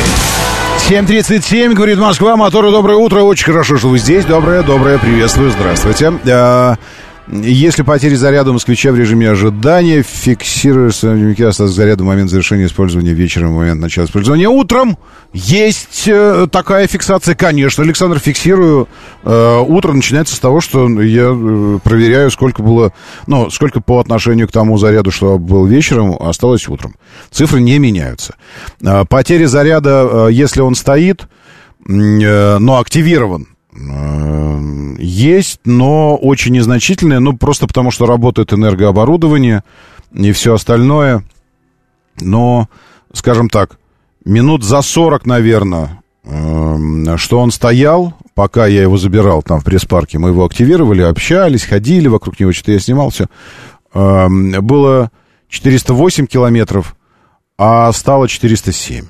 [0.89, 6.13] 7.37, говорит Москва, моторы, доброе утро, очень хорошо, что вы здесь, доброе, доброе, приветствую, здравствуйте.
[7.27, 11.13] Если потери заряда москвича в режиме ожидания, фиксируется
[11.47, 14.97] остаток заряда в момент завершения использования вечером, в момент начала использования утром.
[15.33, 18.87] Есть э, такая фиксация, конечно, Александр, фиксирую.
[19.23, 22.93] Э, утро начинается с того, что я э, проверяю, сколько было,
[23.25, 26.93] ну, сколько по отношению к тому заряду, что был вечером, осталось утром.
[27.31, 28.35] Цифры не меняются.
[28.83, 33.47] Э, потери заряда, э, если он стоит, э, но активирован,
[34.97, 39.63] есть, но очень незначительные, ну, просто потому что работает энергооборудование
[40.13, 41.23] и все остальное.
[42.21, 42.69] Но,
[43.13, 43.77] скажем так,
[44.23, 50.19] минут за 40, наверное, эм, что он стоял, пока я его забирал там в пресс-парке,
[50.19, 53.25] мы его активировали, общались, ходили вокруг него, что-то я снимал, все.
[53.93, 55.11] Эм, было
[55.49, 56.95] 408 километров,
[57.57, 59.05] а стало 407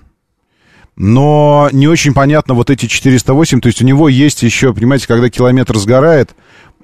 [0.96, 5.30] но не очень понятно вот эти 408, то есть у него есть еще, понимаете, когда
[5.30, 6.36] километр сгорает,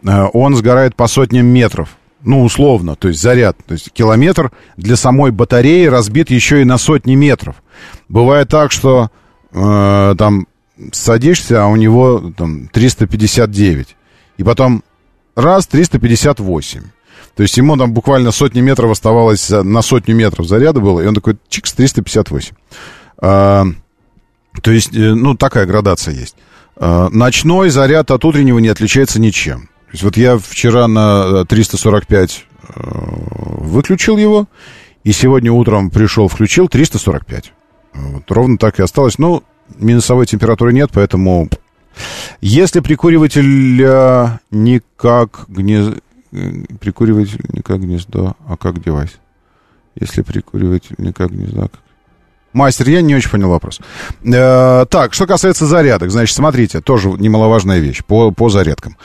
[0.04, 1.98] э, он сгорает по сотням метров.
[2.24, 3.58] Ну, условно, то есть заряд.
[3.66, 7.64] То есть километр для самой батареи разбит еще и на сотни метров.
[8.10, 9.10] Бывает так, что
[9.52, 10.48] э, там
[10.92, 13.96] садишься, а у него там 359.
[14.38, 14.84] И потом
[15.36, 16.82] раз, 358.
[17.36, 21.16] То есть ему там буквально сотни метров оставалось, на сотню метров заряда было, и он
[21.16, 22.56] такой, чикс, 358.
[24.62, 26.36] То есть, э, ну, такая градация есть.
[26.76, 29.62] Э, ночной заряд от утреннего не отличается ничем.
[29.88, 34.48] То есть вот я вчера на 345 э, выключил его,
[35.04, 37.54] и сегодня утром пришел, включил 345.
[37.94, 39.18] Вот, ровно так и осталось.
[39.18, 39.44] Ну,
[39.78, 41.50] минусовой температуры нет, поэтому...
[42.40, 45.98] Если прикуриватель никак гнездо...
[46.80, 49.20] Прикуриватель не как гнездо, а как девайс.
[50.00, 51.82] Если прикуриватель не как гнездо, а как
[52.54, 53.80] Мастер, я не очень понял вопрос.
[54.24, 58.98] Э, так, что касается зарядок, значит, смотрите, тоже немаловажная вещь по, по зарядкам.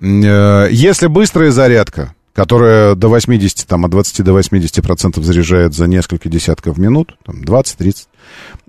[0.00, 5.86] Э, если быстрая зарядка, которая до 80, там, от 20 до 80 процентов заряжает за
[5.86, 8.06] несколько десятков минут, там, 20-30.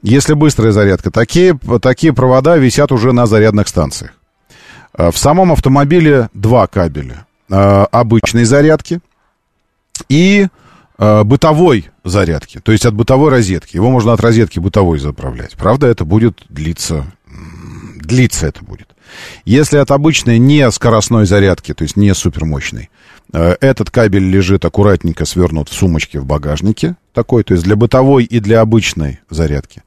[0.02, 4.12] Если быстрая зарядка, такие, такие провода висят уже на зарядных станциях.
[4.98, 7.26] Э, в самом автомобиле два кабеля.
[7.50, 9.00] Э, обычной зарядки
[10.08, 10.48] и
[11.00, 13.78] бытовой зарядки, то есть от бытовой розетки.
[13.78, 15.56] Его можно от розетки бытовой заправлять.
[15.56, 17.06] Правда, это будет длиться,
[17.96, 18.90] длиться это будет.
[19.46, 22.90] Если от обычной не скоростной зарядки, то есть не супермощной,
[23.34, 28.24] э, этот кабель лежит аккуратненько свернут в сумочке в багажнике, такой, то есть для бытовой
[28.24, 29.84] и для обычной зарядки.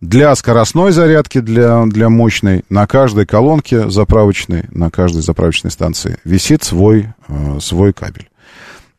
[0.00, 6.62] Для скоростной зарядки, для, для мощной, на каждой колонке заправочной, на каждой заправочной станции висит
[6.62, 8.28] свой, э, свой кабель.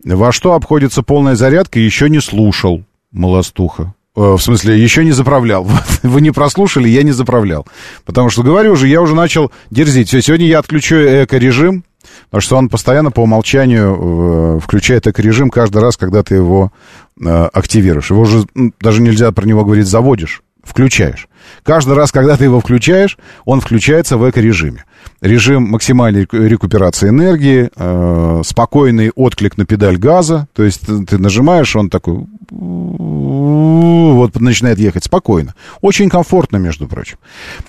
[0.03, 3.94] Во что обходится полная зарядка, еще не слушал, молостуха.
[4.15, 5.68] Э, в смысле, еще не заправлял.
[6.03, 7.65] Вы не прослушали, я не заправлял.
[8.06, 10.10] Потому что, говорю же, я уже начал дерзить.
[10.10, 11.84] Все, сегодня я отключу эко-режим,
[12.26, 16.72] Потому что он постоянно по умолчанию э, включает эко-режим каждый раз, когда ты его
[17.19, 18.10] э, активируешь.
[18.10, 18.45] Его уже
[18.80, 21.28] даже нельзя про него говорить заводишь, включаешь.
[21.64, 24.86] Каждый раз, когда ты его включаешь, он включается в эко-режиме.
[25.22, 30.48] Режим максимальной рекуперации энергии, э, спокойный отклик на педаль газа.
[30.54, 35.56] То есть ты, нажимаешь, он такой вот начинает ехать спокойно.
[35.82, 37.18] Очень комфортно, между прочим.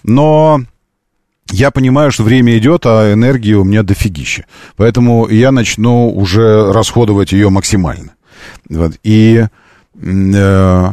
[0.02, 0.62] Но
[1.50, 4.46] я понимаю, что время идет, а энергии у меня дофигища.
[4.76, 8.12] Поэтому я начну уже расходовать ее максимально.
[8.68, 8.92] Вот.
[9.02, 9.46] И
[10.00, 10.90] э,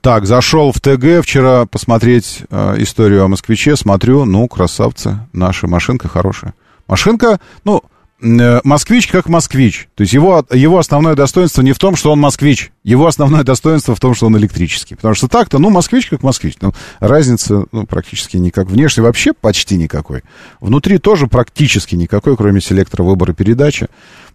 [0.00, 3.76] так, зашел в ТГ вчера посмотреть э, историю о москвиче.
[3.76, 6.54] Смотрю, ну, красавцы, наша машинка хорошая.
[6.86, 7.82] Машинка, ну,
[8.24, 9.88] Э, москвич как москвич.
[9.94, 12.72] То есть его, его основное достоинство не в том, что он москвич.
[12.82, 14.94] Его основное достоинство в том, что он электрический.
[14.94, 16.54] Потому что так-то, ну, москвич как москвич.
[16.60, 18.68] Ну, разницы ну, практически никак.
[18.68, 20.22] Внешне вообще почти никакой.
[20.60, 23.88] Внутри тоже практически никакой, кроме селектора выбора передачи.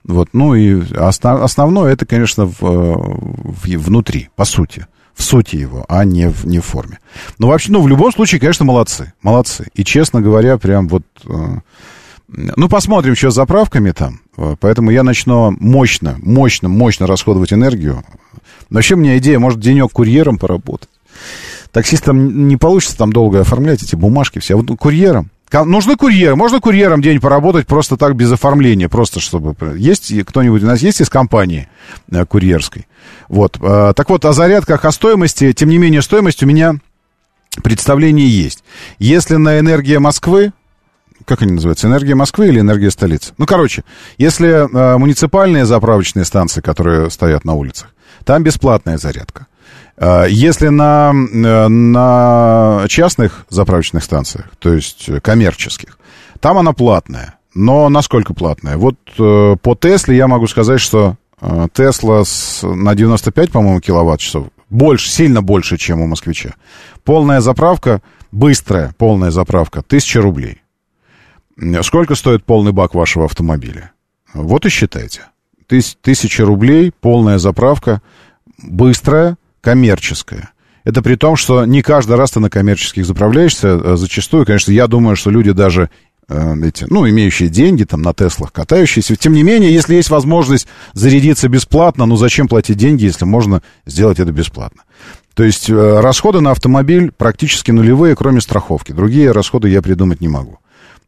[0.04, 4.88] Вот, ну и основ, основное это, конечно, в, в, внутри, по сути
[5.20, 7.00] в сути его, а не в, не в форме.
[7.40, 9.12] Но вообще, ну, в любом случае, конечно, молодцы.
[9.22, 9.68] Молодцы.
[9.74, 11.58] И, честно говоря, прям вот э,
[12.30, 14.22] ну, посмотрим, что с заправками там.
[14.62, 18.02] Поэтому я начну мощно, мощно, мощно расходовать энергию.
[18.70, 20.90] Вообще, у меня идея, может, денек курьером поработать.
[21.74, 24.54] Таксистам не получится там долго оформлять эти бумажки все.
[24.54, 25.32] А вот курьером.
[25.52, 26.36] Нужны курьеры.
[26.36, 28.88] Можно курьером день поработать просто так, без оформления.
[28.88, 29.56] Просто чтобы...
[29.78, 31.68] Есть кто-нибудь у нас есть из компании
[32.12, 32.88] э, курьерской?
[33.28, 33.58] Вот.
[33.62, 35.52] Э, так вот, о зарядках, о стоимости.
[35.54, 36.76] Тем не менее, стоимость у меня
[37.64, 38.64] представление есть.
[39.00, 40.54] Если на энергия Москвы,
[41.26, 43.34] как они называются, энергия Москвы или энергия столицы?
[43.38, 43.84] Ну, короче,
[44.18, 47.94] если э, муниципальные заправочные станции, которые стоят на улицах,
[48.24, 49.48] там бесплатная зарядка.
[50.00, 56.00] Э, если на, э, на частных заправочных станциях, то есть коммерческих,
[56.40, 57.36] там она платная.
[57.54, 58.78] Но насколько платная?
[58.78, 62.24] Вот э, по Тесле я могу сказать, что э, Тесла
[62.64, 66.54] на 95, по-моему, киловатт-часов больше, сильно больше, чем у москвича.
[67.04, 68.02] Полная заправка,
[68.32, 70.62] быстрая полная заправка, 1000 рублей.
[71.82, 73.92] Сколько стоит полный бак вашего автомобиля?
[74.34, 75.24] Вот и считайте.
[75.68, 78.02] Тыс тысяча рублей, полная заправка,
[78.62, 80.52] быстрая, коммерческая.
[80.84, 83.76] Это при том, что не каждый раз ты на коммерческих заправляешься.
[83.76, 85.90] А зачастую, конечно, я думаю, что люди даже
[86.28, 89.16] э, эти, ну, имеющие деньги, там, на Теслах катающиеся.
[89.16, 94.20] Тем не менее, если есть возможность зарядиться бесплатно, ну, зачем платить деньги, если можно сделать
[94.20, 94.84] это бесплатно?
[95.34, 98.92] То есть э, расходы на автомобиль практически нулевые, кроме страховки.
[98.92, 100.60] Другие расходы я придумать не могу.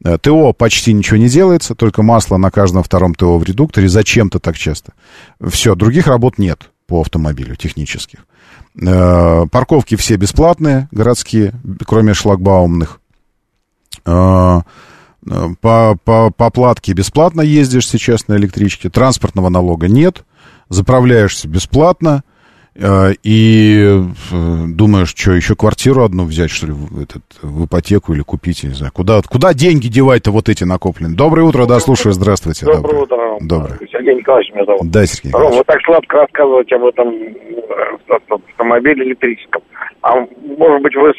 [0.03, 3.87] Э, ТО почти ничего не делается, только масло на каждом втором ТО в редукторе.
[3.87, 4.93] Зачем-то так часто.
[5.41, 8.27] Все, других работ нет по автомобилю технических.
[8.75, 11.53] Э, парковки все бесплатные, городские,
[11.87, 12.99] кроме шлагбаумных.
[14.05, 14.59] Э,
[15.61, 18.89] по, по, по платке бесплатно ездишь сейчас на электричке.
[18.89, 20.25] Транспортного налога нет.
[20.67, 22.25] Заправляешься бесплатно.
[22.73, 28.13] Э, и э, думаешь, что, еще квартиру одну взять, что ли, в, этот, в ипотеку
[28.13, 28.91] или купить, не знаю.
[28.93, 31.17] Куда, куда деньги девать-то вот эти накопленные?
[31.17, 32.65] Доброе утро, да, слушаю, здравствуйте.
[32.65, 33.37] Доброе, утро.
[33.41, 33.79] Доброе.
[33.91, 34.89] Сергей Николаевич меня зовут.
[34.89, 39.61] Да, Сергей Ром, вы так сладко рассказываете об этом э, автомобиле электрическом.
[40.01, 41.13] А может быть, вы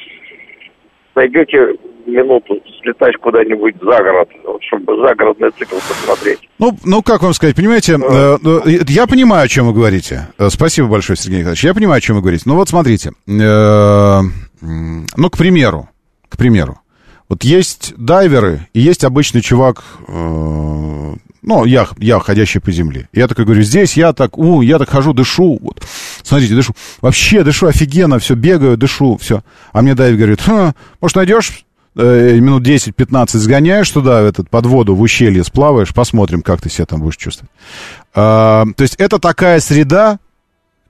[1.14, 1.76] найдете
[2.06, 4.28] минуту слетать куда-нибудь за город,
[4.60, 6.40] чтобы загородный цикл посмотреть.
[6.59, 10.28] Ну, ну, как вам сказать, понимаете, э, э, я понимаю, о чем вы говорите.
[10.38, 11.64] Э, спасибо большое, Сергей Николаевич.
[11.64, 12.44] Я понимаю, о чем вы говорите.
[12.46, 13.12] Ну, вот смотрите.
[13.26, 14.20] Э,
[14.60, 15.88] ну, к примеру,
[16.28, 16.78] к примеру.
[17.28, 23.09] Вот есть дайверы и есть обычный чувак, э, ну, я, я ходящий по земле.
[23.12, 25.59] Я такой говорю, здесь я так, у, я так хожу, дышу.
[25.60, 25.82] Вот.
[26.22, 26.72] Смотрите, дышу.
[27.00, 29.42] Вообще дышу офигенно, все, бегаю, дышу, все.
[29.72, 30.40] А мне дайвер говорит,
[31.00, 31.64] может, найдешь
[31.97, 36.70] э, минут 10-15 сгоняешь туда, в этот, под воду, в ущелье сплаваешь, посмотрим, как ты
[36.70, 37.51] себя там будешь чувствовать.
[38.14, 40.19] А, то есть это такая среда,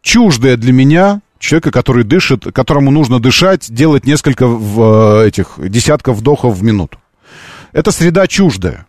[0.00, 6.56] чуждая для меня, человека, который дышит, которому нужно дышать, делать несколько э, этих десятков вдохов
[6.56, 6.98] в минуту.
[7.72, 8.86] Это среда чуждая.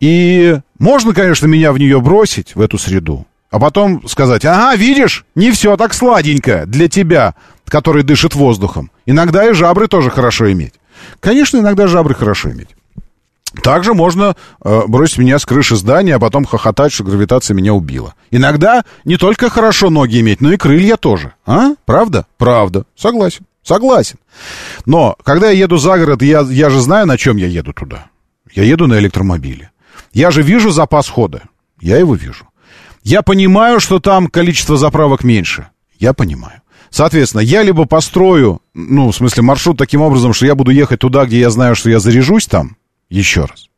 [0.00, 5.24] И можно, конечно, меня в нее бросить, в эту среду, а потом сказать, ага, видишь,
[5.34, 7.34] не все так сладенько для тебя,
[7.66, 8.90] который дышит воздухом.
[9.06, 10.74] Иногда и жабры тоже хорошо иметь.
[11.20, 12.68] Конечно, иногда жабры хорошо иметь.
[13.62, 18.14] Также можно э, бросить меня с крыши здания, а потом хохотать, что гравитация меня убила.
[18.30, 21.34] Иногда не только хорошо ноги иметь, но и крылья тоже.
[21.46, 21.70] А?
[21.84, 22.26] Правда?
[22.36, 22.84] Правда.
[22.96, 23.46] Согласен.
[23.62, 24.18] Согласен.
[24.84, 28.06] Но когда я еду за город, я, я же знаю, на чем я еду туда.
[28.52, 29.70] Я еду на электромобиле.
[30.12, 31.42] Я же вижу запас хода.
[31.80, 32.46] Я его вижу.
[33.02, 35.68] Я понимаю, что там количество заправок меньше.
[35.98, 36.62] Я понимаю.
[36.90, 41.26] Соответственно, я либо построю, ну, в смысле, маршрут таким образом, что я буду ехать туда,
[41.26, 42.76] где я знаю, что я заряжусь там,
[43.10, 43.68] еще раз.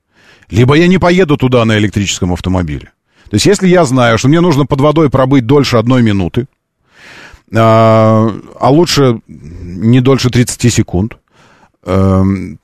[0.51, 2.93] либо я не поеду туда на электрическом автомобиле.
[3.31, 6.47] То есть, если я знаю, что мне нужно под водой пробыть дольше одной минуты,
[7.55, 11.19] а, а лучше не дольше 30 секунд,
[11.85, 12.59] эм,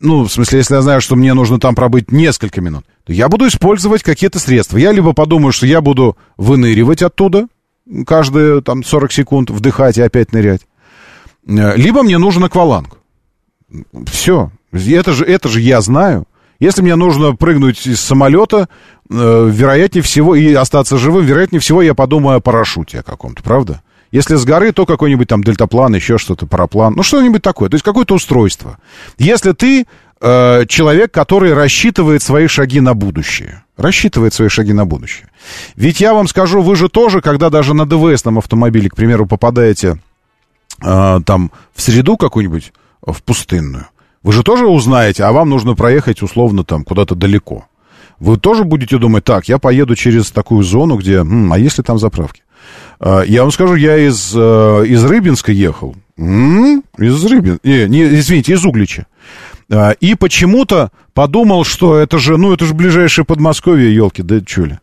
[0.00, 3.28] ну, в смысле, если я знаю, что мне нужно там пробыть несколько минут, то я
[3.28, 4.78] буду использовать какие-то средства.
[4.78, 7.48] Я либо подумаю, что я буду выныривать оттуда
[8.06, 10.62] каждые там 40 секунд, вдыхать и опять нырять.
[11.46, 12.98] Э, либо мне нужен акваланг.
[14.06, 14.50] Все.
[14.72, 16.26] Это же, это же я знаю.
[16.58, 18.68] Если мне нужно прыгнуть из самолета,
[19.08, 23.82] э, вероятнее всего, и остаться живым, вероятнее всего, я подумаю о парашюте о каком-то, правда?
[24.12, 26.94] Если с горы, то какой-нибудь там дельтаплан, еще что-то, параплан.
[26.94, 27.68] Ну, что-нибудь такое.
[27.70, 28.78] То есть какое-то устройство.
[29.18, 29.86] Если ты
[30.20, 33.62] э, человек, который рассчитывает свои шаги на будущее.
[33.80, 35.28] Рассчитывает свои шаги на будущее.
[35.74, 39.98] Ведь я вам скажу, вы же тоже, когда даже на ДВСном автомобиле, к примеру, попадаете
[40.84, 43.86] э, там в среду какую-нибудь, в пустынную,
[44.22, 47.64] вы же тоже узнаете, а вам нужно проехать условно там куда-то далеко.
[48.18, 51.98] Вы тоже будете думать, так, я поеду через такую зону, где, м, а если там
[51.98, 52.42] заправки?
[52.98, 55.96] А, я вам скажу, я из, э, из Рыбинска ехал.
[56.18, 57.66] М-м, из Рыбинска.
[57.66, 59.06] Не, не, извините, из Углича.
[59.70, 64.62] А, и почему-то подумал, что это же, ну, это же ближайшее Подмосковье, елки, да что
[64.62, 64.78] ли.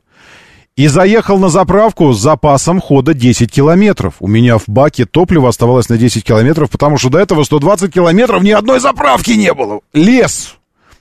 [0.77, 4.15] И заехал на заправку с запасом хода 10 километров.
[4.19, 8.43] У меня в баке топливо оставалось на 10 километров, потому что до этого 120 километров
[8.43, 9.81] ни одной заправки не было.
[9.93, 10.55] Лес.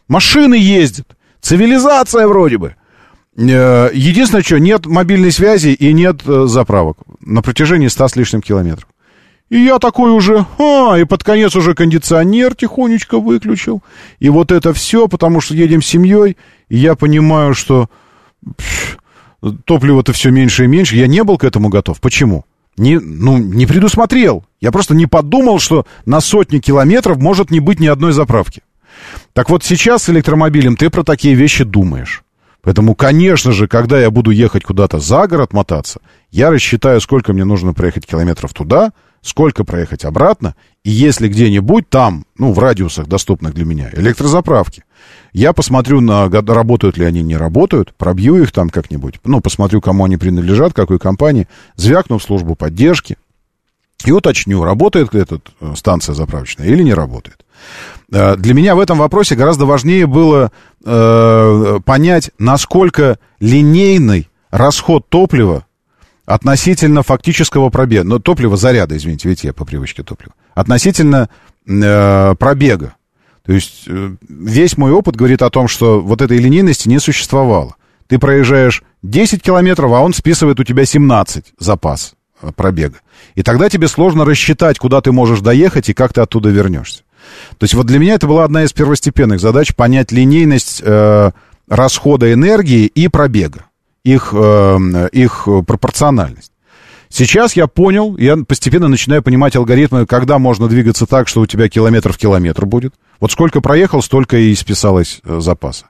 [0.09, 1.07] Машины ездят.
[1.43, 2.75] Цивилизация вроде бы.
[3.37, 8.41] Э, единственное, что нет мобильной связи и нет э, заправок на протяжении 100 с лишним
[8.41, 8.89] километров.
[9.49, 13.83] И я такой уже, а, и под конец уже кондиционер тихонечко выключил.
[14.19, 16.37] И вот это все, потому что едем с семьей,
[16.69, 17.89] и я понимаю, что
[19.65, 20.97] топлива-то все меньше и меньше.
[20.97, 22.01] Я не был к этому готов.
[22.01, 22.45] Почему?
[22.77, 24.45] Не, ну, не предусмотрел.
[24.61, 28.63] Я просто не подумал, что на сотни километров может не быть ни одной заправки.
[29.33, 32.23] Так вот сейчас с электромобилем ты про такие вещи думаешь.
[32.63, 36.01] Поэтому, конечно же, когда я буду ехать куда-то за город мотаться,
[36.33, 38.93] я рассчитаю, сколько мне нужно проехать километров туда,
[39.27, 40.55] сколько проехать обратно,
[40.85, 44.85] и если где-нибудь там, ну, в радиусах доступных для меня, электрозаправки,
[45.33, 50.05] я посмотрю, на, работают ли они, не работают, пробью их там как-нибудь, ну, посмотрю, кому
[50.05, 53.19] они принадлежат, какой компании, звякну в службу поддержки
[54.05, 57.45] и уточню, работает ли эта э, станция заправочная или не работает.
[58.13, 60.53] Э, для меня в этом вопросе гораздо важнее было
[60.85, 65.66] э, понять, насколько линейный расход топлива
[66.27, 71.31] относительно фактического пробега, ну, топлива заряда, извините, ведь я по привычке топлива, относительно
[71.67, 72.95] э, пробега.
[73.45, 77.77] То есть э, весь мой опыт говорит о том, что вот этой линейности не существовало.
[78.09, 82.99] Ты проезжаешь 10 километров, а он списывает у тебя 17 запас э, пробега.
[83.37, 87.03] И тогда тебе сложно рассчитать, куда ты можешь доехать и как ты оттуда вернешься.
[87.59, 91.31] То есть вот для меня это была одна из первостепенных задач понять линейность э,
[91.69, 93.67] расхода энергии и пробега,
[94.07, 96.53] их, э, их пропорциональность.
[97.09, 101.69] Сейчас я понял, я постепенно начинаю понимать алгоритмы, когда можно двигаться так, что у тебя
[101.69, 102.95] километр в километр будет.
[103.21, 105.87] Вот сколько проехал, столько и списалось э, запаса.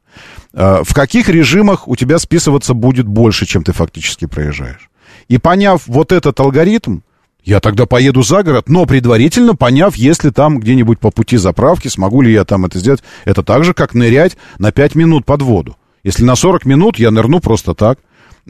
[0.52, 4.90] Э, в каких режимах у тебя списываться будет больше, чем ты фактически проезжаешь.
[5.28, 7.00] И поняв вот этот алгоритм,
[7.44, 12.22] я тогда поеду за город, но предварительно поняв, если там где-нибудь по пути заправки, смогу
[12.22, 13.02] ли я там это сделать.
[13.24, 15.76] Это так же, как нырять на 5 минут под воду.
[16.06, 17.98] Если на 40 минут, я нырну просто так.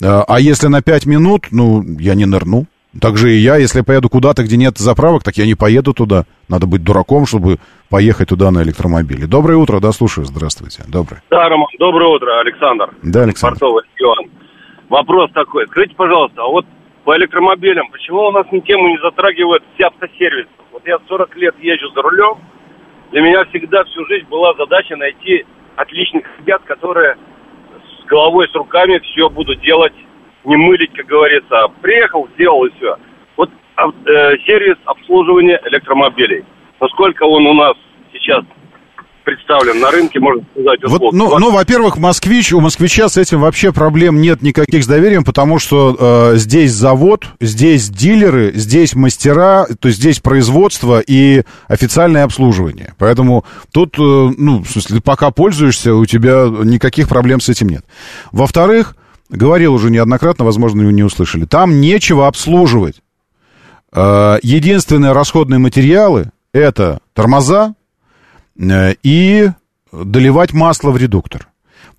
[0.02, 2.66] А, а если на 5 минут, ну, я не нырну.
[3.00, 6.24] Так же и я, если поеду куда-то, где нет заправок, так я не поеду туда.
[6.48, 7.58] Надо быть дураком, чтобы
[7.90, 9.26] поехать туда на электромобиле.
[9.26, 10.82] Доброе утро, да, слушаю, здравствуйте.
[10.88, 11.22] Доброе.
[11.30, 12.94] Да, Роман, доброе утро, Александр.
[13.02, 13.58] Да, Александр.
[13.58, 14.30] Портовый регион.
[14.88, 15.66] Вопрос такой.
[15.66, 16.64] Скажите, пожалуйста, а вот
[17.04, 20.48] по электромобилям, почему у нас ни тему не затрагивают все автосервисы?
[20.72, 22.38] Вот я 40 лет езжу за рулем,
[23.12, 25.44] для меня всегда всю жизнь была задача найти
[25.76, 27.16] отличных ребят, которые
[28.06, 29.92] головой, с руками все будут делать,
[30.44, 31.68] не мылить, как говорится.
[31.82, 32.96] Приехал, сделал и все.
[33.36, 36.44] Вот э, сервис обслуживания электромобилей.
[36.80, 37.74] Насколько он у нас
[38.12, 38.44] сейчас
[39.26, 43.72] представлен на рынке, можно сказать, вот, ну, ну, во-первых, москвич, у москвича с этим вообще
[43.72, 49.88] проблем нет никаких с доверием, потому что э, здесь завод, здесь дилеры, здесь мастера, то
[49.88, 52.94] есть здесь производство и официальное обслуживание.
[52.98, 57.84] Поэтому тут, э, ну, в смысле, пока пользуешься, у тебя никаких проблем с этим нет.
[58.30, 58.94] Во-вторых,
[59.28, 63.02] говорил уже неоднократно, возможно, вы не услышали, там нечего обслуживать.
[63.92, 67.74] Э, единственные расходные материалы это тормоза,
[68.58, 69.50] и
[69.92, 71.48] доливать масло в редуктор.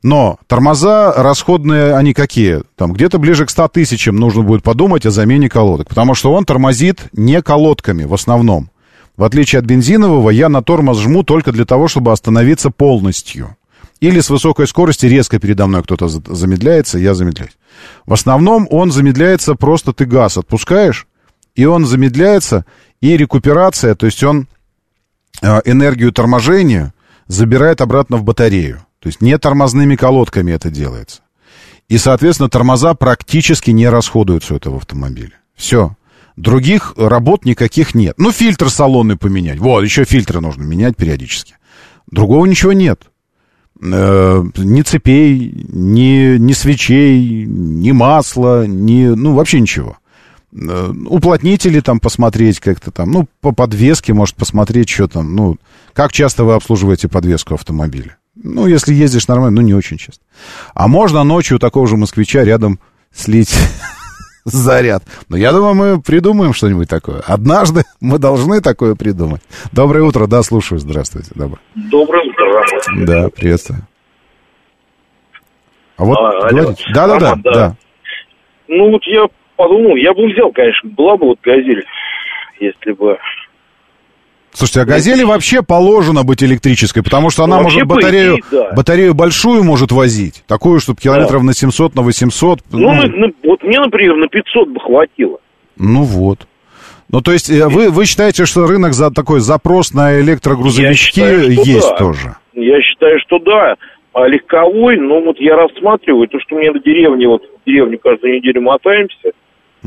[0.04, 2.62] Но тормоза расходные, они какие?
[2.76, 6.46] Там где-то ближе к 100 тысячам нужно будет подумать о замене колодок, потому что он
[6.46, 8.70] тормозит не колодками в основном.
[9.16, 13.58] В отличие от бензинового, я на тормоз жму только для того, чтобы остановиться полностью.
[14.00, 17.58] или с высокой скорости резко передо мной кто-то замедляется, я замедляюсь.
[18.06, 21.08] В основном он замедляется, просто ты газ отпускаешь,
[21.56, 22.66] и он замедляется,
[23.02, 24.46] и рекуперация, то есть он э,
[25.42, 26.94] энергию торможения
[27.28, 28.86] забирает обратно в батарею.
[29.00, 31.22] То есть не тормозными колодками это делается.
[31.88, 35.34] И, соответственно, тормоза практически не расходуются у этого автомобиля.
[35.56, 35.96] Все.
[36.36, 38.16] Других работ никаких нет.
[38.18, 39.60] Ну, фильтр салонный поменять.
[39.60, 41.56] Вот, еще фильтры нужно менять периодически.
[42.12, 43.04] Другого ничего нет.
[43.82, 49.98] Э, ни цепей, ни, ни свечей, ни масла, ни, ну, вообще ничего.
[50.54, 55.58] Э, уплотнители там посмотреть как-то там, ну, по подвеске, может, посмотреть, что там, ну,
[55.94, 58.18] как часто вы обслуживаете подвеску автомобиля.
[58.36, 60.24] Ну, если ездишь нормально, ну, не очень часто.
[60.74, 62.80] А можно ночью такого же москвича рядом
[63.12, 63.54] слить
[64.46, 65.04] заряд.
[65.28, 67.20] Но я думаю, мы придумаем что-нибудь такое.
[67.26, 69.42] Однажды мы должны такое придумать.
[69.74, 70.80] Доброе утро, да, слушаю.
[70.80, 71.32] Здравствуйте.
[71.36, 71.60] Доброе.
[71.76, 73.86] Доброе утро, Да, приветствую.
[75.98, 76.84] А вот а, говорите.
[76.94, 77.76] Да, да, да, да.
[78.68, 79.28] Ну вот я
[79.58, 81.84] подумал, я бы взял, конечно, была бы вот газель,
[82.60, 83.18] если бы
[84.58, 88.72] Слушайте, а «Газели» вообще положено быть электрической, потому что она вообще может батарею, идее, да.
[88.76, 91.46] батарею большую может возить, такую, чтобы километров да.
[91.46, 92.62] на 700, на 800.
[92.72, 95.38] Ну, ну, ну, вот мне, например, на 500 бы хватило.
[95.78, 96.48] Ну вот.
[97.10, 101.52] Ну, то есть э, вы, вы считаете, что рынок за такой запрос на электрогрузовички считаю,
[101.52, 101.98] есть да.
[101.98, 102.36] тоже?
[102.54, 103.76] Я считаю, что да.
[104.14, 108.38] А легковой, ну вот я рассматриваю, то, что мне на деревне, вот в деревню каждую
[108.38, 109.34] неделю мотаемся,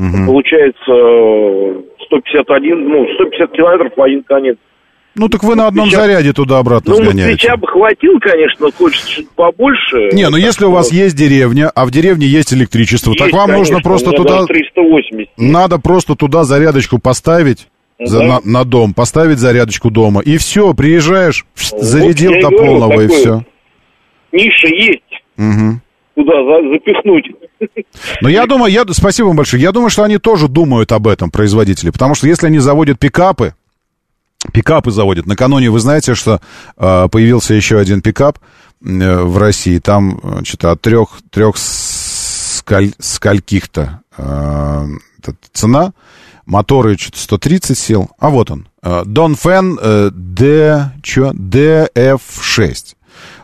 [0.01, 0.25] Угу.
[0.25, 4.57] Получается 151, ну, 150 километров по один конец.
[5.13, 7.31] Ну, так вы на одном сейчас, заряде туда-обратно ну, сгоняете.
[7.31, 10.09] Ну, свеча бы хватил, конечно, хочется побольше.
[10.13, 13.49] Не, ну, если у вас есть деревня, а в деревне есть электричество, есть, так вам
[13.49, 14.45] конечно, нужно просто туда...
[14.45, 15.29] 380.
[15.37, 17.67] Надо просто туда зарядочку поставить.
[17.99, 20.21] Ну, за, на, на дом, поставить зарядочку дома.
[20.21, 23.43] И все, приезжаешь, вот зарядил до полного, и все.
[24.31, 25.23] Ниша есть.
[25.37, 25.81] Угу
[26.15, 26.33] туда
[26.71, 27.25] запихнуть.
[28.21, 29.61] Но я думаю, я, спасибо вам большое.
[29.61, 31.89] Я думаю, что они тоже думают об этом, производители.
[31.89, 33.53] Потому что если они заводят пикапы,
[34.53, 35.25] пикапы заводят.
[35.25, 36.41] Накануне вы знаете, что
[36.77, 38.39] э, появился еще один пикап
[38.83, 39.79] э, в России.
[39.79, 44.87] Там что-то от трех, трех скаль, скольких-то э,
[45.53, 45.93] цена.
[46.45, 48.09] Моторы что-то 130 сил.
[48.19, 48.67] А вот он.
[48.81, 51.31] Донфен э, D, что?
[51.31, 52.95] DF6.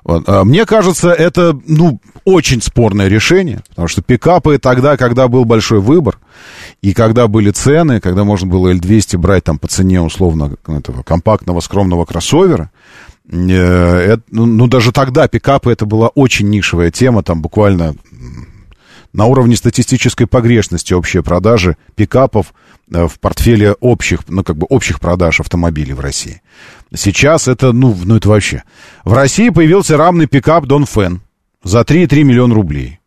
[0.07, 0.23] Вот.
[0.27, 5.81] А, мне кажется, это, ну, очень спорное решение, потому что пикапы тогда, когда был большой
[5.81, 6.17] выбор,
[6.81, 11.59] и когда были цены, когда можно было L200 брать там по цене условно этого компактного
[11.59, 12.71] скромного кроссовера,
[13.29, 17.93] э, это, ну, ну, даже тогда пикапы это была очень нишевая тема, там буквально
[19.11, 22.53] на уровне статистической погрешности общие продажи пикапов
[22.89, 26.41] в портфеле общих, ну, как бы общих продаж автомобилей в России.
[26.95, 28.63] Сейчас это, ну, ну это вообще.
[29.03, 31.21] В России появился рамный пикап Дон Фен
[31.63, 32.99] за 3,3 миллиона рублей.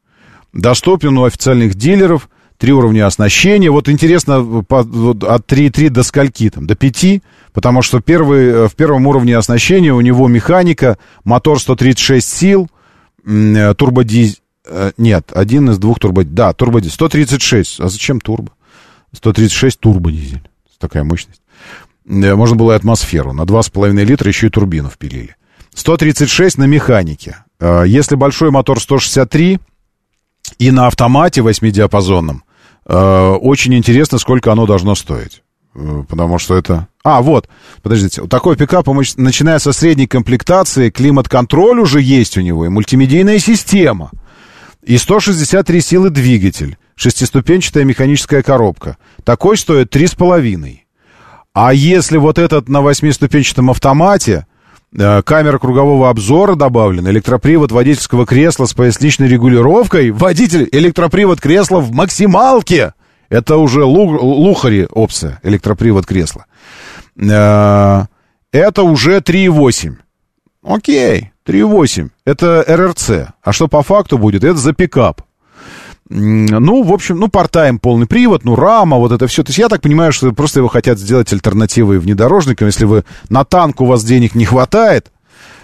[0.53, 2.29] Доступен у официальных дилеров,
[2.59, 3.71] три уровня оснащения.
[3.71, 6.67] Вот интересно, по, вот, от 3,3 до скольки там?
[6.67, 7.23] До 5?
[7.53, 12.69] Потому что первый, э, в первом уровне оснащения у него механика, мотор 136 сил,
[13.25, 14.39] э, турбодизель.
[14.67, 16.37] Э, нет, один из двух турбодизель.
[16.37, 16.95] Да, турбодизель.
[16.95, 17.81] 136.
[17.81, 18.53] А зачем турбо?
[19.13, 20.43] 136 турбодизель.
[20.79, 21.43] Такая мощность.
[22.07, 23.33] Э, можно было и атмосферу.
[23.33, 25.37] На 2,5 литра еще и турбину впилили.
[25.75, 27.45] 136 на механике.
[27.59, 29.61] Э, если большой мотор 163
[30.59, 32.45] и на автомате восьмидиапазонном,
[32.87, 32.97] э,
[33.41, 35.43] очень интересно, сколько оно должно стоить.
[35.73, 36.89] Потому что это...
[37.05, 37.49] А, вот,
[37.83, 38.27] подождите.
[38.27, 44.11] Такой пикап, начиная со средней комплектации, климат-контроль уже есть у него, и мультимедийная система.
[44.83, 48.99] И 163 силы двигатель, шестиступенчатая механическая коробка.
[49.25, 50.81] Такой стоит 3,5.
[51.53, 54.47] А если вот этот на восьмиступенчатом автомате,
[54.97, 61.91] э, камера кругового обзора добавлена, электропривод водительского кресла с поясничной регулировкой, водитель, электропривод кресла в
[61.93, 62.95] максималке,
[63.31, 66.47] это уже лу, лухари опция, электропривод кресла.
[67.17, 68.05] Э,
[68.53, 69.97] это уже 3,8.
[70.63, 72.11] Окей, 3,8.
[72.27, 73.33] Это РРЦ.
[73.43, 74.45] А что по факту будет?
[74.45, 75.23] Это за пикап.
[76.13, 79.45] Ну, в общем, ну, портаем полный привод, ну, рама, вот это все.
[79.45, 82.67] То есть я так понимаю, что просто его хотят сделать альтернативой внедорожникам.
[82.67, 85.13] Если вы на танк у вас денег не хватает,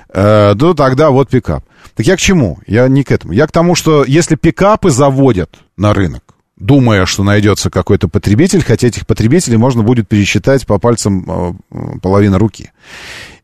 [0.08, 1.64] э, то тогда вот пикап.
[1.96, 2.60] Так я к чему?
[2.66, 3.32] Я не к этому.
[3.32, 6.22] Я к тому, что если пикапы заводят на рынок,
[6.56, 11.26] думая, что найдется какой-то потребитель, хотя этих потребителей можно будет пересчитать по пальцам
[11.70, 12.70] э, половины руки,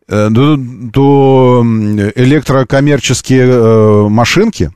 [0.08, 0.30] э,
[0.92, 1.62] то,
[2.14, 4.70] электрокоммерческие э, машинки,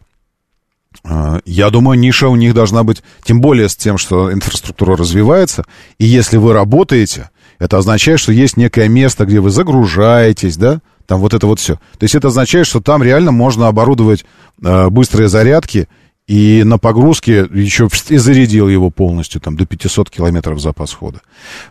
[1.45, 5.65] я думаю, ниша у них должна быть, тем более с тем, что инфраструктура развивается.
[5.99, 11.21] И если вы работаете, это означает, что есть некое место, где вы загружаетесь, да, там
[11.21, 11.75] вот это вот все.
[11.99, 14.25] То есть это означает, что там реально можно оборудовать
[14.63, 15.89] э, быстрые зарядки,
[16.27, 21.21] и на погрузке еще и зарядил его полностью, там, до 500 километров запас хода.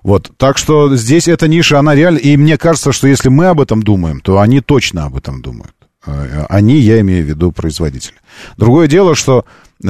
[0.01, 3.59] Вот, так что здесь эта ниша, она реально, и мне кажется, что если мы об
[3.59, 5.74] этом думаем, то они точно об этом думают.
[6.05, 8.15] Э, они, я имею в виду производители.
[8.57, 9.45] Другое дело, что
[9.83, 9.87] э,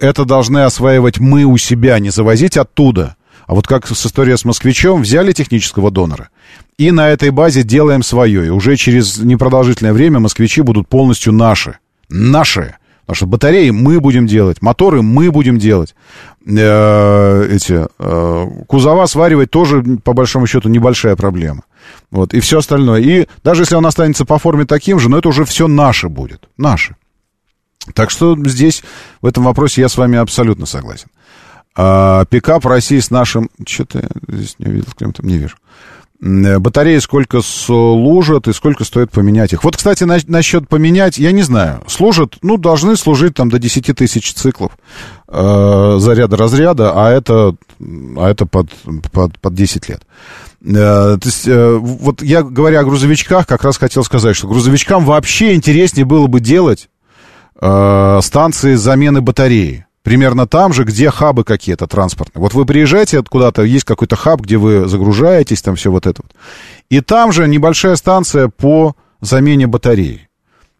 [0.00, 3.16] это должны осваивать мы у себя, не завозить оттуда.
[3.46, 6.28] А вот как с историей с москвичом, взяли технического донора,
[6.78, 8.46] и на этой базе делаем свое.
[8.46, 11.76] И уже через непродолжительное время москвичи будут полностью наши.
[12.08, 12.76] Наши.
[13.02, 15.94] Потому что батареи мы будем делать, моторы мы будем делать.
[16.46, 21.64] Э, эти э, кузова сваривать тоже, по большому счету, небольшая проблема.
[22.10, 23.00] Вот, и все остальное.
[23.00, 26.48] И даже если он останется по форме таким же, но это уже все наше будет.
[26.56, 26.96] Наше.
[27.94, 28.82] Так что здесь,
[29.20, 31.08] в этом вопросе я с вами абсолютно согласен.
[31.74, 33.50] А, пикап России с нашим...
[33.66, 35.56] Что-то я здесь не увидел, кем-то не вижу.
[36.22, 39.64] Э, батареи сколько служат и сколько стоит поменять их.
[39.64, 41.82] Вот, кстати, на, насчет поменять, я не знаю.
[41.88, 44.72] Служат, ну, должны служить там до 10 тысяч циклов
[45.26, 48.70] э, заряда-разряда, а это, а это под,
[49.10, 50.02] под, под 10 лет.
[50.64, 55.04] Э, то есть, э, вот я, говоря о грузовичках, как раз хотел сказать, что грузовичкам
[55.04, 56.88] вообще интереснее было бы делать
[57.60, 62.42] э, станции замены батареи примерно там же, где хабы какие-то транспортные.
[62.42, 66.32] Вот вы приезжаете куда-то, есть какой-то хаб, где вы загружаетесь, там все вот это вот.
[66.90, 70.28] И там же небольшая станция по замене батареи.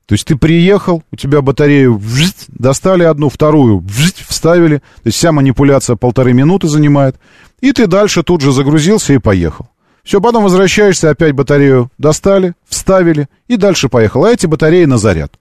[0.06, 4.78] То есть ты приехал, у тебя батарею вжить, достали одну, вторую вжить, вставили.
[4.78, 7.16] То есть вся манипуляция полторы минуты занимает.
[7.60, 9.68] И ты дальше тут же загрузился и поехал.
[10.04, 14.24] Все, потом возвращаешься, опять батарею достали, вставили и дальше поехал.
[14.24, 15.32] А эти батареи на заряд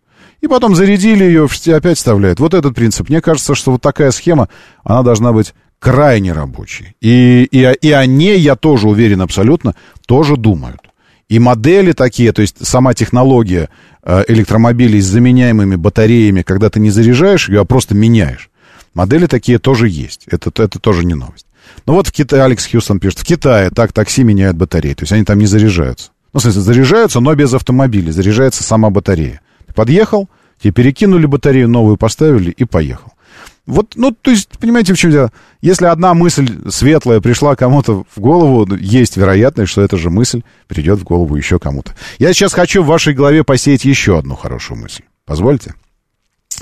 [0.42, 2.40] и потом зарядили ее, опять вставляют.
[2.40, 3.10] Вот этот принцип.
[3.10, 4.50] Мне кажется, что вот такая схема,
[4.84, 6.96] она должна быть крайне рабочей.
[7.00, 9.76] И, и, и о ней, я тоже уверен абсолютно,
[10.08, 10.82] тоже думают.
[11.30, 13.70] И модели такие, то есть сама технология
[14.04, 18.50] э, электромобилей с заменяемыми батареями, когда ты не заряжаешь ее, а просто меняешь.
[18.94, 20.26] Модели такие тоже есть.
[20.28, 21.46] Это, это тоже не новость.
[21.86, 24.94] Ну вот в Китае, Алекс Хьюстон пишет, в Китае так такси меняют батареи.
[24.94, 26.12] То есть они там не заряжаются.
[26.34, 28.12] Ну, в смысле, заряжаются, но без автомобиля.
[28.12, 29.42] Заряжается сама батарея.
[29.76, 30.30] Подъехал,
[30.62, 33.12] тебе перекинули батарею, новую поставили и поехал.
[33.66, 35.32] Вот, ну, то есть, понимаете, в чем дело?
[35.62, 41.00] Если одна мысль светлая пришла кому-то в голову, есть вероятность, что эта же мысль придет
[41.00, 41.94] в голову еще кому-то.
[42.18, 45.04] Я сейчас хочу в вашей голове посеять еще одну хорошую мысль.
[45.26, 45.76] Позвольте?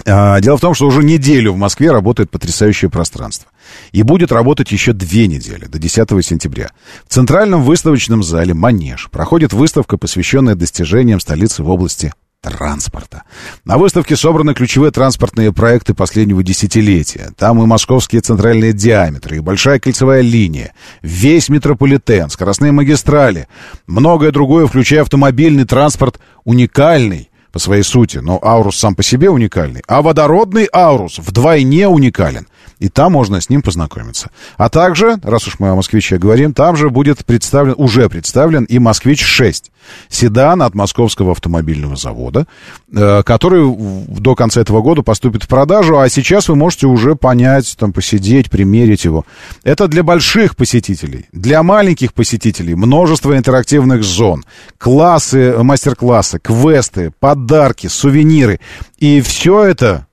[0.06, 3.50] А, дело в том, что уже неделю в Москве работает потрясающее пространство.
[3.91, 6.72] И будет работать еще две недели, до 10 сентября.
[7.08, 13.24] В Центральном выставочном зале «Манеж» проходит выставка, посвященная достижениям столицы в области транспорта.
[13.66, 17.32] На выставке собраны ключевые транспортные проекты последнего десятилетия.
[17.38, 23.48] Там и московские центральные диаметры, и большая кольцевая линия, весь метрополитен, скоростные магистрали,
[23.88, 29.82] многое другое, включая автомобильный транспорт, уникальный по своей сути, но Аурус сам по себе уникальный,
[29.88, 32.48] а водородный Аурус вдвойне уникален—
[32.80, 34.31] и там можно с ним познакомиться.
[34.57, 38.80] А также, раз уж мы о «Москвиче» говорим, там же будет представлен, уже представлен и
[38.80, 39.65] «Москвич-6».
[40.07, 42.45] Седан от Московского автомобильного завода,
[42.94, 43.76] э, который
[44.07, 48.49] до конца этого года поступит в продажу, а сейчас вы можете уже понять, там, посидеть,
[48.49, 49.26] примерить его.
[49.64, 51.26] Это для больших посетителей.
[51.31, 54.45] Для маленьких посетителей множество интерактивных зон,
[54.77, 58.60] классы, мастер-классы, квесты, подарки, сувениры.
[58.99, 60.09] И все это Э,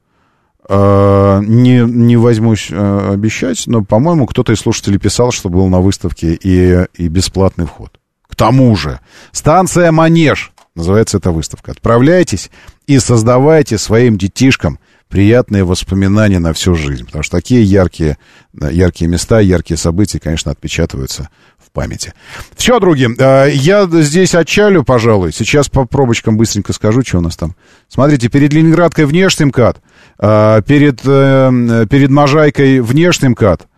[0.69, 6.35] не, не возьмусь э, обещать, но, по-моему, кто-то из слушателей писал, что был на выставке
[6.35, 8.01] и, и бесплатный вход.
[8.29, 9.01] К тому же,
[9.33, 11.73] станция «Манеж» называется эта выставка.
[11.73, 12.51] Отправляйтесь
[12.87, 14.79] и создавайте своим детишкам
[15.09, 17.07] приятные воспоминания на всю жизнь.
[17.07, 18.19] Потому что такие яркие,
[18.53, 21.31] яркие места, яркие события, конечно, отпечатываются
[21.77, 22.15] памяти.
[22.57, 25.31] Все, други, э, я здесь отчалю, пожалуй.
[25.33, 27.55] Сейчас по пробочкам быстренько скажу, что у нас там.
[27.89, 29.83] Смотрите, перед Ленинградкой внешний МКАД,
[30.19, 33.69] э, перед, э, перед Можайкой внешний МКАД,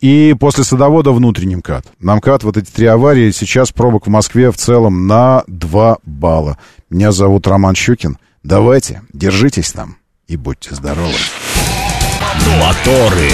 [0.00, 1.86] и после садовода внутренний МКАД.
[1.98, 3.32] На МКАД вот эти три аварии.
[3.32, 6.56] Сейчас пробок в Москве в целом на 2 балла.
[6.88, 8.16] Меня зовут Роман Щукин.
[8.44, 9.96] Давайте, держитесь там
[10.28, 11.18] и будьте здоровы.
[12.60, 13.30] Моторы.